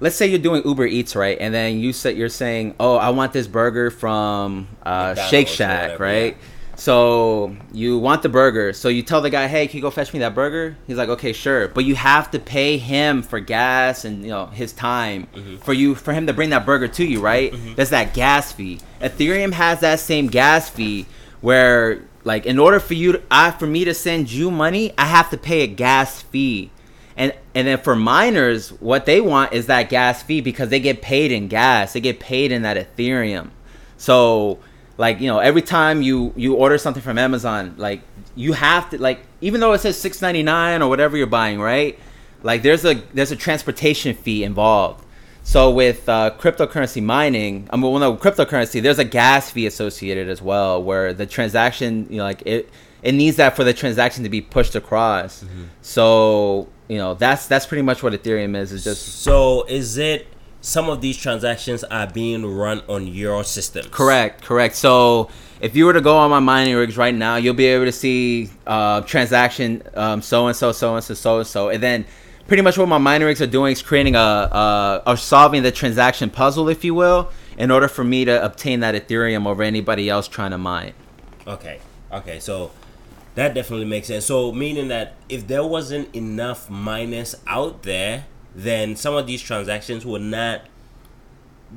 let's 0.00 0.16
say 0.16 0.26
you're 0.26 0.38
doing 0.38 0.62
Uber 0.64 0.86
Eats, 0.86 1.16
right, 1.16 1.36
and 1.40 1.52
then 1.52 1.78
you 1.78 1.92
set, 1.92 2.16
you're 2.16 2.28
saying, 2.28 2.74
oh, 2.78 2.96
I 2.96 3.10
want 3.10 3.32
this 3.32 3.46
burger 3.46 3.90
from 3.90 4.68
uh, 4.84 5.14
Shake 5.14 5.48
Shack, 5.48 5.98
right? 5.98 6.34
yeah. 6.34 6.42
So 6.76 7.56
you 7.72 7.98
want 7.98 8.22
the 8.22 8.28
burger. 8.28 8.72
So 8.72 8.88
you 8.88 9.02
tell 9.02 9.20
the 9.20 9.30
guy, 9.30 9.48
"Hey, 9.48 9.66
can 9.66 9.78
you 9.78 9.82
go 9.82 9.90
fetch 9.90 10.12
me 10.12 10.20
that 10.20 10.36
burger?" 10.36 10.76
He's 10.86 10.96
like, 10.96 11.08
"Okay, 11.08 11.32
sure." 11.32 11.66
But 11.66 11.84
you 11.84 11.96
have 11.96 12.30
to 12.30 12.38
pay 12.38 12.78
him 12.78 13.22
for 13.22 13.40
gas 13.40 14.04
and 14.04 14.22
you 14.22 14.28
know 14.28 14.46
his 14.46 14.72
time 14.72 15.26
for 15.64 15.72
you 15.72 15.96
for 15.96 16.12
him 16.12 16.28
to 16.28 16.32
bring 16.32 16.50
that 16.50 16.64
burger 16.64 16.86
to 16.86 17.04
you, 17.04 17.20
right? 17.20 17.52
There's 17.74 17.90
that 17.90 18.14
gas 18.14 18.52
fee. 18.52 18.78
Ethereum 19.00 19.52
has 19.54 19.80
that 19.80 19.98
same 19.98 20.28
gas 20.28 20.68
fee 20.70 21.06
where 21.40 22.02
like 22.22 22.46
in 22.46 22.60
order 22.60 22.78
for 22.78 22.94
you 22.94 23.12
to, 23.14 23.22
I, 23.28 23.50
for 23.50 23.66
me 23.66 23.84
to 23.84 23.92
send 23.92 24.30
you 24.30 24.48
money, 24.52 24.92
I 24.96 25.06
have 25.06 25.30
to 25.30 25.36
pay 25.36 25.62
a 25.62 25.66
gas 25.66 26.22
fee. 26.22 26.70
And 27.18 27.34
and 27.54 27.68
then 27.68 27.78
for 27.78 27.94
miners, 27.94 28.70
what 28.80 29.04
they 29.04 29.20
want 29.20 29.52
is 29.52 29.66
that 29.66 29.90
gas 29.90 30.22
fee 30.22 30.40
because 30.40 30.70
they 30.70 30.80
get 30.80 31.02
paid 31.02 31.32
in 31.32 31.48
gas. 31.48 31.92
They 31.92 32.00
get 32.00 32.20
paid 32.20 32.52
in 32.52 32.62
that 32.62 32.76
Ethereum. 32.76 33.50
So 33.98 34.60
like 34.98 35.20
you 35.20 35.28
know 35.28 35.38
every 35.38 35.62
time 35.62 36.02
you 36.02 36.34
you 36.36 36.54
order 36.54 36.76
something 36.76 37.02
from 37.02 37.16
amazon 37.16 37.74
like 37.78 38.02
you 38.34 38.52
have 38.52 38.90
to 38.90 39.00
like 39.00 39.20
even 39.40 39.60
though 39.60 39.72
it 39.72 39.80
says 39.80 39.96
6.99 39.96 40.82
or 40.82 40.88
whatever 40.88 41.16
you're 41.16 41.26
buying 41.26 41.58
right 41.58 41.98
like 42.42 42.62
there's 42.62 42.84
a 42.84 42.94
there's 43.14 43.32
a 43.32 43.36
transportation 43.36 44.14
fee 44.14 44.44
involved 44.44 45.04
so 45.44 45.70
with 45.70 46.06
uh, 46.08 46.30
cryptocurrency 46.38 47.02
mining 47.02 47.66
i 47.70 47.76
mean 47.76 47.90
well 47.90 47.98
no 48.00 48.16
cryptocurrency 48.16 48.82
there's 48.82 48.98
a 48.98 49.04
gas 49.04 49.50
fee 49.50 49.66
associated 49.66 50.28
as 50.28 50.42
well 50.42 50.82
where 50.82 51.14
the 51.14 51.24
transaction 51.24 52.06
you 52.10 52.18
know 52.18 52.24
like 52.24 52.42
it 52.44 52.68
it 53.00 53.12
needs 53.12 53.36
that 53.36 53.54
for 53.54 53.62
the 53.62 53.72
transaction 53.72 54.24
to 54.24 54.28
be 54.28 54.40
pushed 54.40 54.74
across 54.74 55.44
so 55.80 56.68
you 56.88 56.98
know 56.98 57.14
that's 57.14 57.46
that's 57.46 57.66
pretty 57.66 57.82
much 57.82 58.02
what 58.02 58.12
ethereum 58.12 58.56
is 58.56 58.72
is 58.72 58.84
just 58.84 59.22
So 59.22 59.64
is 59.64 59.98
it 59.98 60.26
some 60.60 60.88
of 60.88 61.00
these 61.00 61.16
transactions 61.16 61.84
are 61.84 62.06
being 62.06 62.44
run 62.44 62.82
on 62.88 63.06
your 63.06 63.44
system 63.44 63.86
Correct, 63.90 64.42
correct. 64.42 64.74
So 64.74 65.30
if 65.60 65.76
you 65.76 65.86
were 65.86 65.92
to 65.92 66.00
go 66.00 66.16
on 66.16 66.30
my 66.30 66.40
mining 66.40 66.74
rigs 66.74 66.96
right 66.96 67.14
now, 67.14 67.36
you'll 67.36 67.54
be 67.54 67.66
able 67.66 67.84
to 67.84 67.92
see 67.92 68.50
uh, 68.66 69.00
transaction 69.02 69.82
um, 69.94 70.22
so 70.22 70.46
and 70.46 70.56
so, 70.56 70.72
so 70.72 70.94
and 70.94 71.04
so, 71.04 71.14
so 71.14 71.38
and 71.38 71.46
so, 71.46 71.68
and 71.68 71.82
then 71.82 72.06
pretty 72.46 72.62
much 72.62 72.78
what 72.78 72.88
my 72.88 72.98
mining 72.98 73.26
rigs 73.26 73.42
are 73.42 73.46
doing 73.46 73.72
is 73.72 73.82
creating 73.82 74.16
a, 74.16 74.18
a 74.18 75.02
or 75.06 75.16
solving 75.16 75.62
the 75.62 75.72
transaction 75.72 76.30
puzzle, 76.30 76.68
if 76.68 76.84
you 76.84 76.94
will, 76.94 77.30
in 77.56 77.70
order 77.70 77.88
for 77.88 78.04
me 78.04 78.24
to 78.24 78.44
obtain 78.44 78.80
that 78.80 78.94
Ethereum 78.94 79.46
over 79.46 79.62
anybody 79.62 80.08
else 80.08 80.28
trying 80.28 80.52
to 80.52 80.58
mine. 80.58 80.92
Okay. 81.46 81.80
Okay. 82.12 82.40
So 82.40 82.70
that 83.38 83.54
definitely 83.54 83.86
makes 83.86 84.08
sense. 84.08 84.26
So 84.26 84.52
meaning 84.52 84.88
that 84.88 85.14
if 85.28 85.46
there 85.46 85.64
wasn't 85.64 86.14
enough 86.14 86.68
miners 86.68 87.36
out 87.46 87.82
there, 87.82 88.26
then 88.54 88.96
some 88.96 89.14
of 89.14 89.26
these 89.26 89.40
transactions 89.40 90.04
would 90.04 90.22
not 90.22 90.62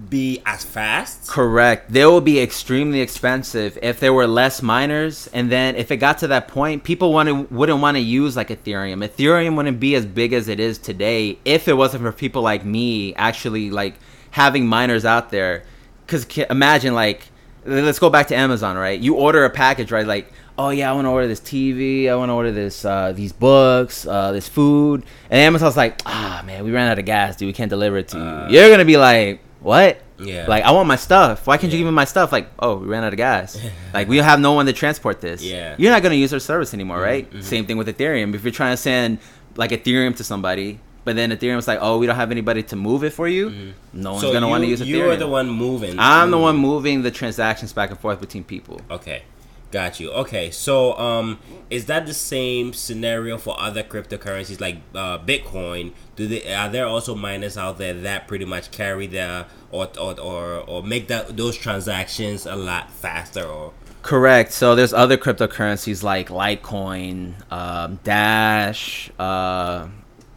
be 0.10 0.42
as 0.46 0.64
fast. 0.64 1.28
Correct. 1.28 1.92
They 1.92 2.06
will 2.06 2.22
be 2.22 2.40
extremely 2.40 3.02
expensive 3.02 3.78
if 3.82 4.00
there 4.00 4.14
were 4.14 4.26
less 4.26 4.62
miners, 4.62 5.28
and 5.34 5.52
then 5.52 5.76
if 5.76 5.92
it 5.92 5.98
got 5.98 6.18
to 6.20 6.28
that 6.28 6.48
point, 6.48 6.84
people 6.84 7.12
wanted, 7.14 7.52
wouldn't 7.52 7.82
want 7.82 7.96
to 7.98 8.02
use 8.02 8.36
like 8.36 8.50
Ethereum. 8.50 9.06
Ethereum 9.06 9.56
wouldn't 9.58 9.80
be 9.80 9.96
as 9.96 10.06
big 10.06 10.34
as 10.34 10.48
it 10.48 10.60
is 10.60 10.78
today 10.78 11.38
if 11.44 11.68
it 11.68 11.74
wasn't 11.74 12.04
for 12.04 12.12
people 12.12 12.42
like 12.42 12.64
me 12.64 13.14
actually 13.16 13.70
like 13.70 13.96
having 14.32 14.66
miners 14.66 15.04
out 15.04 15.30
there. 15.30 15.64
Because 16.06 16.26
imagine 16.50 16.94
like, 16.94 17.24
let's 17.66 18.00
go 18.00 18.10
back 18.10 18.28
to 18.28 18.36
Amazon, 18.36 18.78
right? 18.78 19.00
You 19.00 19.16
order 19.16 19.46
a 19.46 19.50
package, 19.50 19.92
right? 19.92 20.08
Like, 20.08 20.32
oh 20.58 20.70
yeah, 20.70 20.90
I 20.90 20.94
want 20.94 21.06
to 21.06 21.10
order 21.10 21.28
this 21.28 21.40
TV, 21.40 22.10
I 22.10 22.16
want 22.16 22.30
to 22.30 22.34
order 22.34 22.52
this 22.52 22.86
uh, 22.86 23.12
these 23.14 23.32
books, 23.34 24.06
uh, 24.06 24.32
this 24.32 24.48
food, 24.48 25.04
and 25.30 25.40
Amazon's 25.40 25.78
like, 25.78 26.02
ah 26.06 26.44
man, 26.46 26.64
we 26.64 26.72
ran 26.72 26.90
out 26.90 27.00
of 27.00 27.06
gas, 27.06 27.36
dude. 27.36 27.48
We 27.48 27.54
can't 27.54 27.70
deliver 27.70 27.98
it 27.98 28.08
to 28.10 28.18
you. 28.18 28.24
Uh. 28.24 28.48
You're 28.50 28.70
gonna 28.70 28.86
be 28.86 28.98
like, 28.98 29.42
what? 29.60 30.02
Yeah. 30.20 30.46
Like 30.48 30.64
I 30.64 30.72
want 30.72 30.88
my 30.88 30.96
stuff. 30.98 31.48
Why 31.48 31.58
can't 31.58 31.72
you 31.74 31.80
give 31.80 31.86
me 31.88 31.92
my 31.94 32.06
stuff? 32.06 32.32
Like, 32.32 32.48
oh, 32.60 32.76
we 32.78 32.88
ran 32.88 33.04
out 33.04 33.14
of 33.14 33.18
gas. 33.18 33.60
like 33.94 34.08
we 34.08 34.18
have 34.18 34.40
no 34.40 34.54
one 34.54 34.66
to 34.68 34.74
transport 34.74 35.20
this. 35.22 35.44
Yeah. 35.44 35.76
You're 35.78 35.92
not 35.92 36.04
gonna 36.04 36.16
use 36.16 36.34
our 36.34 36.40
service 36.40 36.74
anymore, 36.74 37.00
right? 37.02 37.30
mhm. 37.32 37.44
Same 37.44 37.66
thing 37.66 37.78
with 37.78 37.88
Ethereum. 37.88 38.36
If 38.36 38.44
you're 38.44 38.52
trying 38.52 38.74
to 38.74 38.78
send 38.78 39.18
like 39.56 39.72
Ethereum 39.72 40.16
to 40.18 40.24
somebody, 40.24 40.80
but 41.04 41.16
then 41.16 41.32
Ethereum's 41.32 41.68
like, 41.68 41.80
oh, 41.82 41.98
we 41.98 42.06
don't 42.06 42.16
have 42.16 42.30
anybody 42.30 42.62
to 42.64 42.76
move 42.76 43.04
it 43.04 43.12
for 43.14 43.28
you. 43.28 43.74
No 43.94 44.12
one's 44.12 44.22
so 44.22 44.32
gonna 44.32 44.48
want 44.48 44.64
to 44.64 44.68
use 44.70 44.82
Ethereum. 44.82 44.88
You 44.88 45.10
are 45.10 45.16
the 45.16 45.28
one 45.28 45.50
moving. 45.50 45.96
I'm 45.98 46.30
the 46.30 46.38
one 46.38 46.56
moving 46.58 47.02
the 47.02 47.10
transactions 47.12 47.74
back 47.74 47.90
and 47.90 48.00
forth 48.00 48.22
between 48.22 48.44
people. 48.44 48.80
Okay. 48.92 49.24
Got 49.72 50.02
you. 50.02 50.12
Okay, 50.12 50.52
so 50.52 50.98
um, 50.98 51.40
is 51.70 51.86
that 51.86 52.06
the 52.06 52.14
same 52.14 52.74
scenario 52.74 53.38
for 53.38 53.58
other 53.60 53.84
cryptocurrencies 53.84 54.60
like 54.60 54.78
uh, 54.94 55.18
Bitcoin? 55.20 55.94
Do 56.18 56.28
they 56.28 56.54
are 56.54 56.70
there 56.70 56.86
also 56.86 57.16
miners 57.16 57.58
out 57.58 57.78
there 57.78 57.94
that 57.94 58.28
pretty 58.28 58.44
much 58.44 58.72
carry 58.72 59.08
the 59.08 59.46
or 59.72 59.88
or 59.98 60.20
or, 60.20 60.58
or 60.58 60.84
make 60.84 61.08
that 61.08 61.38
those 61.38 61.56
transactions 61.56 62.46
a 62.46 62.56
lot 62.56 62.92
faster? 62.92 63.44
Or 63.44 63.72
Correct. 64.02 64.52
So 64.52 64.76
there's 64.76 64.94
other 64.94 65.18
cryptocurrencies 65.18 66.04
like 66.04 66.30
Litecoin, 66.30 67.34
um, 67.52 68.00
Dash, 68.04 69.12
uh, 69.20 69.88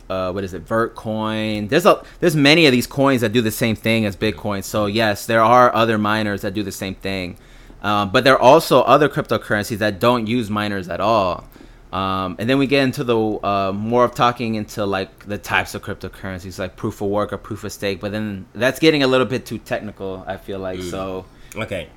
uh, 0.09 0.33
what 0.33 0.45
is 0.45 0.53
it, 0.53 0.67
Vertcoin. 0.67 1.69
There's 1.69 1.87
a 1.87 2.05
there's 2.21 2.37
many 2.37 2.67
of 2.67 2.73
these 2.73 2.87
coins 2.87 3.23
that 3.23 3.33
do 3.33 3.41
the 3.41 3.51
same 3.51 3.75
thing 3.75 4.05
as 4.05 4.17
Bitcoin. 4.17 4.63
So 4.63 4.87
yes, 4.87 5.27
there 5.27 5.43
are 5.43 5.75
other 5.75 5.99
miners 5.99 6.43
that 6.43 6.55
do 6.55 6.63
the 6.63 6.73
same 6.73 6.95
thing, 6.95 7.37
um, 7.85 8.11
but 8.11 8.25
there 8.25 8.35
are 8.35 8.41
also 8.41 8.81
other 8.81 9.11
cryptocurrencies 9.11 9.79
that 9.79 10.01
don't 10.01 10.27
use 10.27 10.49
miners 10.49 10.89
at 10.89 11.01
all. 11.01 11.47
Um, 11.93 12.35
and 12.41 12.51
then 12.51 12.59
we 12.59 12.67
get 12.67 12.83
into 12.83 13.05
the 13.05 13.17
uh, 13.17 13.73
more 13.73 14.05
of 14.05 14.15
talking 14.15 14.57
into 14.57 14.85
like 14.85 15.27
the 15.27 15.39
types 15.39 15.75
of 15.75 15.83
cryptocurrencies, 15.83 16.59
like 16.59 16.77
proof 16.77 17.01
of 17.03 17.09
work 17.09 17.33
or 17.33 17.39
proof 17.39 17.63
of 17.63 17.71
stake. 17.71 18.01
But 18.01 18.11
then 18.11 18.47
that's 18.55 18.81
getting 18.81 19.03
a 19.05 19.07
little 19.07 19.27
bit 19.27 19.47
too 19.47 19.59
technical. 19.59 20.25
I 20.27 20.39
feel 20.39 20.59
like 20.59 20.81
so. 20.81 21.27
Okay, 21.55 21.91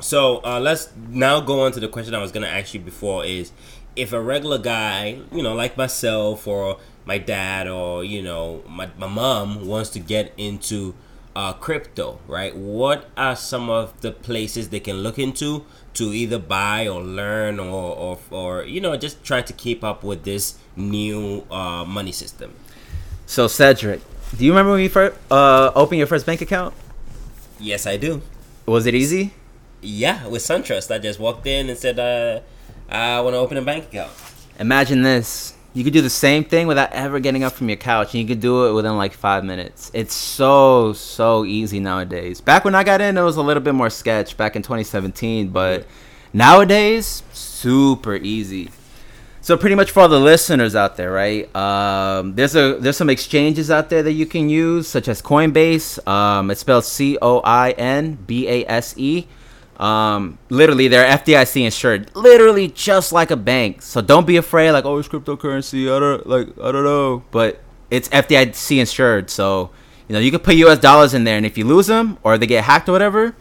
so 0.00 0.44
uh, 0.44 0.60
let's 0.60 0.90
now 1.08 1.40
go 1.40 1.62
on 1.62 1.72
to 1.72 1.80
the 1.80 1.88
question 1.88 2.14
I 2.14 2.20
was 2.20 2.32
gonna 2.32 2.48
ask 2.48 2.74
you 2.74 2.80
before: 2.80 3.24
is 3.24 3.52
if 3.96 4.12
a 4.12 4.20
regular 4.20 4.58
guy, 4.58 5.20
you 5.32 5.42
know, 5.42 5.54
like 5.54 5.76
myself 5.76 6.46
or 6.46 6.78
my 7.06 7.18
dad 7.18 7.66
or 7.66 8.04
you 8.04 8.20
know 8.20 8.62
my 8.68 8.90
my 8.98 9.06
mom 9.06 9.66
wants 9.66 9.90
to 9.90 10.00
get 10.00 10.34
into 10.36 10.94
uh, 11.34 11.52
crypto, 11.54 12.18
right? 12.26 12.54
What 12.56 13.06
are 13.16 13.36
some 13.36 13.70
of 13.70 14.00
the 14.00 14.12
places 14.12 14.68
they 14.70 14.80
can 14.80 14.96
look 14.96 15.18
into 15.18 15.64
to 15.94 16.12
either 16.12 16.38
buy 16.38 16.86
or 16.88 17.02
learn 17.02 17.58
or, 17.58 17.96
or, 17.96 18.18
or 18.30 18.64
you 18.64 18.80
know, 18.80 18.96
just 18.96 19.22
try 19.24 19.42
to 19.42 19.52
keep 19.52 19.84
up 19.84 20.02
with 20.02 20.24
this 20.24 20.58
new 20.76 21.44
uh, 21.50 21.84
money 21.84 22.12
system? 22.12 22.54
So, 23.26 23.46
Cedric, 23.46 24.00
do 24.36 24.44
you 24.44 24.50
remember 24.52 24.72
when 24.72 24.80
you 24.80 24.88
first 24.88 25.16
uh, 25.30 25.72
opened 25.74 25.98
your 25.98 26.06
first 26.06 26.26
bank 26.26 26.40
account? 26.40 26.74
Yes, 27.58 27.86
I 27.86 27.96
do. 27.96 28.22
Was 28.66 28.86
it 28.86 28.94
easy? 28.94 29.34
Yeah, 29.82 30.26
with 30.26 30.42
SunTrust. 30.42 30.92
I 30.94 30.98
just 30.98 31.18
walked 31.18 31.46
in 31.46 31.68
and 31.68 31.78
said, 31.78 31.98
uh, 31.98 32.40
I 32.88 33.20
want 33.20 33.34
to 33.34 33.38
open 33.38 33.56
a 33.56 33.62
bank 33.62 33.84
account. 33.86 34.12
Imagine 34.58 35.02
this 35.02 35.54
you 35.72 35.84
could 35.84 35.92
do 35.92 36.02
the 36.02 36.10
same 36.10 36.44
thing 36.44 36.66
without 36.66 36.92
ever 36.92 37.20
getting 37.20 37.44
up 37.44 37.52
from 37.52 37.68
your 37.68 37.76
couch, 37.76 38.14
and 38.14 38.20
you 38.20 38.26
could 38.26 38.40
do 38.40 38.66
it 38.66 38.72
within 38.72 38.96
like 38.96 39.12
five 39.12 39.44
minutes. 39.44 39.90
It's 39.94 40.14
so 40.14 40.92
so 40.92 41.44
easy 41.44 41.80
nowadays. 41.80 42.40
Back 42.40 42.64
when 42.64 42.74
I 42.74 42.82
got 42.82 43.00
in, 43.00 43.16
it 43.16 43.22
was 43.22 43.36
a 43.36 43.42
little 43.42 43.62
bit 43.62 43.74
more 43.74 43.90
sketch 43.90 44.36
back 44.36 44.56
in 44.56 44.62
2017, 44.62 45.48
but 45.48 45.86
nowadays 46.32 47.22
super 47.32 48.16
easy. 48.16 48.70
So 49.42 49.56
pretty 49.56 49.74
much 49.74 49.90
for 49.90 50.00
all 50.00 50.08
the 50.08 50.20
listeners 50.20 50.76
out 50.76 50.96
there, 50.96 51.10
right? 51.10 51.54
Um, 51.56 52.34
there's 52.34 52.54
a 52.54 52.76
there's 52.78 52.96
some 52.96 53.08
exchanges 53.08 53.70
out 53.70 53.88
there 53.88 54.02
that 54.02 54.12
you 54.12 54.26
can 54.26 54.50
use, 54.50 54.86
such 54.86 55.08
as 55.08 55.22
Coinbase. 55.22 56.06
Um, 56.06 56.50
it's 56.50 56.60
spelled 56.60 56.84
C 56.84 57.16
O 57.22 57.40
I 57.40 57.70
N 57.72 58.18
B 58.26 58.48
A 58.48 58.66
S 58.66 58.94
E. 58.98 59.26
Um, 59.80 60.38
literally, 60.50 60.88
they're 60.88 61.08
FDIC 61.08 61.64
insured, 61.64 62.14
literally 62.14 62.68
just 62.68 63.12
like 63.12 63.30
a 63.30 63.36
bank. 63.36 63.80
So 63.80 64.02
don't 64.02 64.26
be 64.26 64.36
afraid, 64.36 64.72
like, 64.72 64.84
oh, 64.84 64.98
it's 64.98 65.08
cryptocurrency. 65.08 65.84
I 65.86 65.98
don't 65.98 66.26
like, 66.26 66.48
I 66.58 66.70
don't 66.70 66.84
know, 66.84 67.24
but 67.30 67.60
it's 67.90 68.08
FDIC 68.10 68.78
insured. 68.78 69.30
So 69.30 69.70
you 70.06 70.14
know, 70.14 70.20
you 70.20 70.30
can 70.30 70.40
put 70.40 70.56
U.S. 70.56 70.78
dollars 70.80 71.14
in 71.14 71.24
there, 71.24 71.36
and 71.36 71.46
if 71.46 71.56
you 71.56 71.64
lose 71.64 71.86
them 71.86 72.18
or 72.22 72.36
they 72.36 72.46
get 72.46 72.64
hacked 72.64 72.88
or 72.88 72.92
whatever, 72.92 73.34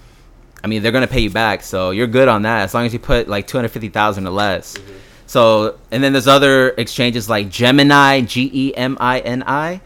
I 0.63 0.67
mean, 0.67 0.81
they're 0.81 0.91
gonna 0.91 1.07
pay 1.07 1.21
you 1.21 1.29
back. 1.29 1.61
So 1.61 1.91
you're 1.91 2.07
good 2.07 2.29
on 2.29 2.43
that 2.43 2.61
as 2.61 2.73
long 2.73 2.85
as 2.85 2.93
you 2.93 2.99
put 2.99 3.27
like 3.27 3.45
two 3.45 3.57
hundred 3.57 3.69
fifty 3.69 3.89
thousand 3.89 4.25
or 4.25 4.31
less. 4.31 4.77
Mm-hmm. 4.77 4.93
So 5.25 5.77
and 5.91 6.01
then 6.01 6.13
there's 6.13 6.27
other 6.27 6.69
exchanges 6.69 7.29
like 7.29 7.49
Gemini, 7.49 8.21
G 8.21 8.49
E 8.53 8.75
M 8.75 8.97
I 9.01 9.19
N 9.19 9.43
I 9.45 9.81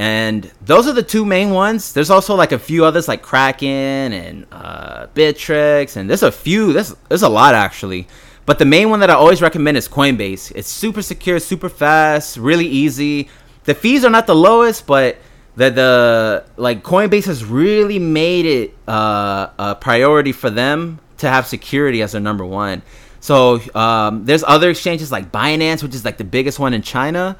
and 0.00 0.50
those 0.62 0.88
are 0.88 0.94
the 0.94 1.02
two 1.02 1.26
main 1.26 1.50
ones. 1.50 1.92
There's 1.92 2.08
also 2.08 2.34
like 2.34 2.52
a 2.52 2.58
few 2.58 2.86
others 2.86 3.06
like 3.06 3.20
Kraken 3.20 4.14
and 4.14 4.46
uh, 4.50 5.08
Bittrex, 5.08 5.94
and 5.98 6.08
there's 6.08 6.22
a 6.22 6.32
few. 6.32 6.72
There's 6.72 6.94
there's 7.10 7.22
a 7.22 7.28
lot 7.28 7.54
actually. 7.54 8.08
But 8.46 8.58
the 8.58 8.64
main 8.64 8.88
one 8.88 9.00
that 9.00 9.10
I 9.10 9.12
always 9.12 9.42
recommend 9.42 9.76
is 9.76 9.88
Coinbase. 9.88 10.52
It's 10.54 10.70
super 10.70 11.02
secure, 11.02 11.38
super 11.38 11.68
fast, 11.68 12.38
really 12.38 12.66
easy. 12.66 13.28
The 13.64 13.74
fees 13.74 14.02
are 14.02 14.08
not 14.08 14.26
the 14.26 14.34
lowest, 14.34 14.86
but 14.86 15.18
the 15.56 15.68
the 15.68 16.44
like 16.56 16.82
Coinbase 16.82 17.26
has 17.26 17.44
really 17.44 17.98
made 17.98 18.46
it 18.46 18.74
uh, 18.88 19.48
a 19.58 19.74
priority 19.74 20.32
for 20.32 20.48
them 20.48 20.98
to 21.18 21.28
have 21.28 21.46
security 21.46 22.00
as 22.00 22.12
their 22.12 22.22
number 22.22 22.46
one. 22.46 22.80
So 23.20 23.60
um, 23.74 24.24
there's 24.24 24.44
other 24.44 24.70
exchanges 24.70 25.12
like 25.12 25.30
Binance, 25.30 25.82
which 25.82 25.94
is 25.94 26.06
like 26.06 26.16
the 26.16 26.24
biggest 26.24 26.58
one 26.58 26.72
in 26.72 26.80
China. 26.80 27.36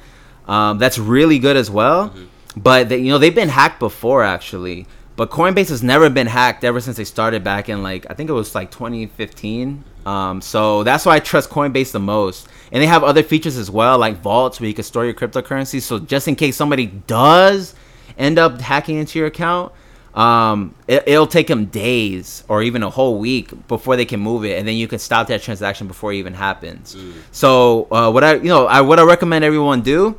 Um, 0.47 0.77
that's 0.77 0.99
really 0.99 1.39
good 1.39 1.57
as 1.57 1.71
well. 1.71 2.09
Mm-hmm. 2.09 2.25
But 2.55 2.89
they, 2.89 2.97
you 2.97 3.11
know 3.11 3.17
they've 3.17 3.33
been 3.33 3.49
hacked 3.49 3.79
before 3.79 4.23
actually. 4.23 4.87
But 5.15 5.29
Coinbase 5.29 5.69
has 5.69 5.83
never 5.83 6.09
been 6.09 6.27
hacked 6.27 6.63
ever 6.63 6.79
since 6.79 6.97
they 6.97 7.03
started 7.03 7.43
back 7.43 7.69
in 7.69 7.83
like 7.83 8.05
I 8.09 8.13
think 8.13 8.29
it 8.29 8.33
was 8.33 8.55
like 8.55 8.71
2015. 8.71 9.83
Um, 10.05 10.41
so 10.41 10.83
that's 10.83 11.05
why 11.05 11.15
I 11.15 11.19
trust 11.19 11.49
Coinbase 11.49 11.91
the 11.91 11.99
most. 11.99 12.47
And 12.71 12.81
they 12.81 12.87
have 12.87 13.03
other 13.03 13.23
features 13.23 13.57
as 13.57 13.69
well, 13.69 13.97
like 13.97 14.17
vaults 14.21 14.59
where 14.59 14.67
you 14.67 14.73
can 14.73 14.83
store 14.83 15.05
your 15.05 15.13
cryptocurrency. 15.13 15.81
So 15.81 15.99
just 15.99 16.27
in 16.27 16.35
case 16.35 16.55
somebody 16.55 16.87
does 16.87 17.75
end 18.17 18.39
up 18.39 18.59
hacking 18.61 18.97
into 18.97 19.19
your 19.19 19.27
account, 19.27 19.73
um, 20.13 20.75
it, 20.87 21.05
will 21.07 21.27
take 21.27 21.47
them 21.47 21.65
days 21.65 22.43
or 22.49 22.63
even 22.63 22.83
a 22.83 22.89
whole 22.89 23.17
week 23.17 23.67
before 23.67 23.95
they 23.95 24.05
can 24.05 24.19
move 24.19 24.43
it, 24.43 24.59
and 24.59 24.67
then 24.67 24.75
you 24.75 24.87
can 24.87 24.99
stop 24.99 25.27
that 25.27 25.41
transaction 25.41 25.87
before 25.87 26.11
it 26.11 26.17
even 26.17 26.33
happens. 26.33 26.95
Mm. 26.95 27.13
So 27.31 27.87
uh, 27.91 28.11
what 28.11 28.23
I 28.23 28.35
you 28.35 28.49
know 28.49 28.67
I 28.67 28.81
what 28.81 28.99
I 28.99 29.03
recommend 29.03 29.45
everyone 29.45 29.81
do 29.81 30.17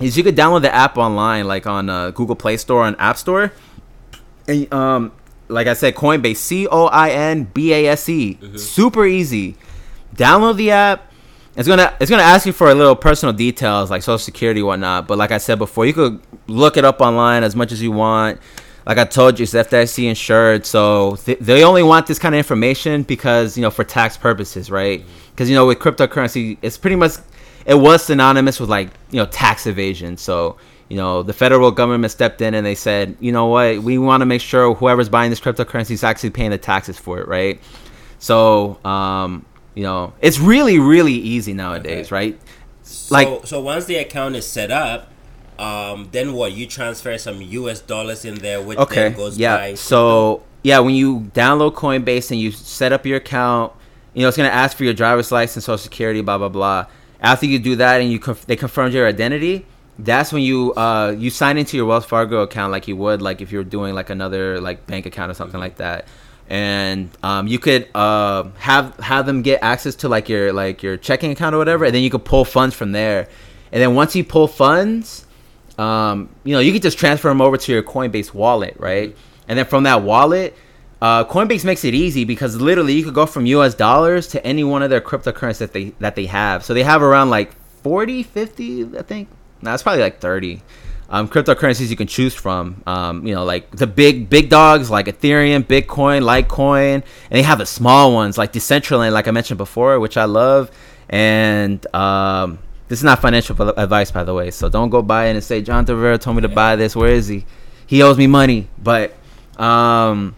is 0.00 0.16
you 0.16 0.24
could 0.24 0.36
download 0.36 0.62
the 0.62 0.74
app 0.74 0.96
online, 0.96 1.46
like 1.46 1.66
on 1.66 1.88
uh, 1.88 2.10
Google 2.10 2.36
Play 2.36 2.56
Store 2.56 2.86
and 2.86 2.96
App 2.98 3.16
Store. 3.16 3.52
And 4.46 4.72
um, 4.72 5.12
like 5.48 5.66
I 5.66 5.74
said, 5.74 5.94
Coinbase, 5.94 6.36
C 6.36 6.66
O 6.68 6.86
I 6.86 7.10
N 7.10 7.44
B 7.44 7.72
A 7.72 7.88
S 7.88 8.08
E, 8.08 8.38
mm-hmm. 8.40 8.56
super 8.56 9.06
easy. 9.06 9.56
Download 10.14 10.56
the 10.56 10.70
app. 10.70 11.12
It's 11.56 11.66
gonna 11.66 11.94
it's 12.00 12.10
gonna 12.10 12.22
ask 12.22 12.44
you 12.46 12.52
for 12.52 12.70
a 12.70 12.74
little 12.74 12.96
personal 12.96 13.32
details 13.32 13.90
like 13.90 14.02
social 14.02 14.18
security 14.18 14.62
whatnot. 14.62 15.08
But 15.08 15.16
like 15.18 15.30
I 15.30 15.38
said 15.38 15.58
before, 15.58 15.86
you 15.86 15.94
could 15.94 16.20
look 16.46 16.76
it 16.76 16.84
up 16.84 17.00
online 17.00 17.44
as 17.44 17.56
much 17.56 17.72
as 17.72 17.80
you 17.82 17.92
want. 17.92 18.40
Like 18.84 18.98
I 18.98 19.04
told 19.04 19.38
you, 19.38 19.42
it's 19.42 19.52
FDIC 19.52 20.08
insured, 20.08 20.64
so 20.64 21.16
th- 21.16 21.40
they 21.40 21.64
only 21.64 21.82
want 21.82 22.06
this 22.06 22.20
kind 22.20 22.36
of 22.36 22.38
information 22.38 23.02
because 23.02 23.56
you 23.56 23.62
know 23.62 23.70
for 23.70 23.82
tax 23.82 24.16
purposes, 24.16 24.70
right? 24.70 25.04
Because 25.30 25.46
mm-hmm. 25.46 25.50
you 25.50 25.56
know 25.56 25.66
with 25.66 25.78
cryptocurrency, 25.78 26.58
it's 26.62 26.78
pretty 26.78 26.94
much 26.94 27.12
it 27.66 27.74
was 27.74 28.04
synonymous 28.04 28.58
with 28.60 28.70
like 28.70 28.88
you 29.10 29.18
know 29.18 29.26
tax 29.26 29.66
evasion. 29.66 30.16
So 30.16 30.56
you 30.88 30.96
know 30.96 31.22
the 31.22 31.32
federal 31.32 31.70
government 31.72 32.10
stepped 32.12 32.40
in 32.40 32.54
and 32.54 32.64
they 32.64 32.76
said, 32.76 33.16
you 33.20 33.32
know 33.32 33.46
what, 33.46 33.82
we 33.82 33.98
want 33.98 34.22
to 34.22 34.26
make 34.26 34.40
sure 34.40 34.74
whoever's 34.74 35.08
buying 35.08 35.30
this 35.30 35.40
cryptocurrency 35.40 35.90
is 35.90 36.04
actually 36.04 36.30
paying 36.30 36.50
the 36.50 36.58
taxes 36.58 36.96
for 36.96 37.18
it, 37.18 37.28
right? 37.28 37.60
So 38.18 38.78
um, 38.84 39.44
you 39.74 39.82
know 39.82 40.14
it's 40.20 40.38
really 40.38 40.78
really 40.78 41.14
easy 41.14 41.52
nowadays, 41.52 42.06
okay. 42.06 42.14
right? 42.14 42.40
Like 43.10 43.26
so, 43.26 43.42
so 43.44 43.60
once 43.60 43.84
the 43.84 43.96
account 43.96 44.36
is 44.36 44.46
set 44.46 44.70
up. 44.70 45.12
Um, 45.58 46.10
then 46.12 46.34
what? 46.34 46.52
You 46.52 46.66
transfer 46.66 47.16
some 47.16 47.40
U.S. 47.40 47.80
dollars 47.80 48.26
in 48.26 48.34
there, 48.34 48.60
which 48.60 48.76
okay, 48.76 49.08
goes 49.08 49.38
yeah. 49.38 49.74
So 49.74 50.42
yeah, 50.62 50.80
when 50.80 50.94
you 50.94 51.20
download 51.32 51.72
Coinbase 51.72 52.30
and 52.30 52.38
you 52.38 52.52
set 52.52 52.92
up 52.92 53.06
your 53.06 53.16
account, 53.16 53.72
you 54.12 54.20
know 54.20 54.28
it's 54.28 54.36
gonna 54.36 54.50
ask 54.50 54.76
for 54.76 54.84
your 54.84 54.92
driver's 54.92 55.32
license, 55.32 55.64
social 55.64 55.78
security, 55.78 56.20
blah 56.20 56.36
blah 56.36 56.50
blah 56.50 56.86
after 57.26 57.46
you 57.46 57.58
do 57.58 57.76
that 57.76 58.00
and 58.00 58.10
you 58.10 58.20
conf- 58.20 58.46
they 58.46 58.54
confirmed 58.54 58.94
your 58.94 59.06
identity, 59.06 59.66
that's 59.98 60.32
when 60.32 60.42
you 60.42 60.72
uh, 60.74 61.12
you 61.18 61.28
sign 61.30 61.58
into 61.58 61.76
your 61.76 61.86
Wells 61.86 62.06
Fargo 62.06 62.42
account 62.42 62.70
like 62.70 62.86
you 62.86 62.96
would 62.96 63.20
like 63.20 63.40
if 63.40 63.50
you 63.50 63.58
were 63.58 63.64
doing 63.64 63.94
like 63.94 64.10
another 64.10 64.60
like 64.60 64.86
bank 64.86 65.06
account 65.06 65.30
or 65.30 65.34
something 65.34 65.58
like 65.58 65.76
that. 65.76 66.06
And 66.48 67.10
um, 67.24 67.48
you 67.48 67.58
could 67.58 67.88
uh, 67.96 68.44
have 68.58 68.96
have 68.98 69.26
them 69.26 69.42
get 69.42 69.60
access 69.62 69.96
to 69.96 70.08
like 70.08 70.28
your 70.28 70.52
like 70.52 70.84
your 70.84 70.96
checking 70.96 71.32
account 71.32 71.56
or 71.56 71.58
whatever, 71.58 71.84
and 71.84 71.92
then 71.92 72.02
you 72.04 72.10
could 72.10 72.24
pull 72.24 72.44
funds 72.44 72.76
from 72.76 72.92
there. 72.92 73.28
And 73.72 73.82
then 73.82 73.96
once 73.96 74.14
you 74.14 74.22
pull 74.22 74.46
funds, 74.46 75.26
um, 75.78 76.28
you 76.44 76.52
know 76.52 76.60
you 76.60 76.72
could 76.72 76.82
just 76.82 76.96
transfer 76.96 77.28
them 77.28 77.40
over 77.40 77.56
to 77.56 77.72
your 77.72 77.82
Coinbase 77.82 78.32
wallet, 78.32 78.76
right? 78.78 79.16
And 79.48 79.58
then 79.58 79.66
from 79.66 79.82
that 79.82 80.02
wallet, 80.02 80.56
uh, 81.00 81.24
Coinbase 81.24 81.64
makes 81.64 81.84
it 81.84 81.94
easy 81.94 82.24
because 82.24 82.56
literally 82.56 82.94
you 82.94 83.04
could 83.04 83.14
go 83.14 83.26
from 83.26 83.46
US 83.46 83.74
dollars 83.74 84.26
to 84.28 84.44
any 84.46 84.64
one 84.64 84.82
of 84.82 84.90
their 84.90 85.00
cryptocurrencies 85.00 85.58
that 85.58 85.72
they 85.72 85.92
that 86.00 86.16
they 86.16 86.26
have. 86.26 86.64
So 86.64 86.74
they 86.74 86.82
have 86.82 87.02
around 87.02 87.30
like 87.30 87.52
40, 87.82 88.22
50, 88.22 88.98
I 88.98 89.02
think. 89.02 89.28
No, 89.62 89.72
it's 89.74 89.82
probably 89.82 90.02
like 90.02 90.20
30 90.20 90.62
um, 91.08 91.28
cryptocurrencies 91.28 91.88
you 91.88 91.96
can 91.96 92.06
choose 92.06 92.34
from. 92.34 92.82
Um, 92.86 93.26
you 93.26 93.34
know, 93.34 93.44
like 93.44 93.70
the 93.70 93.86
big 93.86 94.28
big 94.28 94.48
dogs 94.48 94.90
like 94.90 95.06
Ethereum, 95.06 95.62
Bitcoin, 95.64 96.22
Litecoin, 96.22 96.94
and 96.94 97.04
they 97.30 97.42
have 97.42 97.58
the 97.58 97.66
small 97.66 98.12
ones 98.12 98.36
like 98.38 98.52
Decentraland, 98.52 99.12
like 99.12 99.28
I 99.28 99.30
mentioned 99.30 99.58
before, 99.58 100.00
which 100.00 100.16
I 100.16 100.24
love. 100.24 100.70
And 101.08 101.86
um, 101.94 102.58
this 102.88 102.98
is 102.98 103.04
not 103.04 103.20
financial 103.20 103.60
advice, 103.78 104.10
by 104.10 104.24
the 104.24 104.34
way, 104.34 104.50
so 104.50 104.68
don't 104.68 104.90
go 104.90 105.02
buy 105.02 105.26
it 105.26 105.32
and 105.32 105.44
say 105.44 105.62
John 105.62 105.84
Rivera 105.84 106.18
told 106.18 106.36
me 106.36 106.42
to 106.42 106.48
buy 106.48 106.76
this. 106.76 106.96
Where 106.96 107.12
is 107.12 107.28
he? 107.28 107.44
He 107.86 108.02
owes 108.02 108.18
me 108.18 108.26
money, 108.26 108.68
but 108.82 109.14
um, 109.58 110.34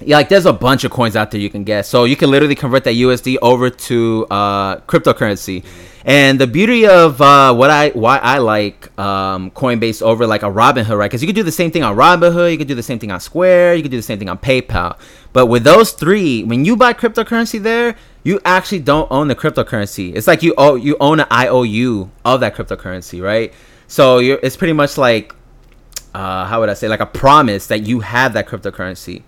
yeah, 0.00 0.16
like 0.16 0.28
there's 0.28 0.46
a 0.46 0.52
bunch 0.52 0.84
of 0.84 0.90
coins 0.90 1.16
out 1.16 1.30
there 1.30 1.40
you 1.40 1.50
can 1.50 1.64
get. 1.64 1.86
So 1.86 2.04
you 2.04 2.16
can 2.16 2.30
literally 2.30 2.54
convert 2.54 2.84
that 2.84 2.94
USD 2.94 3.38
over 3.40 3.70
to 3.70 4.26
uh, 4.30 4.76
cryptocurrency. 4.80 5.64
And 6.04 6.38
the 6.38 6.46
beauty 6.46 6.86
of 6.86 7.20
uh, 7.20 7.52
what 7.54 7.70
I 7.70 7.88
why 7.90 8.18
I 8.18 8.38
like 8.38 8.96
um, 8.98 9.50
Coinbase 9.50 10.02
over 10.02 10.24
like 10.26 10.42
a 10.42 10.50
Robinhood, 10.50 10.96
right? 10.96 11.10
Because 11.10 11.20
you 11.20 11.26
can 11.26 11.34
do 11.34 11.42
the 11.42 11.50
same 11.50 11.72
thing 11.72 11.82
on 11.82 11.96
Robinhood, 11.96 12.52
you 12.52 12.58
can 12.58 12.68
do 12.68 12.76
the 12.76 12.82
same 12.82 13.00
thing 13.00 13.10
on 13.10 13.18
Square, 13.18 13.74
you 13.74 13.82
can 13.82 13.90
do 13.90 13.96
the 13.96 14.04
same 14.04 14.18
thing 14.18 14.28
on 14.28 14.38
PayPal. 14.38 14.98
But 15.32 15.46
with 15.46 15.64
those 15.64 15.92
three, 15.92 16.44
when 16.44 16.64
you 16.64 16.76
buy 16.76 16.92
cryptocurrency 16.92 17.60
there, 17.60 17.96
you 18.22 18.38
actually 18.44 18.80
don't 18.80 19.10
own 19.10 19.26
the 19.26 19.34
cryptocurrency. 19.34 20.14
It's 20.14 20.28
like 20.28 20.44
you 20.44 20.54
own 20.56 20.80
you 20.80 20.96
own 21.00 21.20
an 21.20 21.26
IOU 21.32 22.10
of 22.24 22.40
that 22.40 22.54
cryptocurrency, 22.54 23.20
right? 23.20 23.52
So 23.88 24.18
it's 24.18 24.56
pretty 24.56 24.74
much 24.74 24.96
like 24.98 25.34
uh, 26.14 26.44
how 26.44 26.60
would 26.60 26.68
I 26.68 26.74
say 26.74 26.86
like 26.86 27.00
a 27.00 27.06
promise 27.06 27.66
that 27.66 27.84
you 27.86 28.00
have 28.00 28.34
that 28.34 28.46
cryptocurrency. 28.46 29.22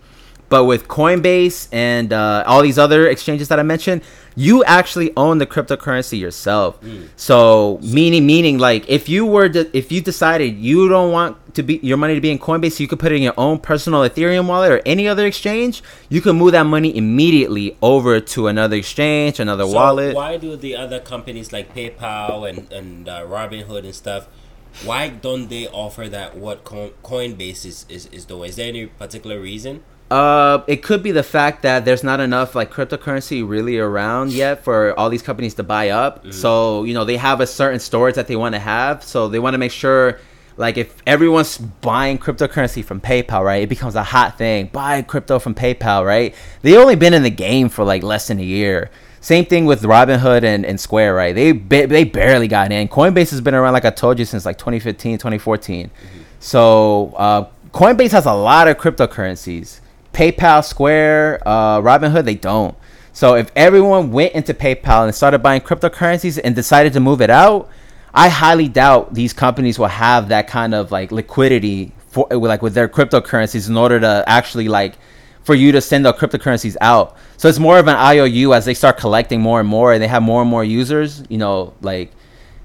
But 0.49 0.65
with 0.65 0.87
Coinbase 0.87 1.69
and 1.71 2.11
uh, 2.11 2.43
all 2.45 2.61
these 2.63 2.79
other 2.79 3.07
exchanges 3.07 3.47
that 3.49 3.59
I 3.59 3.63
mentioned, 3.63 4.01
you 4.35 4.63
actually 4.63 5.11
own 5.15 5.37
the 5.37 5.45
cryptocurrency 5.45 6.19
yourself. 6.19 6.81
Mm. 6.81 7.09
So 7.15 7.79
meaning 7.83 8.25
meaning 8.25 8.57
like 8.57 8.89
if 8.89 9.07
you 9.07 9.25
were 9.25 9.49
to, 9.49 9.69
if 9.77 9.91
you 9.91 10.01
decided 10.01 10.57
you 10.57 10.89
don't 10.89 11.11
want 11.11 11.37
to 11.55 11.63
be 11.63 11.79
your 11.83 11.97
money 11.97 12.15
to 12.15 12.21
be 12.21 12.31
in 12.31 12.39
Coinbase, 12.39 12.79
you 12.79 12.87
could 12.87 12.99
put 12.99 13.11
it 13.11 13.17
in 13.17 13.21
your 13.21 13.33
own 13.37 13.59
personal 13.59 14.01
Ethereum 14.01 14.47
wallet 14.47 14.71
or 14.71 14.81
any 14.85 15.07
other 15.07 15.25
exchange. 15.25 15.83
You 16.09 16.21
can 16.21 16.35
move 16.35 16.53
that 16.53 16.65
money 16.65 16.95
immediately 16.95 17.77
over 17.81 18.19
to 18.19 18.47
another 18.47 18.77
exchange, 18.77 19.39
another 19.39 19.65
So 19.65 19.73
wallet. 19.73 20.15
why 20.15 20.37
do 20.37 20.55
the 20.55 20.75
other 20.75 20.99
companies 20.99 21.51
like 21.53 21.75
PayPal 21.75 22.49
and 22.49 22.71
and 22.71 23.07
uh, 23.07 23.21
Robinhood 23.25 23.83
and 23.83 23.93
stuff? 23.93 24.27
Why 24.85 25.09
don't 25.09 25.49
they 25.49 25.67
offer 25.67 26.07
that? 26.07 26.37
What 26.37 26.63
Coinbase 26.63 27.65
is, 27.65 27.85
is 27.89 28.05
is 28.07 28.25
doing? 28.25 28.49
Is 28.49 28.55
there 28.55 28.69
any 28.69 28.85
particular 28.85 29.39
reason? 29.39 29.83
Uh, 30.11 30.63
it 30.65 30.81
could 30.81 31.03
be 31.03 31.11
the 31.11 31.23
fact 31.23 31.61
that 31.61 31.85
there's 31.85 32.03
not 32.03 32.19
enough 32.19 32.55
like 32.55 32.71
cryptocurrency 32.71 33.47
really 33.47 33.77
around 33.77 34.31
yet 34.31 34.63
for 34.63 34.97
all 34.97 35.07
these 35.09 35.21
companies 35.21 35.53
to 35.53 35.63
buy 35.63 35.89
up. 35.89 36.19
Mm-hmm. 36.19 36.31
So 36.31 36.83
you 36.83 36.93
know 36.93 37.05
they 37.05 37.17
have 37.17 37.41
a 37.41 37.47
certain 37.47 37.79
storage 37.79 38.15
that 38.15 38.27
they 38.27 38.35
want 38.35 38.55
to 38.55 38.59
have. 38.59 39.03
So 39.03 39.27
they 39.27 39.37
want 39.37 39.53
to 39.53 39.59
make 39.59 39.71
sure, 39.71 40.19
like, 40.57 40.77
if 40.77 40.95
everyone's 41.05 41.57
buying 41.57 42.17
cryptocurrency 42.17 42.83
from 42.83 42.99
PayPal, 43.01 43.43
right, 43.43 43.61
it 43.61 43.69
becomes 43.69 43.95
a 43.95 44.03
hot 44.03 44.37
thing. 44.37 44.67
Buy 44.73 45.01
crypto 45.03 45.37
from 45.37 45.53
PayPal, 45.53 46.05
right? 46.05 46.33
They 46.63 46.75
only 46.75 46.95
been 46.95 47.13
in 47.13 47.21
the 47.21 47.29
game 47.29 47.69
for 47.69 47.83
like 47.83 48.01
less 48.01 48.27
than 48.27 48.39
a 48.39 48.43
year. 48.43 48.89
Same 49.21 49.45
thing 49.45 49.65
with 49.65 49.83
Robinhood 49.83 50.43
and, 50.43 50.65
and 50.65 50.79
Square, 50.79 51.13
right? 51.13 51.35
They 51.35 51.51
ba- 51.51 51.87
they 51.87 52.03
barely 52.03 52.47
got 52.47 52.71
in. 52.71 52.87
Coinbase 52.87 53.29
has 53.31 53.41
been 53.41 53.53
around, 53.53 53.73
like 53.73 53.85
I 53.85 53.89
told 53.91 54.17
you, 54.17 54.25
since 54.25 54.45
like 54.45 54.57
2015, 54.57 55.17
2014. 55.17 55.91
So 56.39 57.13
uh, 57.17 57.47
Coinbase 57.71 58.11
has 58.11 58.25
a 58.25 58.33
lot 58.33 58.67
of 58.67 58.77
cryptocurrencies. 58.77 59.81
PayPal, 60.19 60.65
Square, 60.65 61.41
uh, 61.45 61.79
Robinhood, 61.79 62.25
they 62.25 62.35
don't. 62.35 62.75
So 63.13 63.35
if 63.35 63.49
everyone 63.55 64.11
went 64.11 64.33
into 64.33 64.53
PayPal 64.53 65.05
and 65.05 65.15
started 65.15 65.39
buying 65.39 65.61
cryptocurrencies 65.61 66.37
and 66.43 66.53
decided 66.53 66.91
to 66.93 66.99
move 66.99 67.21
it 67.21 67.29
out, 67.29 67.69
I 68.13 68.27
highly 68.27 68.67
doubt 68.67 69.13
these 69.13 69.31
companies 69.31 69.79
will 69.79 69.87
have 69.87 70.27
that 70.27 70.49
kind 70.49 70.75
of 70.75 70.91
like 70.91 71.13
liquidity 71.13 71.93
for 72.09 72.27
like 72.31 72.61
with 72.61 72.73
their 72.73 72.89
cryptocurrencies 72.89 73.69
in 73.69 73.77
order 73.77 73.97
to 74.01 74.25
actually 74.27 74.67
like 74.67 74.95
for 75.43 75.55
you 75.55 75.71
to 75.71 75.79
send 75.79 76.03
the 76.03 76.11
cryptocurrencies 76.11 76.75
out. 76.81 77.15
So 77.37 77.47
it's 77.47 77.59
more 77.59 77.79
of 77.79 77.87
an 77.87 77.95
IOU 77.95 78.53
as 78.53 78.65
they 78.65 78.73
start 78.73 78.97
collecting 78.97 79.39
more 79.39 79.61
and 79.61 79.69
more 79.69 79.93
and 79.93 80.03
they 80.03 80.07
have 80.09 80.21
more 80.21 80.41
and 80.41 80.51
more 80.51 80.65
users, 80.65 81.23
you 81.29 81.37
know, 81.37 81.73
like 81.79 82.11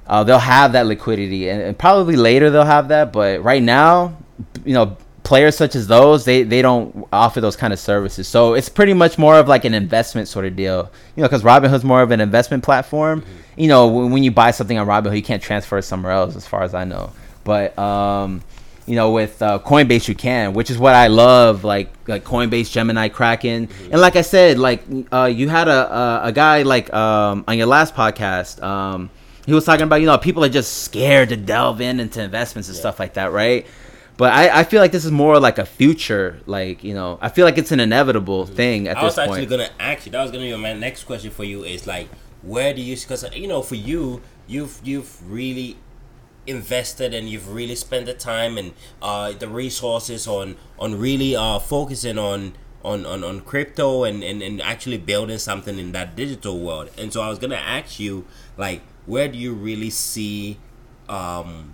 uh, 0.08 0.24
they'll 0.24 0.40
have 0.40 0.72
that 0.72 0.86
liquidity 0.86 1.48
and, 1.50 1.62
and 1.62 1.78
probably 1.78 2.16
later 2.16 2.50
they'll 2.50 2.64
have 2.64 2.88
that 2.88 3.12
but 3.12 3.42
right 3.42 3.62
now 3.62 4.16
you 4.64 4.74
know 4.74 4.96
players 5.24 5.56
such 5.56 5.74
as 5.74 5.86
those 5.86 6.24
they 6.24 6.42
they 6.42 6.62
don't 6.62 7.08
offer 7.12 7.40
those 7.40 7.56
kind 7.56 7.72
of 7.72 7.80
services. 7.80 8.28
So 8.28 8.54
it's 8.54 8.68
pretty 8.68 8.94
much 8.94 9.18
more 9.18 9.36
of 9.36 9.48
like 9.48 9.64
an 9.64 9.74
investment 9.74 10.28
sort 10.28 10.44
of 10.44 10.54
deal. 10.54 10.90
You 11.16 11.22
know 11.22 11.28
because 11.28 11.42
robinhood's 11.42 11.82
more 11.82 12.02
of 12.02 12.12
an 12.12 12.20
investment 12.20 12.62
platform. 12.62 13.24
You 13.56 13.68
know 13.68 13.88
when, 13.88 14.12
when 14.12 14.22
you 14.22 14.30
buy 14.30 14.52
something 14.52 14.78
on 14.78 14.86
robinhood 14.86 15.16
you 15.16 15.22
can't 15.22 15.42
transfer 15.42 15.78
it 15.78 15.82
somewhere 15.82 16.12
else 16.12 16.36
as 16.36 16.46
far 16.46 16.62
as 16.62 16.74
i 16.74 16.84
know. 16.84 17.12
But 17.42 17.76
um 17.78 18.42
you 18.86 18.96
know 18.96 19.12
with 19.12 19.40
uh, 19.40 19.58
coinbase 19.64 20.08
you 20.08 20.14
can 20.14 20.52
which 20.52 20.70
is 20.70 20.76
what 20.76 20.94
i 20.94 21.06
love 21.06 21.64
like 21.64 21.90
like 22.06 22.22
coinbase 22.22 22.70
gemini 22.70 23.08
kraken. 23.08 23.68
And 23.90 24.00
like 24.00 24.14
i 24.16 24.20
said 24.20 24.58
like 24.58 24.82
uh, 25.10 25.24
you 25.24 25.48
had 25.48 25.68
a, 25.68 25.96
a 25.96 26.20
a 26.24 26.32
guy 26.32 26.62
like 26.62 26.92
um 26.92 27.44
on 27.48 27.56
your 27.56 27.66
last 27.66 27.94
podcast 27.94 28.62
um 28.62 29.08
he 29.46 29.54
was 29.54 29.64
talking 29.64 29.84
about 29.84 29.96
you 30.02 30.06
know 30.06 30.18
people 30.18 30.44
are 30.44 30.50
just 30.50 30.82
scared 30.82 31.30
to 31.30 31.36
delve 31.36 31.80
in 31.80 31.98
into 31.98 32.22
investments 32.22 32.68
and 32.68 32.76
stuff 32.76 33.00
like 33.00 33.14
that 33.14 33.32
right 33.32 33.66
but 34.16 34.32
I, 34.32 34.60
I 34.60 34.64
feel 34.64 34.80
like 34.80 34.92
this 34.92 35.04
is 35.04 35.10
more 35.10 35.40
like 35.40 35.58
a 35.58 35.66
future 35.66 36.40
like 36.46 36.84
you 36.84 36.94
know 36.94 37.18
i 37.20 37.28
feel 37.28 37.44
like 37.44 37.58
it's 37.58 37.72
an 37.72 37.80
inevitable 37.80 38.46
thing 38.46 38.86
at 38.88 38.96
I 38.96 39.04
was 39.04 39.18
actually 39.18 39.46
gonna 39.46 39.70
ask 39.78 40.06
you. 40.06 40.12
That 40.12 40.22
was 40.22 40.30
gonna 40.30 40.44
be 40.44 40.56
my 40.56 40.72
next 40.72 41.04
question 41.04 41.30
for 41.30 41.44
you. 41.44 41.64
Is 41.64 41.86
like, 41.86 42.08
where 42.42 42.74
do 42.74 42.80
you? 42.80 42.96
Because 42.96 43.24
you 43.34 43.46
know, 43.46 43.62
for 43.62 43.74
you, 43.74 44.22
you've 44.46 44.80
you've 44.84 45.30
really 45.30 45.76
invested 46.46 47.14
and 47.14 47.28
you've 47.28 47.48
really 47.48 47.74
spent 47.74 48.06
the 48.06 48.14
time 48.14 48.58
and 48.58 48.72
uh, 49.00 49.32
the 49.32 49.48
resources 49.48 50.26
on 50.26 50.56
on 50.78 50.98
really 50.98 51.36
uh, 51.36 51.58
focusing 51.58 52.18
on 52.18 52.54
on, 52.84 53.06
on, 53.06 53.24
on 53.24 53.40
crypto 53.40 54.04
and, 54.04 54.22
and, 54.22 54.42
and 54.42 54.60
actually 54.60 54.98
building 54.98 55.38
something 55.38 55.78
in 55.78 55.92
that 55.92 56.14
digital 56.14 56.60
world. 56.60 56.90
And 56.98 57.10
so 57.10 57.22
I 57.22 57.30
was 57.30 57.38
gonna 57.38 57.54
ask 57.54 57.98
you, 57.98 58.26
like, 58.58 58.82
where 59.06 59.26
do 59.26 59.38
you 59.38 59.54
really 59.54 59.88
see 59.88 60.58
um, 61.08 61.72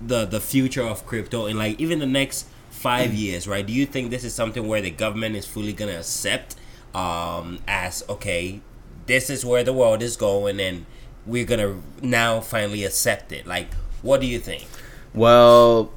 the 0.00 0.24
the 0.24 0.40
future 0.40 0.82
of 0.82 1.06
crypto 1.06 1.46
in 1.46 1.56
like 1.56 1.80
even 1.80 1.98
the 1.98 2.06
next 2.06 2.46
five 2.70 3.14
years, 3.14 3.48
right? 3.48 3.66
Do 3.66 3.72
you 3.72 3.86
think 3.86 4.10
this 4.10 4.24
is 4.24 4.34
something 4.34 4.66
where 4.66 4.80
the 4.80 4.90
government 4.90 5.36
is 5.36 5.46
fully 5.46 5.72
gonna 5.72 5.98
accept 5.98 6.56
um, 6.94 7.60
as 7.66 8.04
okay, 8.08 8.60
this 9.06 9.30
is 9.30 9.44
where 9.44 9.64
the 9.64 9.72
world 9.72 10.02
is 10.02 10.16
going, 10.16 10.60
and 10.60 10.86
we're 11.26 11.46
gonna 11.46 11.80
now 12.02 12.40
finally 12.40 12.84
accept 12.84 13.32
it? 13.32 13.46
Like, 13.46 13.72
what 14.02 14.20
do 14.20 14.26
you 14.26 14.38
think? 14.38 14.66
Well, 15.14 15.92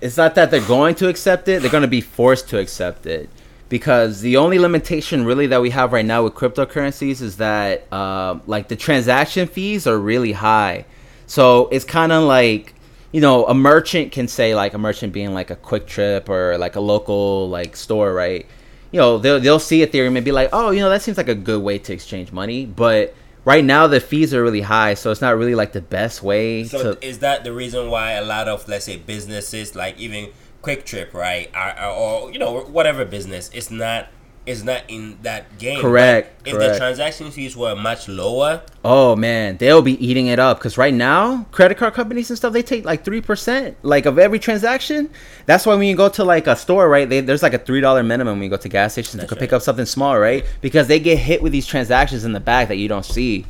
it's 0.00 0.16
not 0.16 0.34
that 0.34 0.50
they're 0.50 0.60
going 0.60 0.94
to 0.96 1.08
accept 1.08 1.48
it; 1.48 1.62
they're 1.62 1.70
going 1.70 1.82
to 1.82 1.88
be 1.88 2.00
forced 2.00 2.48
to 2.50 2.58
accept 2.58 3.06
it 3.06 3.30
because 3.68 4.20
the 4.20 4.36
only 4.36 4.58
limitation 4.58 5.24
really 5.24 5.46
that 5.46 5.60
we 5.60 5.70
have 5.70 5.92
right 5.92 6.04
now 6.04 6.24
with 6.24 6.34
cryptocurrencies 6.34 7.20
is 7.20 7.36
that 7.36 7.90
uh, 7.92 8.38
like 8.46 8.68
the 8.68 8.76
transaction 8.76 9.46
fees 9.46 9.86
are 9.86 9.98
really 9.98 10.32
high. 10.32 10.84
So 11.26 11.68
it's 11.68 11.84
kind 11.84 12.12
of 12.12 12.24
like 12.24 12.74
you 13.12 13.20
know 13.20 13.46
a 13.46 13.54
merchant 13.54 14.12
can 14.12 14.28
say 14.28 14.54
like 14.54 14.74
a 14.74 14.78
merchant 14.78 15.12
being 15.12 15.32
like 15.34 15.50
a 15.50 15.56
QuikTrip 15.56 16.28
or 16.28 16.58
like 16.58 16.76
a 16.76 16.80
local 16.80 17.48
like 17.48 17.76
store, 17.76 18.12
right? 18.12 18.46
You 18.92 19.00
know 19.00 19.18
they'll 19.18 19.40
they'll 19.40 19.58
see 19.58 19.84
Ethereum 19.84 20.16
and 20.16 20.24
be 20.24 20.32
like, 20.32 20.50
oh, 20.52 20.70
you 20.70 20.80
know 20.80 20.90
that 20.90 21.02
seems 21.02 21.16
like 21.16 21.28
a 21.28 21.34
good 21.34 21.62
way 21.62 21.78
to 21.78 21.92
exchange 21.92 22.32
money, 22.32 22.66
but 22.66 23.14
right 23.44 23.64
now 23.64 23.86
the 23.86 24.00
fees 24.00 24.34
are 24.34 24.42
really 24.42 24.60
high, 24.60 24.94
so 24.94 25.10
it's 25.10 25.20
not 25.20 25.36
really 25.36 25.54
like 25.54 25.72
the 25.72 25.80
best 25.80 26.22
way 26.22 26.64
So 26.64 26.94
to. 26.94 27.06
is 27.06 27.20
that 27.20 27.44
the 27.44 27.52
reason 27.52 27.90
why 27.90 28.12
a 28.12 28.24
lot 28.24 28.48
of 28.48 28.68
let's 28.68 28.84
say 28.84 28.96
businesses 28.96 29.74
like 29.74 29.98
even 29.98 30.30
QuikTrip, 30.62 31.14
right, 31.14 31.50
or 31.82 32.30
you 32.32 32.38
know 32.38 32.60
whatever 32.60 33.04
business, 33.04 33.50
it's 33.54 33.70
not 33.70 34.08
is 34.48 34.64
not 34.64 34.82
in 34.88 35.18
that 35.22 35.58
game. 35.58 35.80
Correct, 35.80 36.46
If 36.46 36.54
correct. 36.54 36.72
the 36.72 36.78
transaction 36.78 37.30
fees 37.30 37.56
were 37.56 37.76
much 37.76 38.08
lower, 38.08 38.62
Oh 38.84 39.14
man, 39.14 39.58
they'll 39.58 39.82
be 39.82 40.02
eating 40.04 40.28
it 40.28 40.38
up 40.38 40.58
because 40.58 40.78
right 40.78 40.94
now, 40.94 41.44
credit 41.52 41.76
card 41.76 41.92
companies 41.94 42.30
and 42.30 42.36
stuff 42.36 42.52
they 42.52 42.62
take 42.62 42.84
like 42.84 43.04
three 43.04 43.20
percent, 43.20 43.76
like 43.82 44.06
of 44.06 44.18
every 44.18 44.38
transaction. 44.38 45.10
That's 45.46 45.66
why 45.66 45.74
when 45.74 45.86
you 45.86 45.96
go 45.96 46.08
to 46.08 46.24
like 46.24 46.46
a 46.46 46.56
store, 46.56 46.88
right? 46.88 47.08
They, 47.08 47.20
there's 47.20 47.42
like 47.42 47.54
a 47.54 47.58
three 47.58 47.80
dollar 47.80 48.02
minimum 48.02 48.38
when 48.38 48.44
you 48.44 48.50
go 48.50 48.56
to 48.56 48.68
gas 48.68 48.92
stations 48.92 49.20
to 49.22 49.26
go 49.28 49.36
pick 49.36 49.52
up 49.52 49.62
something 49.62 49.86
small, 49.86 50.18
right? 50.18 50.44
Because 50.62 50.88
they 50.88 50.98
get 50.98 51.18
hit 51.18 51.42
with 51.42 51.52
these 51.52 51.66
transactions 51.66 52.24
in 52.24 52.32
the 52.32 52.40
back 52.40 52.68
that 52.68 52.76
you 52.76 52.88
don't 52.88 53.04
see. 53.04 53.44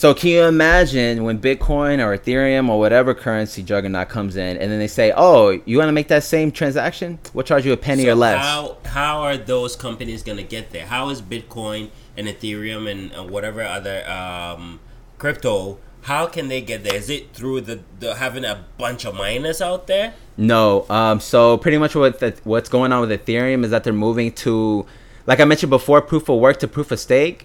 So 0.00 0.14
can 0.14 0.30
you 0.30 0.44
imagine 0.44 1.24
when 1.24 1.38
Bitcoin 1.38 2.02
or 2.02 2.16
Ethereum 2.16 2.70
or 2.70 2.78
whatever 2.78 3.12
currency 3.12 3.62
juggernaut 3.62 4.08
comes 4.08 4.34
in, 4.34 4.56
and 4.56 4.72
then 4.72 4.78
they 4.78 4.86
say, 4.86 5.12
"Oh, 5.14 5.60
you 5.66 5.76
want 5.76 5.88
to 5.88 5.92
make 5.92 6.08
that 6.08 6.24
same 6.24 6.52
transaction? 6.52 7.18
We'll 7.34 7.44
charge 7.44 7.66
you 7.66 7.74
a 7.74 7.76
penny 7.76 8.04
so 8.04 8.12
or 8.12 8.14
less." 8.14 8.42
how 8.42 8.78
how 8.86 9.20
are 9.20 9.36
those 9.36 9.76
companies 9.76 10.22
gonna 10.22 10.42
get 10.42 10.70
there? 10.70 10.86
How 10.86 11.10
is 11.10 11.20
Bitcoin 11.20 11.90
and 12.16 12.26
Ethereum 12.26 12.90
and, 12.90 13.12
and 13.12 13.28
whatever 13.28 13.62
other 13.62 14.08
um, 14.08 14.80
crypto? 15.18 15.76
How 16.04 16.24
can 16.24 16.48
they 16.48 16.62
get 16.62 16.82
there? 16.82 16.94
Is 16.94 17.10
it 17.10 17.34
through 17.34 17.60
the, 17.60 17.80
the 17.98 18.14
having 18.14 18.46
a 18.46 18.64
bunch 18.78 19.04
of 19.04 19.14
miners 19.14 19.60
out 19.60 19.86
there? 19.86 20.14
No. 20.38 20.86
Um, 20.88 21.20
so 21.20 21.58
pretty 21.58 21.76
much 21.76 21.94
what 21.94 22.20
the, 22.20 22.34
what's 22.44 22.70
going 22.70 22.90
on 22.90 23.06
with 23.06 23.10
Ethereum 23.10 23.64
is 23.64 23.70
that 23.70 23.84
they're 23.84 23.92
moving 23.92 24.32
to, 24.46 24.86
like 25.26 25.40
I 25.40 25.44
mentioned 25.44 25.68
before, 25.68 26.00
proof 26.00 26.30
of 26.30 26.40
work 26.40 26.58
to 26.60 26.68
proof 26.68 26.90
of 26.90 26.98
stake. 26.98 27.44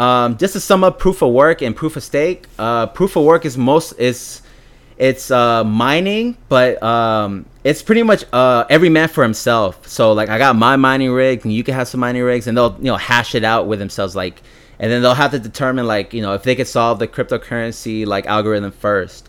Um, 0.00 0.38
just 0.38 0.54
to 0.54 0.60
sum 0.60 0.82
up 0.82 0.98
proof 0.98 1.20
of 1.20 1.30
work 1.34 1.60
and 1.60 1.76
proof 1.76 1.94
of 1.94 2.02
stake, 2.02 2.46
uh, 2.58 2.86
proof 2.86 3.16
of 3.16 3.24
work 3.24 3.44
is 3.44 3.58
most 3.58 3.92
is 3.98 4.40
it's 4.96 5.30
uh, 5.30 5.62
mining, 5.62 6.38
but 6.48 6.82
um, 6.82 7.44
it's 7.64 7.82
pretty 7.82 8.02
much 8.02 8.24
uh, 8.32 8.64
every 8.70 8.88
man 8.88 9.08
for 9.08 9.22
himself. 9.22 9.86
So 9.86 10.14
like 10.14 10.30
I 10.30 10.38
got 10.38 10.56
my 10.56 10.76
mining 10.76 11.10
rig, 11.10 11.44
and 11.44 11.52
you 11.52 11.62
can 11.62 11.74
have 11.74 11.86
some 11.86 12.00
mining 12.00 12.22
rigs, 12.22 12.46
and 12.46 12.56
they'll 12.56 12.74
you 12.78 12.84
know 12.84 12.96
hash 12.96 13.34
it 13.34 13.44
out 13.44 13.66
with 13.66 13.78
themselves, 13.78 14.16
like, 14.16 14.40
and 14.78 14.90
then 14.90 15.02
they'll 15.02 15.12
have 15.12 15.32
to 15.32 15.38
determine 15.38 15.86
like 15.86 16.14
you 16.14 16.22
know 16.22 16.32
if 16.32 16.44
they 16.44 16.56
could 16.56 16.68
solve 16.68 16.98
the 16.98 17.06
cryptocurrency 17.06 18.06
like 18.06 18.24
algorithm 18.24 18.72
first. 18.72 19.28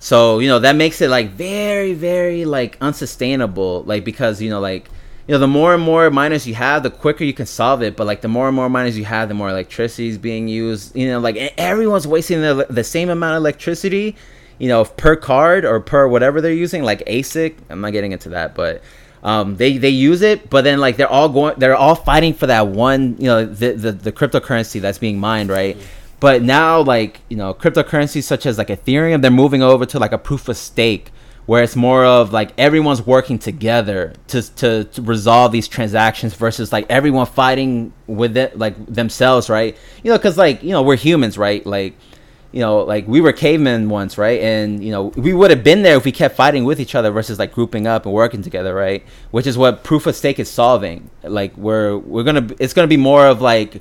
So 0.00 0.40
you 0.40 0.48
know 0.48 0.58
that 0.58 0.74
makes 0.74 1.00
it 1.00 1.10
like 1.10 1.30
very 1.30 1.94
very 1.94 2.44
like 2.44 2.76
unsustainable, 2.80 3.84
like 3.84 4.04
because 4.04 4.42
you 4.42 4.50
know 4.50 4.58
like 4.58 4.90
you 5.28 5.34
know 5.34 5.38
the 5.38 5.46
more 5.46 5.74
and 5.74 5.82
more 5.82 6.10
miners 6.10 6.46
you 6.46 6.54
have, 6.54 6.82
the 6.82 6.90
quicker 6.90 7.22
you 7.22 7.34
can 7.34 7.46
solve 7.46 7.82
it. 7.82 7.96
But 7.96 8.06
like 8.06 8.22
the 8.22 8.28
more 8.28 8.48
and 8.48 8.56
more 8.56 8.70
miners 8.70 8.96
you 8.96 9.04
have, 9.04 9.28
the 9.28 9.34
more 9.34 9.50
electricity 9.50 10.08
is 10.08 10.16
being 10.18 10.48
used. 10.48 10.96
You 10.96 11.08
know 11.08 11.20
like 11.20 11.36
everyone's 11.58 12.06
wasting 12.06 12.40
the, 12.40 12.66
the 12.70 12.82
same 12.82 13.10
amount 13.10 13.36
of 13.36 13.42
electricity, 13.42 14.16
you 14.58 14.68
know 14.68 14.84
per 14.84 15.14
card 15.16 15.66
or 15.66 15.78
per 15.80 16.08
whatever 16.08 16.40
they're 16.40 16.52
using, 16.52 16.82
like 16.82 17.04
ASIC. 17.04 17.56
I'm 17.68 17.82
not 17.82 17.92
getting 17.92 18.12
into 18.12 18.30
that, 18.30 18.54
but 18.54 18.82
um, 19.22 19.56
they 19.56 19.76
they 19.76 19.90
use 19.90 20.22
it, 20.22 20.48
but 20.48 20.64
then 20.64 20.78
like 20.80 20.96
they're 20.96 21.08
all 21.08 21.28
going, 21.28 21.58
they're 21.58 21.76
all 21.76 21.94
fighting 21.94 22.32
for 22.32 22.46
that 22.46 22.68
one, 22.68 23.16
you 23.18 23.26
know, 23.26 23.44
the 23.44 23.72
the, 23.72 23.92
the 23.92 24.12
cryptocurrency 24.12 24.80
that's 24.80 24.98
being 24.98 25.18
mined, 25.18 25.50
right? 25.50 25.76
But 26.20 26.42
now, 26.42 26.80
like 26.80 27.20
you 27.28 27.36
know, 27.36 27.52
cryptocurrencies 27.52 28.24
such 28.24 28.46
as 28.46 28.58
like 28.58 28.68
Ethereum, 28.68 29.20
they're 29.22 29.30
moving 29.30 29.62
over 29.62 29.84
to 29.86 29.98
like 29.98 30.12
a 30.12 30.18
proof 30.18 30.48
of 30.48 30.56
stake, 30.56 31.10
where 31.48 31.62
it's 31.62 31.76
more 31.76 32.04
of 32.04 32.30
like 32.30 32.52
everyone's 32.58 33.00
working 33.00 33.38
together 33.38 34.12
to, 34.26 34.42
to, 34.56 34.84
to 34.84 35.00
resolve 35.00 35.50
these 35.50 35.66
transactions 35.66 36.34
versus 36.34 36.72
like 36.72 36.84
everyone 36.90 37.24
fighting 37.24 37.90
with 38.06 38.36
it 38.36 38.58
like 38.58 38.74
themselves 38.84 39.48
right? 39.48 39.74
You 40.02 40.10
know 40.10 40.18
because 40.18 40.36
like 40.36 40.62
you 40.62 40.72
know 40.72 40.82
we're 40.82 40.96
humans 40.96 41.38
right? 41.38 41.64
Like 41.64 41.94
you 42.52 42.60
know 42.60 42.80
like 42.80 43.08
we 43.08 43.22
were 43.22 43.32
cavemen 43.32 43.88
once 43.88 44.18
right? 44.18 44.42
And 44.42 44.84
you 44.84 44.90
know 44.90 45.04
we 45.16 45.32
would 45.32 45.50
have 45.50 45.64
been 45.64 45.80
there 45.80 45.96
if 45.96 46.04
we 46.04 46.12
kept 46.12 46.36
fighting 46.36 46.64
with 46.64 46.78
each 46.78 46.94
other 46.94 47.10
versus 47.10 47.38
like 47.38 47.54
grouping 47.54 47.86
up 47.86 48.04
and 48.04 48.14
working 48.14 48.42
together 48.42 48.74
right? 48.74 49.02
Which 49.30 49.46
is 49.46 49.56
what 49.56 49.82
proof 49.82 50.06
of 50.06 50.14
stake 50.14 50.38
is 50.38 50.50
solving. 50.50 51.08
Like 51.22 51.56
we're 51.56 51.96
we're 51.96 52.24
gonna 52.24 52.46
it's 52.58 52.74
gonna 52.74 52.88
be 52.88 52.98
more 52.98 53.26
of 53.26 53.40
like 53.40 53.80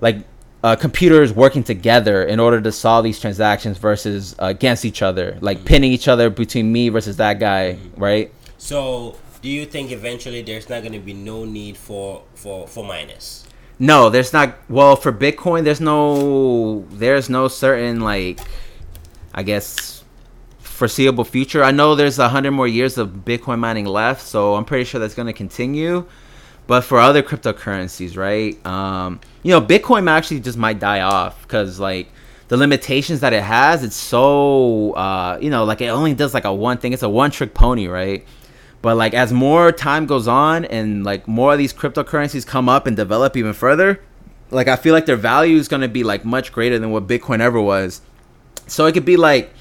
like 0.00 0.16
uh, 0.64 0.74
computers 0.74 1.30
working 1.30 1.62
together 1.62 2.24
in 2.24 2.40
order 2.40 2.58
to 2.58 2.72
solve 2.72 3.04
these 3.04 3.20
transactions 3.20 3.76
versus 3.76 4.34
uh, 4.40 4.46
against 4.46 4.86
each 4.86 5.02
other, 5.02 5.36
like 5.42 5.58
mm-hmm. 5.58 5.66
pinning 5.66 5.92
each 5.92 6.08
other 6.08 6.30
between 6.30 6.72
me 6.72 6.88
versus 6.88 7.18
that 7.18 7.38
guy, 7.38 7.74
mm-hmm. 7.74 8.02
right? 8.02 8.32
So, 8.56 9.18
do 9.42 9.50
you 9.50 9.66
think 9.66 9.92
eventually 9.92 10.40
there's 10.40 10.70
not 10.70 10.80
going 10.80 10.94
to 10.94 10.98
be 10.98 11.12
no 11.12 11.44
need 11.44 11.76
for 11.76 12.22
for 12.34 12.66
for 12.66 12.82
miners? 12.82 13.44
No, 13.78 14.08
there's 14.08 14.32
not. 14.32 14.56
Well, 14.70 14.96
for 14.96 15.12
Bitcoin, 15.12 15.64
there's 15.64 15.82
no 15.82 16.86
there's 16.92 17.28
no 17.28 17.48
certain 17.48 18.00
like, 18.00 18.40
I 19.34 19.42
guess 19.42 20.02
foreseeable 20.60 21.24
future. 21.24 21.62
I 21.62 21.72
know 21.72 21.94
there's 21.94 22.18
a 22.18 22.30
hundred 22.30 22.52
more 22.52 22.66
years 22.66 22.96
of 22.96 23.08
Bitcoin 23.26 23.58
mining 23.58 23.84
left, 23.84 24.22
so 24.22 24.54
I'm 24.54 24.64
pretty 24.64 24.84
sure 24.84 24.98
that's 24.98 25.14
going 25.14 25.26
to 25.26 25.34
continue. 25.34 26.06
But 26.66 26.80
for 26.82 26.98
other 26.98 27.22
cryptocurrencies, 27.22 28.16
right? 28.16 28.64
Um, 28.66 29.20
you 29.42 29.50
know, 29.50 29.60
Bitcoin 29.60 30.08
actually 30.08 30.40
just 30.40 30.56
might 30.56 30.78
die 30.78 31.02
off 31.02 31.42
because 31.42 31.78
like 31.78 32.08
the 32.48 32.56
limitations 32.56 33.20
that 33.20 33.32
it 33.32 33.42
has, 33.42 33.84
it's 33.84 33.96
so 33.96 34.92
uh, 34.92 35.38
you 35.40 35.50
know, 35.50 35.64
like 35.64 35.80
it 35.82 35.88
only 35.88 36.14
does 36.14 36.32
like 36.32 36.44
a 36.44 36.54
one 36.54 36.78
thing. 36.78 36.92
It's 36.92 37.02
a 37.02 37.08
one 37.08 37.30
trick 37.30 37.52
pony, 37.52 37.86
right? 37.86 38.24
But 38.80 38.96
like 38.96 39.12
as 39.14 39.32
more 39.32 39.72
time 39.72 40.06
goes 40.06 40.26
on 40.26 40.64
and 40.64 41.04
like 41.04 41.28
more 41.28 41.52
of 41.52 41.58
these 41.58 41.72
cryptocurrencies 41.72 42.46
come 42.46 42.68
up 42.68 42.86
and 42.86 42.96
develop 42.96 43.36
even 43.36 43.52
further, 43.52 44.00
like 44.50 44.68
I 44.68 44.76
feel 44.76 44.94
like 44.94 45.06
their 45.06 45.16
value 45.16 45.56
is 45.56 45.68
gonna 45.68 45.88
be 45.88 46.04
like 46.04 46.24
much 46.24 46.52
greater 46.52 46.78
than 46.78 46.90
what 46.90 47.06
Bitcoin 47.06 47.40
ever 47.40 47.60
was. 47.60 48.00
So 48.66 48.86
it 48.86 48.92
could 48.92 49.04
be 49.04 49.18
like, 49.18 49.52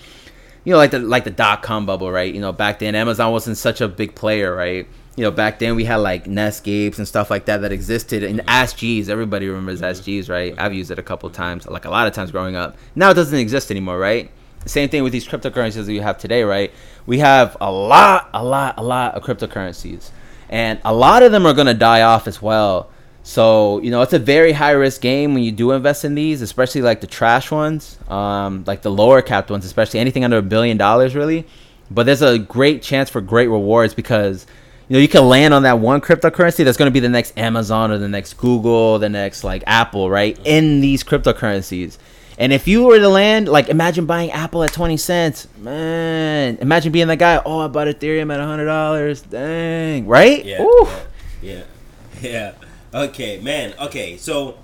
you 0.64 0.72
know, 0.72 0.78
like 0.78 0.91
the 0.91 0.99
like 0.99 1.26
the 1.26 1.32
dot 1.32 1.64
com 1.64 1.86
bubble, 1.86 2.12
right? 2.12 2.34
You 2.34 2.39
know, 2.39 2.54
back 2.54 2.80
then 2.80 2.95
Amazon 2.95 3.34
wasn't 3.34 3.58
such 3.58 3.82
a 3.82 3.89
big 3.89 4.16
player, 4.16 4.56
right? 4.56 4.88
You 5.16 5.24
know, 5.24 5.32
back 5.32 5.59
then 5.59 5.76
we 5.76 5.86
had 5.86 5.97
like 5.97 6.26
Netscapes 6.26 6.97
and 6.97 7.07
stuff 7.07 7.30
like 7.30 7.45
that 7.45 7.61
that 7.61 7.72
existed. 7.72 8.24
And 8.24 8.39
AskJeeves, 8.41 9.09
everybody 9.09 9.47
remembers 9.47 9.82
AskJeeves, 9.82 10.30
right? 10.30 10.55
I've 10.57 10.74
used 10.74 10.89
it 10.89 10.97
a 10.97 11.03
couple 11.03 11.30
times, 11.30 11.68
like 11.68 11.86
a 11.86 11.89
lot 11.89 12.07
of 12.07 12.14
times 12.14 12.32
growing 12.32 12.55
up. 12.55 12.76
Now 12.95 13.11
it 13.11 13.14
doesn't 13.14 13.38
exist 13.38 13.70
anymore, 13.70 13.99
right? 13.99 14.32
Same 14.66 14.89
thing 14.89 15.03
with 15.03 15.11
these 15.11 15.28
cryptocurrencies 15.28 15.86
that 15.86 15.93
you 15.93 16.01
have 16.01 16.18
today, 16.18 16.43
right? 16.43 16.72
We 17.05 17.20
have 17.20 17.57
a 17.59 17.72
lot, 17.72 18.30
a 18.34 18.43
lot, 18.43 18.76
a 18.78 18.84
lot 18.84 19.16
of 19.16 19.24
cryptocurrencies, 19.24 20.09
and 20.49 20.80
a 20.86 20.93
lot 20.93 21.22
of 21.22 21.32
them 21.32 21.45
are 21.45 21.53
going 21.53 21.68
to 21.68 21.74
die 21.74 22.01
off 22.01 22.28
as 22.28 22.41
well. 22.41 22.89
So 23.24 23.80
you 23.82 23.91
know, 23.91 24.01
it's 24.01 24.14
a 24.14 24.20
very 24.20 24.53
high 24.53 24.72
risk 24.72 25.01
game 25.01 25.34
when 25.34 25.43
you 25.43 25.51
do 25.51 25.72
invest 25.72 26.05
in 26.05 26.16
these, 26.16 26.41
especially 26.41 26.82
like 26.82 27.01
the 27.01 27.07
trash 27.07 27.51
ones, 27.51 27.97
um, 28.09 28.64
like 28.66 28.82
the 28.82 28.91
lower 28.91 29.22
capped 29.22 29.51
ones, 29.51 29.66
especially 29.66 29.99
anything 29.99 30.24
under 30.24 30.38
a 30.38 30.41
billion 30.41 30.78
dollars, 30.78 31.14
really. 31.14 31.45
But 31.91 32.05
there's 32.05 32.22
a 32.22 32.39
great 32.39 32.82
chance 32.82 33.09
for 33.09 33.22
great 33.22 33.47
rewards 33.47 33.93
because 33.93 34.47
you 34.94 35.00
know 35.00 35.02
you 35.02 35.08
can 35.08 35.28
land 35.28 35.56
on 35.56 35.64
that 35.64 35.80
one 35.80 36.02
cryptocurrency 36.02 36.64
that's 36.64 36.78
going 36.78 36.86
to 36.86 36.91
be 36.91 37.00
the 37.00 37.10
next 37.10 37.36
amazon 37.36 37.89
or 37.89 37.98
the 37.98 38.08
next 38.08 38.38
google 38.38 39.00
the 39.00 39.10
next 39.10 39.44
like 39.44 39.64
apple 39.66 40.08
right 40.08 40.38
in 40.46 40.82
these 40.82 41.04
cryptocurrencies. 41.04 41.98
And 42.38 42.52
if 42.52 42.68
you 42.68 42.84
were 42.84 43.00
to 43.00 43.10
land 43.10 43.48
like 43.48 43.70
imagine 43.70 44.06
buying 44.06 44.30
apple 44.30 44.64
at 44.64 44.72
20 44.72 44.98
cents 44.98 45.48
man. 45.58 46.58
Imagine 46.62 46.91
being 46.91 47.08
the 47.08 47.16
guy 47.16 47.41
oh 47.44 47.62
i 47.62 47.68
bought 47.68 47.88
ethereum 47.88 48.32
at 48.32 48.39
$100 48.39 49.30
dang 49.32 50.06
right? 50.06 50.46
Yeah 50.46 50.64
yeah, 50.64 50.94
yeah. 51.41 51.64
Yeah. 52.22 52.54
Okay 52.94 53.39
man 53.41 53.74
okay 53.80 54.18
so 54.18 54.60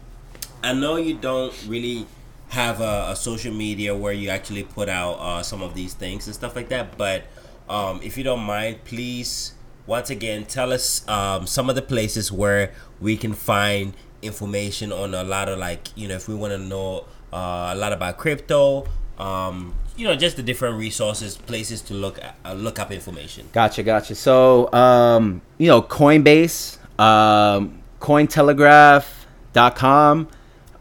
i 0.64 0.74
know 0.74 0.98
you 0.98 1.16
don't 1.16 1.56
really 1.68 2.06
have 2.50 2.82
a, 2.82 3.08
a 3.10 3.16
social 3.16 3.54
media 3.54 3.96
where 3.96 4.14
you 4.14 4.30
actually 4.30 4.64
put 4.64 4.90
out 4.90 5.14
uh, 5.14 5.42
some 5.42 5.64
of 5.64 5.74
these 5.74 5.96
things 5.96 6.28
and 6.28 6.36
stuff 6.36 6.56
like 6.56 6.70
that 6.70 7.00
but 7.00 7.24
um, 7.68 8.00
if 8.04 8.16
you 8.16 8.24
don't 8.24 8.42
mind 8.42 8.84
please 8.86 9.54
once 9.90 10.10
again, 10.12 10.46
tell 10.46 10.72
us 10.72 11.06
um, 11.10 11.48
some 11.48 11.68
of 11.68 11.76
the 11.76 11.82
places 11.82 12.32
where 12.32 12.72
we 13.02 13.18
can 13.18 13.34
find 13.34 13.96
information 14.22 14.92
on 14.92 15.16
a 15.16 15.24
lot 15.24 15.50
of 15.50 15.58
like 15.58 15.88
you 15.98 16.08
know 16.08 16.14
if 16.14 16.28
we 16.28 16.36
want 16.36 16.54
to 16.54 16.60
know 16.60 17.06
uh, 17.34 17.72
a 17.74 17.76
lot 17.76 17.92
about 17.94 18.18
crypto 18.18 18.86
um, 19.18 19.74
you 19.96 20.06
know 20.06 20.14
just 20.16 20.36
the 20.36 20.44
different 20.44 20.78
resources 20.78 21.38
places 21.38 21.82
to 21.82 21.96
look 21.96 22.20
at, 22.20 22.36
uh, 22.46 22.54
look 22.54 22.78
up 22.78 22.92
information. 22.92 23.50
Gotcha 23.52 23.82
gotcha. 23.82 24.14
So 24.14 24.72
um, 24.74 25.42
you 25.58 25.66
know 25.68 25.82
coinbase 25.82 26.78
um, 27.00 27.82
cointelegraph.com 28.00 30.28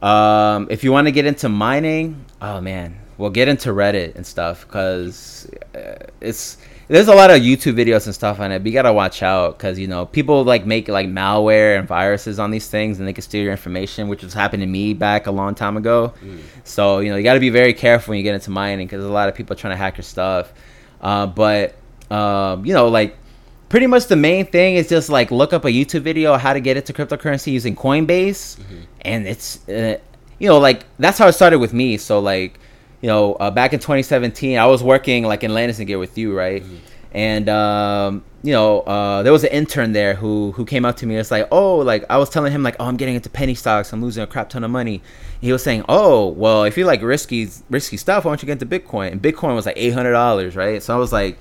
um, 0.02 0.66
if 0.70 0.84
you 0.84 0.92
want 0.92 1.06
to 1.06 1.12
get 1.12 1.24
into 1.24 1.48
mining 1.48 2.26
oh 2.42 2.60
man 2.60 3.07
we'll 3.18 3.30
get 3.30 3.48
into 3.48 3.70
reddit 3.70 4.14
and 4.14 4.24
stuff 4.24 4.66
because 4.66 5.50
uh, 5.74 6.06
it's 6.20 6.56
there's 6.88 7.08
a 7.08 7.14
lot 7.14 7.30
of 7.30 7.42
YouTube 7.42 7.74
videos 7.74 8.06
and 8.06 8.14
stuff 8.14 8.40
on 8.40 8.50
it, 8.50 8.60
but 8.60 8.66
you 8.66 8.72
gotta 8.72 8.92
watch 8.92 9.22
out 9.22 9.58
because 9.58 9.78
you 9.78 9.86
know 9.86 10.06
people 10.06 10.44
like 10.44 10.64
make 10.64 10.88
like 10.88 11.06
malware 11.06 11.78
and 11.78 11.86
viruses 11.86 12.38
on 12.38 12.50
these 12.50 12.68
things, 12.68 12.98
and 12.98 13.06
they 13.06 13.12
can 13.12 13.22
steal 13.22 13.42
your 13.42 13.52
information, 13.52 14.08
which 14.08 14.22
was 14.22 14.32
happening 14.32 14.66
to 14.66 14.72
me 14.72 14.94
back 14.94 15.26
a 15.26 15.30
long 15.30 15.54
time 15.54 15.76
ago. 15.76 16.14
Mm. 16.24 16.40
So 16.64 17.00
you 17.00 17.10
know 17.10 17.16
you 17.16 17.22
gotta 17.22 17.40
be 17.40 17.50
very 17.50 17.74
careful 17.74 18.12
when 18.12 18.18
you 18.18 18.24
get 18.24 18.34
into 18.34 18.50
mining 18.50 18.86
because 18.86 19.00
there's 19.00 19.10
a 19.10 19.12
lot 19.12 19.28
of 19.28 19.34
people 19.34 19.54
trying 19.54 19.72
to 19.72 19.76
hack 19.76 19.98
your 19.98 20.04
stuff. 20.04 20.52
Uh, 21.02 21.26
but 21.26 21.74
um, 22.10 22.64
you 22.64 22.72
know 22.72 22.88
like 22.88 23.16
pretty 23.68 23.86
much 23.86 24.06
the 24.06 24.16
main 24.16 24.46
thing 24.46 24.76
is 24.76 24.88
just 24.88 25.10
like 25.10 25.30
look 25.30 25.52
up 25.52 25.66
a 25.66 25.68
YouTube 25.68 26.00
video 26.00 26.36
how 26.38 26.54
to 26.54 26.60
get 26.60 26.78
into 26.78 26.94
cryptocurrency 26.94 27.52
using 27.52 27.76
Coinbase, 27.76 28.56
mm-hmm. 28.56 28.80
and 29.02 29.26
it's 29.28 29.68
uh, 29.68 29.98
you 30.38 30.48
know 30.48 30.58
like 30.58 30.84
that's 30.98 31.18
how 31.18 31.28
it 31.28 31.34
started 31.34 31.58
with 31.58 31.74
me. 31.74 31.98
So 31.98 32.18
like 32.18 32.58
you 33.00 33.08
know, 33.08 33.34
uh, 33.34 33.50
back 33.50 33.72
in 33.72 33.78
2017, 33.78 34.58
I 34.58 34.66
was 34.66 34.82
working 34.82 35.24
like 35.24 35.44
in 35.44 35.54
Landis+Gyr 35.54 35.98
with 35.98 36.18
you, 36.18 36.36
right? 36.36 36.62
Mm-hmm. 36.62 36.76
And 37.12 37.48
um, 37.48 38.24
you 38.42 38.52
know, 38.52 38.80
uh, 38.80 39.22
there 39.22 39.32
was 39.32 39.42
an 39.42 39.50
intern 39.50 39.92
there 39.92 40.14
who 40.14 40.52
who 40.52 40.64
came 40.64 40.84
up 40.84 40.96
to 40.98 41.06
me. 41.06 41.16
It's 41.16 41.30
like, 41.30 41.48
oh, 41.50 41.78
like 41.78 42.04
I 42.10 42.18
was 42.18 42.28
telling 42.28 42.52
him 42.52 42.62
like, 42.62 42.76
oh, 42.78 42.84
I'm 42.84 42.96
getting 42.96 43.14
into 43.14 43.30
penny 43.30 43.54
stocks. 43.54 43.92
I'm 43.92 44.02
losing 44.02 44.22
a 44.22 44.26
crap 44.26 44.50
ton 44.50 44.62
of 44.62 44.70
money. 44.70 45.02
He 45.40 45.52
was 45.52 45.62
saying, 45.62 45.84
oh, 45.88 46.28
well, 46.28 46.64
if 46.64 46.76
you 46.76 46.84
like 46.84 47.00
risky 47.02 47.48
risky 47.70 47.96
stuff, 47.96 48.24
why 48.24 48.30
don't 48.30 48.42
you 48.42 48.46
get 48.46 48.62
into 48.62 48.66
Bitcoin? 48.66 49.12
And 49.12 49.22
Bitcoin 49.22 49.54
was 49.54 49.64
like 49.64 49.76
eight 49.78 49.94
hundred 49.94 50.12
dollars, 50.12 50.54
right? 50.54 50.82
So 50.82 50.94
I 50.94 50.98
was 50.98 51.12
like, 51.12 51.38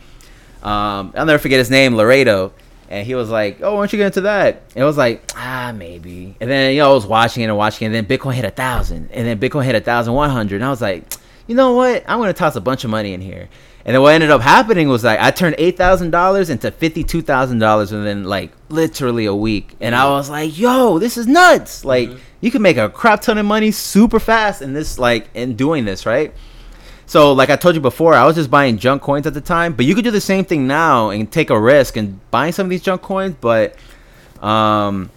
um, 0.63 1.13
I'll 1.15 1.25
never 1.25 1.39
forget 1.39 1.59
his 1.59 1.69
name, 1.69 1.95
Laredo. 1.95 2.53
And 2.89 3.05
he 3.05 3.15
was 3.15 3.29
like, 3.29 3.59
"Oh, 3.61 3.73
why 3.73 3.81
don't 3.81 3.91
you 3.91 3.97
get 3.97 4.05
into 4.05 4.21
that?" 4.21 4.61
And 4.73 4.83
it 4.83 4.85
was 4.85 4.97
like, 4.97 5.29
"Ah, 5.35 5.73
maybe." 5.75 6.37
And 6.39 6.49
then 6.49 6.71
you 6.73 6.79
know, 6.79 6.91
I 6.91 6.93
was 6.93 7.05
watching 7.05 7.43
it 7.43 7.47
and 7.47 7.57
watching 7.57 7.85
it. 7.85 7.95
And 7.95 8.07
then 8.07 8.17
Bitcoin 8.17 8.33
hit 8.33 8.45
a 8.45 8.49
thousand, 8.49 9.09
and 9.11 9.27
then 9.27 9.39
Bitcoin 9.39 9.65
hit 9.65 9.75
a 9.75 9.81
thousand 9.81 10.13
one 10.13 10.29
hundred. 10.29 10.57
And 10.57 10.65
I 10.65 10.69
was 10.69 10.81
like, 10.81 11.03
you 11.47 11.55
know 11.55 11.73
what? 11.73 12.03
I'm 12.07 12.19
gonna 12.19 12.33
toss 12.33 12.55
a 12.55 12.61
bunch 12.61 12.83
of 12.83 12.89
money 12.89 13.13
in 13.13 13.21
here. 13.21 13.49
And 13.85 13.95
then 13.95 14.01
what 14.01 14.13
ended 14.13 14.31
up 14.31 14.41
happening 14.41 14.89
was 14.89 15.05
like 15.05 15.17
I 15.19 15.31
turned 15.31 15.55
eight 15.57 15.77
thousand 15.77 16.11
dollars 16.11 16.49
into 16.49 16.69
fifty 16.71 17.05
two 17.05 17.21
thousand 17.21 17.59
dollars 17.59 17.91
within 17.91 18.25
like 18.25 18.51
literally 18.67 19.25
a 19.25 19.33
week. 19.33 19.75
And 19.79 19.95
I 19.95 20.09
was 20.09 20.29
like, 20.29 20.57
yo, 20.59 20.99
this 20.99 21.17
is 21.17 21.25
nuts. 21.25 21.85
Like 21.85 22.09
mm-hmm. 22.09 22.19
you 22.41 22.51
can 22.51 22.61
make 22.61 22.75
a 22.75 22.89
crap 22.89 23.21
ton 23.21 23.37
of 23.37 23.45
money 23.45 23.71
super 23.71 24.19
fast 24.19 24.61
in 24.61 24.73
this 24.73 24.99
like 24.99 25.29
in 25.33 25.55
doing 25.55 25.85
this, 25.85 26.05
right? 26.05 26.33
So 27.05 27.31
like 27.31 27.49
I 27.49 27.55
told 27.55 27.75
you 27.75 27.81
before, 27.81 28.13
I 28.13 28.25
was 28.25 28.35
just 28.35 28.51
buying 28.51 28.77
junk 28.77 29.01
coins 29.01 29.25
at 29.25 29.33
the 29.33 29.39
time, 29.39 29.71
but 29.71 29.85
you 29.85 29.95
could 29.95 30.03
do 30.03 30.11
the 30.11 30.19
same 30.19 30.43
thing 30.43 30.67
now 30.67 31.09
and 31.09 31.31
take 31.31 31.49
a 31.49 31.57
risk 31.57 31.95
and 31.95 32.19
buying 32.29 32.51
some 32.51 32.65
of 32.65 32.69
these 32.69 32.81
junk 32.81 33.01
coins, 33.01 33.35
but 33.39 33.73
um 34.43 35.09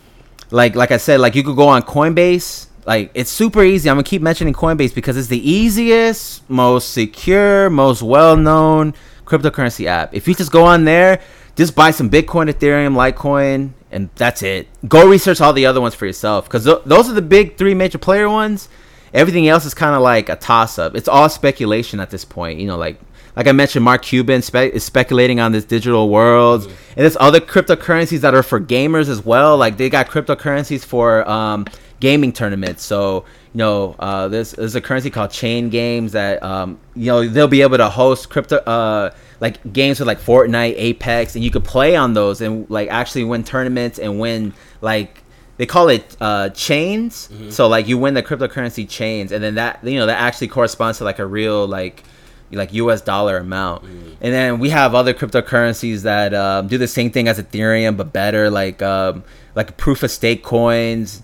like 0.52 0.76
like 0.76 0.92
I 0.92 0.98
said, 0.98 1.18
like 1.18 1.34
you 1.34 1.42
could 1.42 1.56
go 1.56 1.66
on 1.66 1.82
Coinbase 1.82 2.66
like 2.86 3.10
it's 3.14 3.30
super 3.30 3.62
easy. 3.62 3.88
I'm 3.88 3.96
gonna 3.96 4.04
keep 4.04 4.22
mentioning 4.22 4.54
Coinbase 4.54 4.94
because 4.94 5.16
it's 5.16 5.28
the 5.28 5.50
easiest, 5.50 6.48
most 6.48 6.92
secure, 6.92 7.70
most 7.70 8.02
well-known 8.02 8.94
cryptocurrency 9.24 9.86
app. 9.86 10.14
If 10.14 10.26
you 10.26 10.34
just 10.34 10.52
go 10.52 10.64
on 10.64 10.84
there, 10.84 11.20
just 11.56 11.76
buy 11.76 11.90
some 11.90 12.10
Bitcoin, 12.10 12.50
Ethereum, 12.50 12.94
Litecoin, 12.94 13.70
and 13.90 14.10
that's 14.16 14.42
it. 14.42 14.68
Go 14.88 15.08
research 15.08 15.40
all 15.40 15.52
the 15.52 15.66
other 15.66 15.80
ones 15.80 15.94
for 15.94 16.06
yourself 16.06 16.46
because 16.46 16.64
th- 16.64 16.82
those 16.84 17.08
are 17.08 17.14
the 17.14 17.22
big 17.22 17.56
three 17.56 17.74
major 17.74 17.98
player 17.98 18.28
ones. 18.28 18.68
Everything 19.12 19.48
else 19.48 19.64
is 19.64 19.74
kind 19.74 19.94
of 19.94 20.02
like 20.02 20.28
a 20.28 20.36
toss-up. 20.36 20.94
It's 20.94 21.08
all 21.08 21.28
speculation 21.28 21.98
at 21.98 22.10
this 22.10 22.24
point. 22.24 22.60
You 22.60 22.66
know, 22.66 22.76
like 22.76 23.00
like 23.36 23.46
I 23.46 23.52
mentioned, 23.52 23.84
Mark 23.84 24.02
Cuban 24.02 24.42
spe- 24.42 24.74
is 24.74 24.84
speculating 24.84 25.40
on 25.40 25.52
this 25.52 25.64
digital 25.64 26.08
world, 26.08 26.62
mm-hmm. 26.62 26.70
and 26.70 26.96
there's 26.96 27.16
other 27.18 27.40
cryptocurrencies 27.40 28.20
that 28.20 28.34
are 28.34 28.42
for 28.42 28.60
gamers 28.60 29.08
as 29.08 29.24
well. 29.24 29.56
Like 29.56 29.76
they 29.76 29.88
got 29.88 30.08
cryptocurrencies 30.08 30.84
for 30.84 31.28
um, 31.28 31.66
gaming 32.00 32.32
tournaments. 32.32 32.82
So 32.82 33.24
you 33.52 33.58
know, 33.58 33.96
uh, 33.98 34.28
there's 34.28 34.52
there's 34.52 34.74
a 34.74 34.80
currency 34.80 35.10
called 35.10 35.30
Chain 35.30 35.70
Games 35.70 36.12
that 36.12 36.42
um, 36.42 36.78
you 36.94 37.06
know 37.06 37.26
they'll 37.28 37.48
be 37.48 37.62
able 37.62 37.76
to 37.76 37.88
host 37.88 38.30
crypto 38.30 38.56
uh, 38.56 39.10
like 39.40 39.72
games 39.72 39.98
with 39.98 40.06
like 40.06 40.20
Fortnite, 40.20 40.74
Apex, 40.76 41.34
and 41.34 41.44
you 41.44 41.50
could 41.50 41.64
play 41.64 41.96
on 41.96 42.14
those 42.14 42.40
and 42.40 42.68
like 42.70 42.88
actually 42.88 43.24
win 43.24 43.44
tournaments 43.44 43.98
and 43.98 44.18
win 44.18 44.54
like 44.80 45.22
they 45.56 45.66
call 45.66 45.88
it 45.88 46.16
uh, 46.20 46.48
chains. 46.50 47.28
Mm-hmm. 47.28 47.50
So 47.50 47.68
like 47.68 47.86
you 47.86 47.98
win 47.98 48.14
the 48.14 48.22
cryptocurrency 48.22 48.88
chains, 48.88 49.32
and 49.32 49.42
then 49.42 49.56
that 49.56 49.84
you 49.84 49.98
know 49.98 50.06
that 50.06 50.20
actually 50.20 50.48
corresponds 50.48 50.98
to 50.98 51.04
like 51.04 51.18
a 51.18 51.26
real 51.26 51.66
like 51.66 52.04
like 52.52 52.72
U.S. 52.74 53.00
dollar 53.00 53.36
amount. 53.36 53.84
And 53.84 54.32
then 54.32 54.58
we 54.58 54.70
have 54.70 54.94
other 54.94 55.14
cryptocurrencies 55.14 56.02
that 56.02 56.34
um, 56.34 56.68
do 56.68 56.78
the 56.78 56.88
same 56.88 57.10
thing 57.10 57.28
as 57.28 57.40
Ethereum 57.40 57.96
but 57.96 58.12
better, 58.12 58.50
like 58.50 58.82
um, 58.82 59.24
like 59.54 59.76
proof 59.76 60.02
of 60.02 60.10
stake 60.10 60.42
coins. 60.42 61.22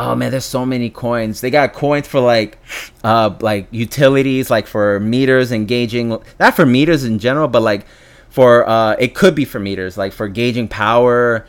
Oh 0.00 0.14
man, 0.14 0.30
there's 0.30 0.44
so 0.46 0.64
many 0.64 0.88
coins. 0.88 1.40
They 1.40 1.50
got 1.50 1.72
coins 1.72 2.08
for 2.08 2.20
like 2.20 2.58
uh 3.04 3.34
like 3.40 3.68
utilities, 3.70 4.50
like 4.50 4.66
for 4.66 4.98
meters 5.00 5.50
and 5.50 5.68
gauging 5.68 6.18
not 6.38 6.56
for 6.56 6.64
meters 6.64 7.04
in 7.04 7.18
general, 7.18 7.48
but 7.48 7.62
like 7.62 7.86
for 8.30 8.68
uh 8.68 8.96
it 8.98 9.14
could 9.14 9.34
be 9.34 9.44
for 9.44 9.58
meters, 9.58 9.98
like 9.98 10.12
for 10.12 10.26
gauging 10.28 10.68
power, 10.68 11.46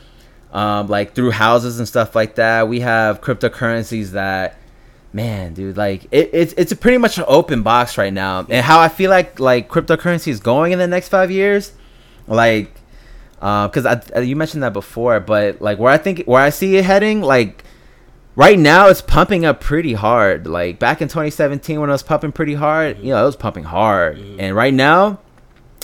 um, 0.52 0.88
like 0.88 1.14
through 1.14 1.32
houses 1.32 1.80
and 1.80 1.88
stuff 1.88 2.16
like 2.16 2.36
that. 2.36 2.68
We 2.68 2.82
have 2.82 3.22
cryptocurrencies 3.22 4.12
that 4.12 4.58
man, 5.14 5.54
dude, 5.54 5.78
like 5.78 6.06
it, 6.12 6.30
it's 6.34 6.54
it's 6.58 6.72
a 6.72 6.76
pretty 6.76 6.98
much 6.98 7.18
an 7.18 7.26
open 7.28 7.64
box 7.64 7.98
right 7.98 8.14
now. 8.14 8.46
And 8.50 8.66
how 8.66 8.80
I 8.80 8.90
feel 8.90 9.10
like 9.10 9.40
like 9.40 9.70
cryptocurrency 9.70 10.28
is 10.28 10.40
going 10.40 10.72
in 10.72 10.80
the 10.80 10.88
next 10.88 11.08
five 11.08 11.32
years, 11.32 11.72
like 12.28 12.74
uh, 13.42 13.68
because 13.68 13.86
I 13.86 14.20
you 14.20 14.36
mentioned 14.36 14.64
that 14.64 14.74
before, 14.74 15.20
but 15.20 15.62
like 15.62 15.80
where 15.80 15.92
I 15.92 15.98
think 15.98 16.26
where 16.26 16.42
I 16.42 16.50
see 16.50 16.76
it 16.76 16.86
heading, 16.86 17.22
like 17.22 17.64
right 18.36 18.58
now 18.58 18.88
it's 18.88 19.02
pumping 19.02 19.46
up 19.46 19.62
pretty 19.62 19.94
hard. 19.94 20.48
Like 20.48 20.80
back 20.80 21.02
in 21.02 21.08
2017 21.08 21.80
when 21.80 21.90
I 21.90 21.94
was 21.94 22.04
pumping 22.04 22.32
pretty 22.32 22.56
hard, 22.56 23.00
you 23.00 23.10
know, 23.10 23.22
it 23.22 23.26
was 23.26 23.36
pumping 23.36 23.64
hard. 23.64 24.18
And 24.40 24.56
right 24.56 24.74
now, 24.74 25.20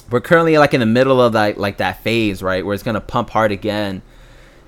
we're 0.10 0.22
currently 0.22 0.58
like 0.58 0.74
in 0.74 0.80
the 0.80 0.86
middle 0.86 1.22
of 1.22 1.34
that 1.34 1.58
like 1.58 1.78
that 1.78 2.04
phase, 2.04 2.42
right, 2.42 2.66
where 2.66 2.74
it's 2.74 2.84
gonna 2.84 3.02
pump 3.02 3.30
hard 3.30 3.52
again. 3.52 4.02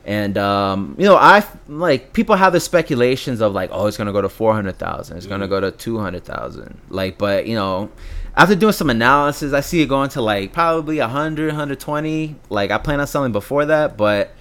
And 0.06 0.38
um, 0.38 0.96
you 0.98 1.06
know, 1.06 1.16
I 1.16 1.46
like 1.68 2.14
people 2.14 2.36
have 2.36 2.54
the 2.54 2.60
speculations 2.60 3.42
of 3.42 3.54
like, 3.54 3.70
oh, 3.72 3.88
it's 3.88 3.98
gonna 3.98 4.12
go 4.12 4.22
to 4.22 4.30
four 4.30 4.54
hundred 4.54 4.78
thousand, 4.78 5.18
it's 5.18 5.28
gonna 5.28 5.48
go 5.48 5.60
to 5.60 5.72
two 5.72 6.00
hundred 6.00 6.26
thousand. 6.26 6.80
Like, 6.90 7.18
but 7.18 7.48
you 7.48 7.56
know, 7.56 7.92
after 8.36 8.56
doing 8.56 8.74
some 8.74 8.90
analysis, 8.90 9.54
I 9.54 9.62
see 9.62 9.82
it 9.82 9.88
going 9.88 10.10
to 10.12 10.22
like 10.22 10.54
probably 10.54 11.00
100, 11.00 11.48
120. 11.48 12.36
Like, 12.50 12.72
I 12.72 12.78
plan 12.78 13.00
on 13.00 13.08
selling 13.08 13.32
before 13.32 13.66
that, 13.66 13.98
but 13.98 14.32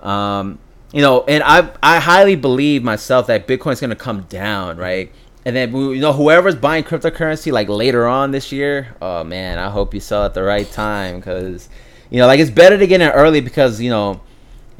um, 0.00 0.58
you 0.92 1.02
know, 1.02 1.24
and 1.24 1.42
I 1.42 1.70
I 1.82 2.00
highly 2.00 2.36
believe 2.36 2.82
myself 2.82 3.26
that 3.28 3.46
Bitcoin's 3.46 3.80
gonna 3.80 3.96
come 3.96 4.22
down, 4.22 4.76
right? 4.76 5.12
And 5.44 5.56
then 5.56 5.74
you 5.74 6.00
know, 6.00 6.12
whoever's 6.12 6.56
buying 6.56 6.84
cryptocurrency 6.84 7.52
like 7.52 7.68
later 7.68 8.06
on 8.06 8.30
this 8.30 8.52
year, 8.52 8.94
oh 9.00 9.24
man, 9.24 9.58
I 9.58 9.70
hope 9.70 9.94
you 9.94 10.00
sell 10.00 10.24
at 10.24 10.34
the 10.34 10.42
right 10.42 10.70
time 10.70 11.16
because 11.16 11.68
you 12.10 12.18
know, 12.18 12.26
like 12.26 12.40
it's 12.40 12.50
better 12.50 12.76
to 12.78 12.86
get 12.86 13.00
in 13.00 13.10
early 13.10 13.40
because 13.40 13.80
you 13.80 13.90
know 13.90 14.20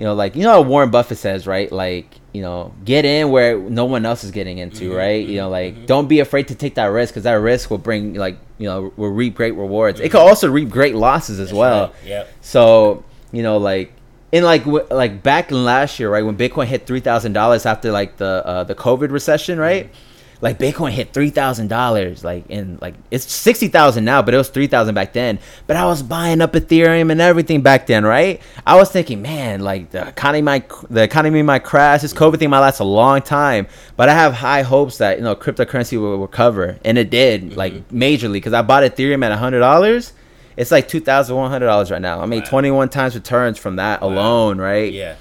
you 0.01 0.07
know, 0.07 0.15
like 0.15 0.35
you 0.35 0.45
know, 0.45 0.63
Warren 0.63 0.91
Buffett 0.91 1.19
says, 1.19 1.47
right? 1.47 1.71
Like, 1.71 2.07
you 2.33 2.41
know, 2.41 2.73
get 2.87 3.05
in 3.05 3.29
where 3.29 3.59
no 3.59 3.85
one 3.85 4.07
else 4.07 4.25
is 4.25 4.31
getting 4.31 4.57
into, 4.57 4.85
mm-hmm, 4.85 4.97
right? 4.97 5.29
You 5.29 5.37
know, 5.37 5.43
mm-hmm, 5.43 5.53
like 5.53 5.75
mm-hmm. 5.75 5.85
don't 5.85 6.09
be 6.09 6.21
afraid 6.21 6.49
to 6.49 6.55
take 6.55 6.77
that 6.77 6.87
risk 6.87 7.13
because 7.13 7.25
that 7.25 7.35
risk 7.35 7.71
will 7.71 7.77
bring, 7.77 8.15
like, 8.15 8.39
you 8.57 8.67
know, 8.67 8.95
will 8.97 9.11
reap 9.11 9.35
great 9.35 9.55
rewards. 9.55 10.01
It 10.01 10.09
could 10.09 10.23
also 10.23 10.51
reap 10.51 10.71
great 10.71 10.95
losses 10.95 11.39
as 11.39 11.49
That's 11.49 11.59
well. 11.59 11.89
Right. 11.89 12.07
Yeah. 12.07 12.27
So, 12.41 13.05
you 13.31 13.43
know, 13.43 13.59
like 13.59 13.93
in 14.33 14.45
like 14.45 14.65
w- 14.65 14.87
like 14.91 15.23
back 15.23 15.51
in 15.51 15.65
last 15.65 15.99
year, 15.99 16.11
right 16.11 16.25
when 16.25 16.37
Bitcoin 16.37 16.67
hit 16.67 16.87
three 16.87 17.01
thousand 17.01 17.33
dollars 17.33 17.67
after 17.67 17.91
like 17.91 18.17
the 18.17 18.43
uh, 18.47 18.65
the 18.65 18.75
COVID 18.75 19.11
recession, 19.11 19.59
right? 19.59 19.87
Mm-hmm 19.87 20.07
like 20.43 20.59
Bitcoin 20.59 20.91
hit 20.91 21.13
three 21.13 21.31
thousand 21.31 21.69
dollars, 21.69 22.25
like 22.25 22.49
in 22.49 22.79
like 22.81 22.95
it's 23.11 23.31
sixty 23.31 23.69
thousand 23.69 24.05
now, 24.05 24.23
but 24.23 24.33
it 24.33 24.37
was 24.39 24.49
three 24.49 24.67
thousand 24.67 24.95
back 24.95 25.13
then. 25.13 25.39
But 25.67 25.77
I 25.77 25.85
was 25.85 26.03
buying 26.03 26.41
up 26.41 26.53
Ethereum 26.53 27.13
and 27.13 27.21
everything 27.21 27.61
back 27.61 27.87
then, 27.87 28.05
right? 28.05 28.41
I 28.67 28.77
was 28.77 28.91
thinking, 28.91 29.21
man, 29.21 29.61
like 29.61 29.91
the 29.91 30.09
economy 30.09 30.43
might 30.43 30.71
the 30.89 31.03
economy 31.03 31.43
might 31.43 31.65
crash. 31.65 32.03
This 32.03 32.15
COVID 32.15 32.39
thing 32.39 32.51
might 32.51 32.61
last 32.61 32.81
a 32.81 32.85
long 32.85 33.21
time, 33.21 33.67
but 33.97 34.09
I 34.09 34.15
have 34.15 34.33
high 34.33 34.63
hopes 34.63 34.99
that 34.99 35.19
you 35.19 35.25
know 35.25 35.37
cryptocurrency 35.37 36.01
will 36.01 36.19
recover, 36.19 36.79
and 36.85 36.97
it 36.97 37.11
did, 37.11 37.43
mm-hmm. 37.43 37.59
like 37.59 37.89
majorly, 37.89 38.35
because 38.35 38.55
I 38.55 38.63
bought 38.63 38.83
Ethereum 38.83 39.25
at 39.25 39.37
hundred 39.39 39.61
dollars. 39.61 40.13
It's 40.57 40.71
like 40.71 40.89
two 40.89 41.01
thousand 41.01 41.37
one 41.37 41.51
hundred 41.51 41.67
dollars 41.67 41.91
right 41.91 42.03
now. 42.03 42.21
I 42.21 42.27
made 42.27 42.45
wow. 42.45 42.51
twenty 42.51 42.71
one 42.71 42.89
times 42.89 43.15
returns 43.15 43.59
from 43.59 43.77
that 43.77 44.03
wow. 44.03 44.09
alone, 44.09 44.59
right? 44.59 44.93
Yeah. 44.93 45.17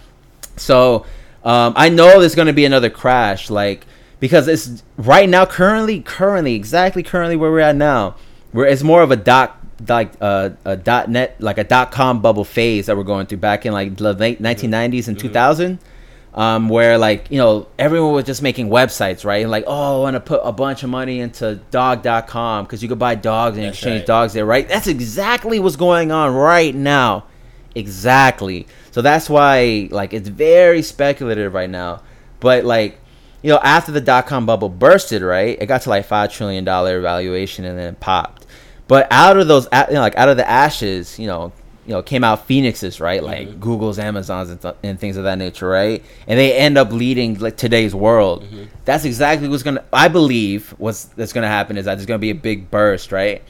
So 0.57 1.05
um, 1.43 1.73
I 1.75 1.89
know 1.89 2.19
there's 2.19 2.35
gonna 2.35 2.53
be 2.53 2.65
another 2.65 2.89
crash, 2.89 3.49
like 3.49 3.85
because 4.19 4.47
it's 4.47 4.83
right 4.97 5.29
now 5.29 5.45
currently 5.45 6.01
currently 6.01 6.55
exactly 6.55 7.03
currently 7.03 7.35
where 7.35 7.51
we're 7.51 7.59
at 7.59 7.75
now 7.75 8.15
where 8.51 8.67
it's 8.67 8.83
more 8.83 9.01
of 9.01 9.11
a 9.11 9.15
dot 9.15 9.57
like 9.87 10.11
uh, 10.19 10.49
a 10.65 10.75
dot 10.75 11.09
net 11.09 11.35
like 11.39 11.57
a 11.57 11.63
dot 11.63 11.91
com 11.91 12.21
bubble 12.21 12.43
phase 12.43 12.87
that 12.87 12.97
we're 12.97 13.03
going 13.03 13.25
through 13.25 13.37
back 13.37 13.65
in 13.65 13.71
like 13.71 13.95
the 13.95 14.13
late 14.13 14.41
1990s 14.41 15.07
and 15.07 15.17
mm-hmm. 15.17 15.27
2000 15.27 15.79
um, 16.33 16.69
where 16.69 16.97
like 16.97 17.31
you 17.31 17.37
know 17.37 17.67
everyone 17.77 18.13
was 18.13 18.25
just 18.25 18.41
making 18.41 18.69
websites 18.69 19.25
right? 19.25 19.41
And 19.41 19.51
like 19.51 19.63
oh 19.67 19.97
i 19.97 20.01
want 20.01 20.15
to 20.15 20.19
put 20.19 20.41
a 20.43 20.51
bunch 20.51 20.83
of 20.83 20.89
money 20.89 21.19
into 21.19 21.55
dog.com 21.71 22.65
because 22.65 22.83
you 22.83 22.89
could 22.89 22.99
buy 22.99 23.15
dogs 23.15 23.57
and 23.57 23.65
that's 23.65 23.77
exchange 23.77 24.01
right. 24.01 24.07
dogs 24.07 24.33
there 24.33 24.45
right? 24.45 24.67
That's 24.67 24.87
exactly 24.87 25.59
what's 25.59 25.75
going 25.75 26.11
on 26.11 26.33
right 26.33 26.73
now. 26.73 27.25
Exactly. 27.75 28.67
So 28.91 29.01
that's 29.01 29.29
why 29.29 29.87
like 29.91 30.13
it's 30.13 30.29
very 30.29 30.81
speculative 30.81 31.53
right 31.53 31.69
now. 31.69 32.03
But 32.39 32.65
like 32.65 32.99
you 33.41 33.49
know, 33.49 33.59
after 33.63 33.91
the 33.91 34.01
dot 34.01 34.27
com 34.27 34.45
bubble 34.45 34.69
bursted, 34.69 35.21
right, 35.21 35.57
it 35.59 35.65
got 35.65 35.81
to 35.83 35.89
like 35.89 36.05
five 36.05 36.31
trillion 36.31 36.63
dollar 36.63 37.01
valuation 37.01 37.65
and 37.65 37.77
then 37.77 37.93
it 37.93 37.99
popped. 37.99 38.45
But 38.87 39.07
out 39.11 39.37
of 39.37 39.47
those, 39.47 39.65
you 39.71 39.93
know, 39.93 40.01
like 40.01 40.15
out 40.15 40.29
of 40.29 40.37
the 40.37 40.49
ashes, 40.49 41.19
you 41.19 41.27
know, 41.27 41.53
you 41.89 41.95
know, 41.95 42.03
came 42.03 42.23
out 42.23 42.45
phoenixes, 42.45 42.99
right? 42.99 43.23
Like 43.23 43.47
mm-hmm. 43.47 43.59
Google's, 43.59 43.97
Amazon's, 43.97 44.51
and, 44.51 44.61
th- 44.61 44.75
and, 44.83 44.99
things 44.99 45.17
of 45.17 45.23
that 45.23 45.39
nature, 45.39 45.67
right? 45.67 46.05
And 46.27 46.37
they 46.37 46.55
end 46.55 46.77
up 46.77 46.91
leading 46.91 47.39
like 47.39 47.57
today's 47.57 47.95
world. 47.95 48.43
Mm-hmm. 48.43 48.65
That's 48.85 49.05
exactly 49.05 49.47
what's 49.47 49.63
gonna. 49.63 49.83
I 49.91 50.07
believe 50.07 50.69
what's 50.77 51.05
that's 51.05 51.33
gonna 51.33 51.47
happen 51.47 51.79
is 51.79 51.85
that 51.85 51.95
there's 51.95 52.05
gonna 52.05 52.19
be 52.19 52.29
a 52.29 52.35
big 52.35 52.69
burst, 52.69 53.11
right? 53.11 53.41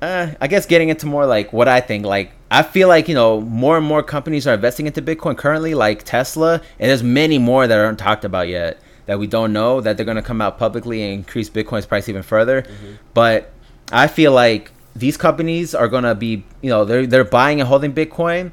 Uh, 0.00 0.30
I 0.40 0.46
guess 0.46 0.64
getting 0.64 0.88
into 0.88 1.04
more 1.04 1.26
like 1.26 1.52
what 1.52 1.68
I 1.68 1.82
think, 1.82 2.06
like 2.06 2.32
I 2.50 2.62
feel 2.62 2.88
like 2.88 3.06
you 3.06 3.14
know 3.14 3.42
more 3.42 3.76
and 3.76 3.84
more 3.84 4.02
companies 4.02 4.46
are 4.46 4.54
investing 4.54 4.86
into 4.86 5.02
Bitcoin 5.02 5.36
currently, 5.36 5.74
like 5.74 6.04
Tesla, 6.04 6.54
and 6.78 6.88
there's 6.88 7.02
many 7.02 7.36
more 7.36 7.66
that 7.66 7.78
aren't 7.78 7.98
talked 7.98 8.24
about 8.24 8.48
yet 8.48 8.80
that 9.04 9.18
we 9.18 9.26
don't 9.26 9.52
know 9.52 9.82
that 9.82 9.98
they're 9.98 10.06
going 10.06 10.16
to 10.16 10.22
come 10.22 10.40
out 10.40 10.58
publicly 10.58 11.02
and 11.02 11.12
increase 11.12 11.50
Bitcoin's 11.50 11.84
price 11.84 12.08
even 12.08 12.22
further. 12.22 12.62
Mm-hmm. 12.62 12.92
But 13.12 13.52
I 13.90 14.06
feel 14.06 14.32
like 14.32 14.70
these 14.94 15.16
companies 15.16 15.74
are 15.74 15.88
going 15.88 16.04
to 16.04 16.14
be, 16.14 16.44
you 16.60 16.70
know, 16.70 16.84
they're 16.84 17.06
they're 17.06 17.24
buying 17.24 17.60
and 17.60 17.68
holding 17.68 17.92
Bitcoin, 17.92 18.52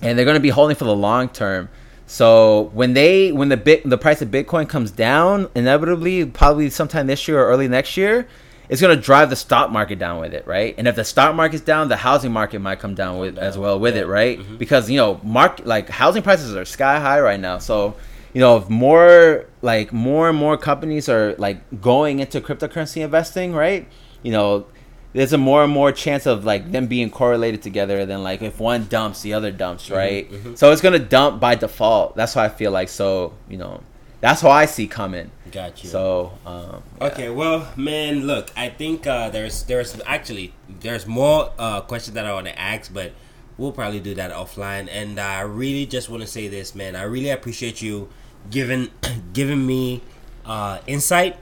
and 0.00 0.18
they're 0.18 0.24
going 0.24 0.36
to 0.36 0.40
be 0.40 0.50
holding 0.50 0.76
for 0.76 0.84
the 0.84 0.94
long 0.94 1.28
term. 1.28 1.68
So 2.06 2.70
when 2.74 2.92
they 2.92 3.32
when 3.32 3.48
the 3.48 3.56
bit 3.56 3.88
the 3.88 3.98
price 3.98 4.20
of 4.20 4.28
Bitcoin 4.28 4.68
comes 4.68 4.90
down, 4.90 5.48
inevitably, 5.54 6.26
probably 6.26 6.68
sometime 6.70 7.06
this 7.06 7.26
year 7.26 7.40
or 7.40 7.46
early 7.46 7.68
next 7.68 7.96
year, 7.96 8.28
it's 8.68 8.80
going 8.80 8.94
to 8.94 9.02
drive 9.02 9.30
the 9.30 9.36
stock 9.36 9.70
market 9.70 9.98
down 9.98 10.20
with 10.20 10.34
it, 10.34 10.46
right? 10.46 10.74
And 10.76 10.86
if 10.86 10.96
the 10.96 11.04
stock 11.04 11.34
market's 11.34 11.62
down, 11.62 11.88
the 11.88 11.96
housing 11.96 12.32
market 12.32 12.58
might 12.60 12.80
come 12.80 12.94
down 12.94 13.18
with 13.18 13.38
as 13.38 13.56
well 13.56 13.78
with 13.78 13.94
yeah. 13.94 14.02
it, 14.02 14.06
right? 14.06 14.38
Mm-hmm. 14.38 14.56
Because 14.56 14.90
you 14.90 14.96
know, 14.98 15.20
mark 15.22 15.62
like 15.64 15.88
housing 15.88 16.22
prices 16.22 16.54
are 16.54 16.64
sky 16.64 17.00
high 17.00 17.20
right 17.20 17.40
now, 17.40 17.58
so 17.58 17.94
you 18.34 18.40
know, 18.40 18.56
if 18.56 18.68
more 18.68 19.46
like 19.60 19.92
more 19.92 20.28
and 20.28 20.38
more 20.38 20.56
companies 20.56 21.08
are 21.08 21.34
like 21.36 21.80
going 21.80 22.18
into 22.18 22.40
cryptocurrency 22.40 23.02
investing, 23.02 23.54
right? 23.54 23.86
You 24.22 24.32
know, 24.32 24.66
there's 25.12 25.32
a 25.32 25.38
more 25.38 25.62
and 25.62 25.72
more 25.72 25.92
chance 25.92 26.26
of 26.26 26.44
like 26.44 26.72
them 26.72 26.86
being 26.86 27.10
correlated 27.10 27.62
together 27.62 28.06
than 28.06 28.22
like 28.22 28.42
if 28.42 28.58
one 28.58 28.86
dumps, 28.86 29.22
the 29.22 29.34
other 29.34 29.50
dumps, 29.50 29.84
mm-hmm, 29.84 29.94
right? 29.94 30.26
Mm-hmm, 30.26 30.36
mm-hmm. 30.36 30.54
So 30.54 30.72
it's 30.72 30.80
gonna 30.80 30.98
dump 30.98 31.40
by 31.40 31.54
default. 31.54 32.16
That's 32.16 32.34
why 32.34 32.46
I 32.46 32.48
feel 32.48 32.70
like. 32.70 32.88
So 32.88 33.34
you 33.48 33.58
know, 33.58 33.82
that's 34.20 34.40
how 34.40 34.50
I 34.50 34.66
see 34.66 34.86
coming. 34.86 35.30
Got 35.50 35.82
you. 35.82 35.90
So 35.90 36.32
um, 36.46 36.82
yeah. 36.98 37.06
okay, 37.08 37.28
well, 37.28 37.68
man, 37.76 38.26
look, 38.26 38.50
I 38.56 38.70
think 38.70 39.06
uh, 39.06 39.28
there's 39.30 39.64
there's 39.64 40.00
actually 40.06 40.54
there's 40.68 41.06
more 41.06 41.52
uh, 41.58 41.82
questions 41.82 42.14
that 42.14 42.24
I 42.24 42.32
want 42.32 42.46
to 42.46 42.58
ask, 42.58 42.92
but 42.92 43.12
we'll 43.58 43.72
probably 43.72 44.00
do 44.00 44.14
that 44.14 44.32
offline. 44.32 44.88
And 44.90 45.18
I 45.18 45.42
really 45.42 45.84
just 45.84 46.08
want 46.08 46.22
to 46.22 46.26
say 46.26 46.48
this, 46.48 46.74
man. 46.74 46.96
I 46.96 47.02
really 47.02 47.30
appreciate 47.30 47.82
you 47.82 48.08
giving 48.50 48.90
giving 49.32 49.66
me 49.66 50.02
uh, 50.46 50.78
insight 50.86 51.36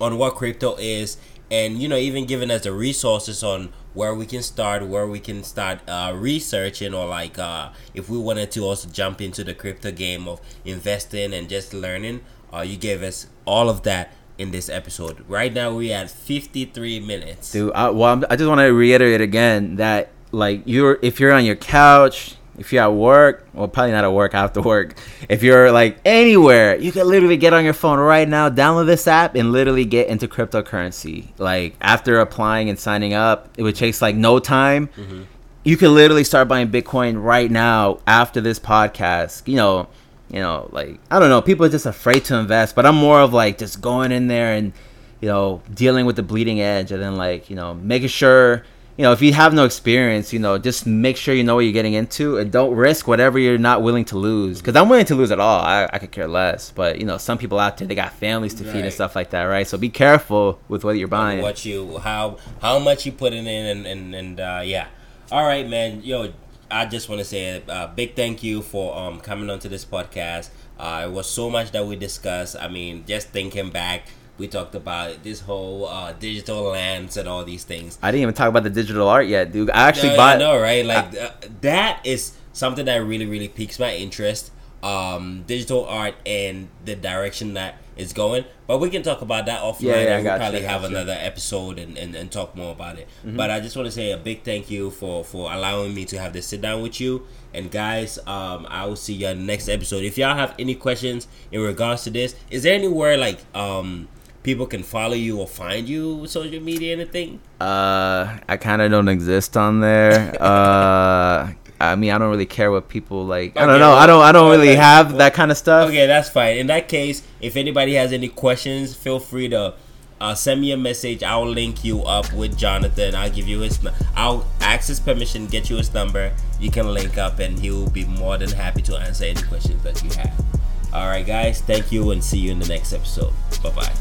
on 0.00 0.16
what 0.16 0.34
crypto 0.34 0.76
is, 0.76 1.18
and 1.50 1.80
you 1.80 1.88
know 1.88 1.96
even 1.96 2.26
giving 2.26 2.50
us 2.50 2.62
the 2.62 2.72
resources 2.72 3.42
on 3.42 3.72
where 3.92 4.14
we 4.14 4.26
can 4.26 4.42
start, 4.42 4.86
where 4.86 5.06
we 5.06 5.18
can 5.18 5.42
start 5.42 5.80
uh, 5.88 6.12
researching, 6.14 6.94
or 6.94 7.06
like 7.06 7.38
uh, 7.38 7.70
if 7.94 8.08
we 8.08 8.18
wanted 8.18 8.50
to 8.52 8.64
also 8.64 8.88
jump 8.88 9.20
into 9.20 9.42
the 9.42 9.54
crypto 9.54 9.90
game 9.90 10.28
of 10.28 10.40
investing 10.64 11.34
and 11.34 11.48
just 11.48 11.74
learning. 11.74 12.20
Uh, 12.52 12.62
you 12.62 12.76
gave 12.76 13.02
us 13.02 13.28
all 13.46 13.68
of 13.68 13.82
that 13.84 14.12
in 14.38 14.50
this 14.50 14.68
episode. 14.68 15.24
Right 15.28 15.52
now 15.52 15.74
we 15.74 15.92
at 15.92 16.10
53 16.10 16.98
minutes. 17.00 17.52
Dude, 17.52 17.72
I, 17.74 17.90
well, 17.90 18.12
I'm, 18.12 18.24
I 18.28 18.36
just 18.36 18.48
want 18.48 18.60
to 18.60 18.72
reiterate 18.72 19.20
again 19.20 19.76
that 19.76 20.10
like 20.32 20.62
you're 20.64 20.98
if 21.02 21.20
you're 21.20 21.32
on 21.32 21.44
your 21.44 21.56
couch 21.56 22.36
if 22.60 22.74
you're 22.74 22.82
at 22.82 22.92
work, 22.92 23.46
well, 23.54 23.66
probably 23.68 23.92
not 23.92 24.04
at 24.04 24.12
work, 24.12 24.34
after 24.34 24.60
work. 24.60 24.94
If 25.30 25.42
you're 25.42 25.72
like 25.72 25.98
anywhere, 26.04 26.76
you 26.76 26.92
can 26.92 27.08
literally 27.08 27.38
get 27.38 27.54
on 27.54 27.64
your 27.64 27.72
phone 27.72 27.98
right 27.98 28.28
now, 28.28 28.50
download 28.50 28.84
this 28.84 29.08
app, 29.08 29.34
and 29.34 29.50
literally 29.50 29.86
get 29.86 30.08
into 30.08 30.28
cryptocurrency. 30.28 31.28
Like 31.38 31.74
after 31.80 32.20
applying 32.20 32.68
and 32.68 32.78
signing 32.78 33.14
up, 33.14 33.48
it 33.56 33.62
would 33.62 33.76
take 33.76 34.00
like 34.02 34.14
no 34.14 34.38
time. 34.38 34.88
Mm-hmm. 34.88 35.22
You 35.64 35.76
can 35.78 35.94
literally 35.94 36.22
start 36.22 36.48
buying 36.48 36.68
Bitcoin 36.68 37.22
right 37.22 37.50
now 37.50 38.00
after 38.06 38.42
this 38.42 38.58
podcast. 38.58 39.48
You 39.48 39.56
know, 39.56 39.88
you 40.28 40.40
know, 40.40 40.68
like 40.70 41.00
I 41.10 41.18
don't 41.18 41.30
know, 41.30 41.40
people 41.40 41.64
are 41.64 41.70
just 41.70 41.86
afraid 41.86 42.26
to 42.26 42.36
invest, 42.36 42.74
but 42.74 42.84
I'm 42.84 42.96
more 42.96 43.20
of 43.20 43.32
like 43.32 43.56
just 43.56 43.80
going 43.80 44.12
in 44.12 44.28
there 44.28 44.52
and 44.52 44.74
you 45.22 45.28
know, 45.28 45.62
dealing 45.72 46.04
with 46.04 46.16
the 46.16 46.22
bleeding 46.22 46.60
edge, 46.60 46.92
and 46.92 47.02
then 47.02 47.16
like 47.16 47.48
you 47.48 47.56
know, 47.56 47.72
making 47.72 48.08
sure 48.08 48.64
you 49.00 49.04
know 49.06 49.12
if 49.12 49.22
you 49.22 49.32
have 49.32 49.54
no 49.54 49.64
experience, 49.64 50.30
you 50.30 50.38
know, 50.38 50.58
just 50.58 50.86
make 50.86 51.16
sure 51.16 51.34
you 51.34 51.42
know 51.42 51.54
what 51.54 51.62
you're 51.62 51.72
getting 51.72 51.94
into, 51.94 52.36
and 52.36 52.52
don't 52.52 52.74
risk 52.76 53.08
whatever 53.08 53.38
you're 53.38 53.56
not 53.56 53.80
willing 53.80 54.04
to 54.04 54.18
lose. 54.18 54.58
Because 54.58 54.76
I'm 54.76 54.90
willing 54.90 55.06
to 55.06 55.14
lose 55.14 55.30
at 55.30 55.40
all. 55.40 55.62
I, 55.62 55.88
I 55.90 55.98
could 55.98 56.10
care 56.10 56.28
less. 56.28 56.70
But 56.70 56.98
you 56.98 57.06
know, 57.06 57.16
some 57.16 57.38
people 57.38 57.58
out 57.58 57.78
there 57.78 57.88
they 57.88 57.94
got 57.94 58.12
families 58.12 58.52
to 58.56 58.64
feed 58.64 58.84
and 58.84 58.92
stuff 58.92 59.16
like 59.16 59.30
that, 59.30 59.44
right? 59.44 59.66
So 59.66 59.78
be 59.78 59.88
careful 59.88 60.60
with 60.68 60.84
what 60.84 60.98
you're 60.98 61.08
buying. 61.08 61.40
what 61.40 61.64
you 61.64 61.96
how 61.96 62.36
how 62.60 62.78
much 62.78 63.06
you 63.06 63.12
put 63.12 63.32
it 63.32 63.38
in 63.38 63.48
and 63.48 63.86
and, 63.86 64.14
and 64.14 64.38
uh, 64.38 64.60
yeah 64.62 64.88
all 65.32 65.46
right 65.46 65.66
man 65.66 66.02
yo 66.02 66.32
i 66.70 66.84
just 66.84 67.08
want 67.08 67.20
to 67.20 67.24
say 67.24 67.62
a 67.66 67.72
uh, 67.72 67.86
big 67.94 68.14
thank 68.14 68.42
you 68.42 68.60
for 68.60 68.96
um 68.98 69.18
coming 69.20 69.48
onto 69.48 69.68
this 69.68 69.84
podcast 69.84 70.50
uh, 70.78 71.06
it 71.06 71.10
was 71.10 71.28
so 71.28 71.48
much 71.48 71.70
that 71.70 71.86
we 71.86 71.96
discussed 71.96 72.56
i 72.60 72.68
mean 72.68 73.04
just 73.06 73.28
thinking 73.28 73.70
back 73.70 74.02
we 74.40 74.48
talked 74.48 74.74
about 74.74 75.22
this 75.22 75.40
whole 75.40 75.86
uh, 75.86 76.12
digital 76.14 76.62
lands 76.62 77.16
and 77.16 77.28
all 77.28 77.44
these 77.44 77.62
things 77.62 77.98
I 78.02 78.10
didn't 78.10 78.22
even 78.22 78.34
talk 78.34 78.48
about 78.48 78.64
the 78.64 78.70
digital 78.70 79.08
art 79.08 79.26
yet, 79.26 79.52
dude. 79.52 79.70
I 79.70 79.88
actually 79.88 80.10
no, 80.10 80.16
bought. 80.16 80.36
I 80.36 80.38
know, 80.38 80.60
right? 80.60 80.84
Like 80.84 81.16
uh, 81.16 81.30
that 81.60 82.00
is 82.04 82.32
something 82.52 82.86
that 82.86 82.96
really, 82.96 83.26
really 83.26 83.48
piques 83.48 83.78
my 83.78 83.94
interest. 83.94 84.50
Um, 84.82 85.44
digital 85.46 85.84
art 85.84 86.14
and 86.24 86.68
the 86.86 86.96
direction 86.96 87.52
that 87.54 87.76
it's 87.96 88.14
going. 88.14 88.46
But 88.66 88.78
we 88.78 88.88
can 88.88 89.02
talk 89.02 89.20
about 89.20 89.44
that 89.44 89.60
offline. 89.60 89.82
Yeah, 89.82 89.92
yeah, 89.92 89.98
I 89.98 90.16
and 90.16 90.24
we'll 90.24 90.38
probably 90.38 90.66
I 90.66 90.70
have 90.70 90.80
got 90.80 90.90
you. 90.90 90.96
another 90.96 91.16
episode 91.20 91.78
and, 91.78 91.98
and, 91.98 92.14
and 92.14 92.32
talk 92.32 92.56
more 92.56 92.72
about 92.72 92.98
it. 92.98 93.06
Mm-hmm. 93.18 93.36
But 93.36 93.50
I 93.50 93.60
just 93.60 93.76
want 93.76 93.86
to 93.86 93.92
say 93.92 94.12
a 94.12 94.16
big 94.16 94.42
thank 94.42 94.70
you 94.70 94.90
for 94.90 95.22
for 95.22 95.52
allowing 95.52 95.94
me 95.94 96.06
to 96.06 96.18
have 96.18 96.32
this 96.32 96.46
sit 96.46 96.62
down 96.62 96.80
with 96.80 96.98
you. 96.98 97.26
And 97.52 97.70
guys, 97.70 98.18
um, 98.26 98.66
I 98.70 98.86
will 98.86 98.96
see 98.96 99.14
you 99.14 99.26
on 99.26 99.38
the 99.38 99.44
next 99.44 99.68
episode. 99.68 100.02
If 100.02 100.16
y'all 100.16 100.34
have 100.34 100.54
any 100.58 100.74
questions 100.74 101.28
in 101.52 101.60
regards 101.60 102.04
to 102.04 102.10
this, 102.10 102.34
is 102.50 102.62
there 102.62 102.74
anywhere 102.74 103.18
like 103.18 103.40
um 103.54 104.08
people 104.42 104.66
can 104.66 104.82
follow 104.82 105.14
you 105.14 105.38
or 105.40 105.46
find 105.46 105.88
you 105.88 106.14
with 106.14 106.30
social 106.30 106.60
media 106.60 106.92
anything? 106.92 107.40
Uh, 107.60 108.38
I 108.48 108.56
kind 108.56 108.82
of 108.82 108.90
don't 108.90 109.08
exist 109.08 109.56
on 109.56 109.80
there. 109.80 110.34
uh, 110.40 111.52
I 111.80 111.96
mean, 111.96 112.10
I 112.10 112.18
don't 112.18 112.30
really 112.30 112.46
care 112.46 112.70
what 112.70 112.88
people 112.88 113.24
like. 113.24 113.56
I 113.56 113.64
don't 113.64 113.80
know. 113.80 113.92
I 113.92 114.06
don't. 114.06 114.22
I 114.22 114.32
don't 114.32 114.50
really 114.50 114.70
okay, 114.70 114.76
have 114.76 115.08
well- 115.08 115.18
that 115.18 115.34
kind 115.34 115.50
of 115.50 115.56
stuff. 115.56 115.88
Okay, 115.88 116.06
that's 116.06 116.28
fine. 116.28 116.58
In 116.58 116.66
that 116.66 116.88
case, 116.88 117.22
if 117.40 117.56
anybody 117.56 117.94
has 117.94 118.12
any 118.12 118.28
questions, 118.28 118.94
feel 118.94 119.18
free 119.18 119.48
to 119.48 119.74
uh, 120.20 120.34
send 120.34 120.60
me 120.60 120.72
a 120.72 120.76
message. 120.76 121.22
I'll 121.22 121.48
link 121.48 121.82
you 121.82 122.02
up 122.02 122.30
with 122.34 122.56
Jonathan. 122.58 123.14
I'll 123.14 123.30
give 123.30 123.48
you 123.48 123.60
his. 123.60 123.78
I'll 124.14 124.46
ask 124.60 124.88
his 124.88 125.00
permission, 125.00 125.46
get 125.46 125.70
you 125.70 125.76
his 125.76 125.92
number. 125.94 126.34
You 126.60 126.70
can 126.70 126.92
link 126.92 127.16
up, 127.16 127.38
and 127.38 127.58
he 127.58 127.70
will 127.70 127.88
be 127.88 128.04
more 128.04 128.36
than 128.36 128.50
happy 128.50 128.82
to 128.82 128.96
answer 128.98 129.24
any 129.24 129.42
questions 129.42 129.82
that 129.82 130.02
you 130.04 130.10
have. 130.10 130.59
All 130.92 131.06
right, 131.06 131.26
guys, 131.26 131.60
thank 131.60 131.92
you 131.92 132.10
and 132.10 132.22
see 132.22 132.38
you 132.38 132.50
in 132.50 132.58
the 132.58 132.66
next 132.66 132.92
episode. 132.92 133.32
Bye 133.62 133.70
bye. 133.70 133.94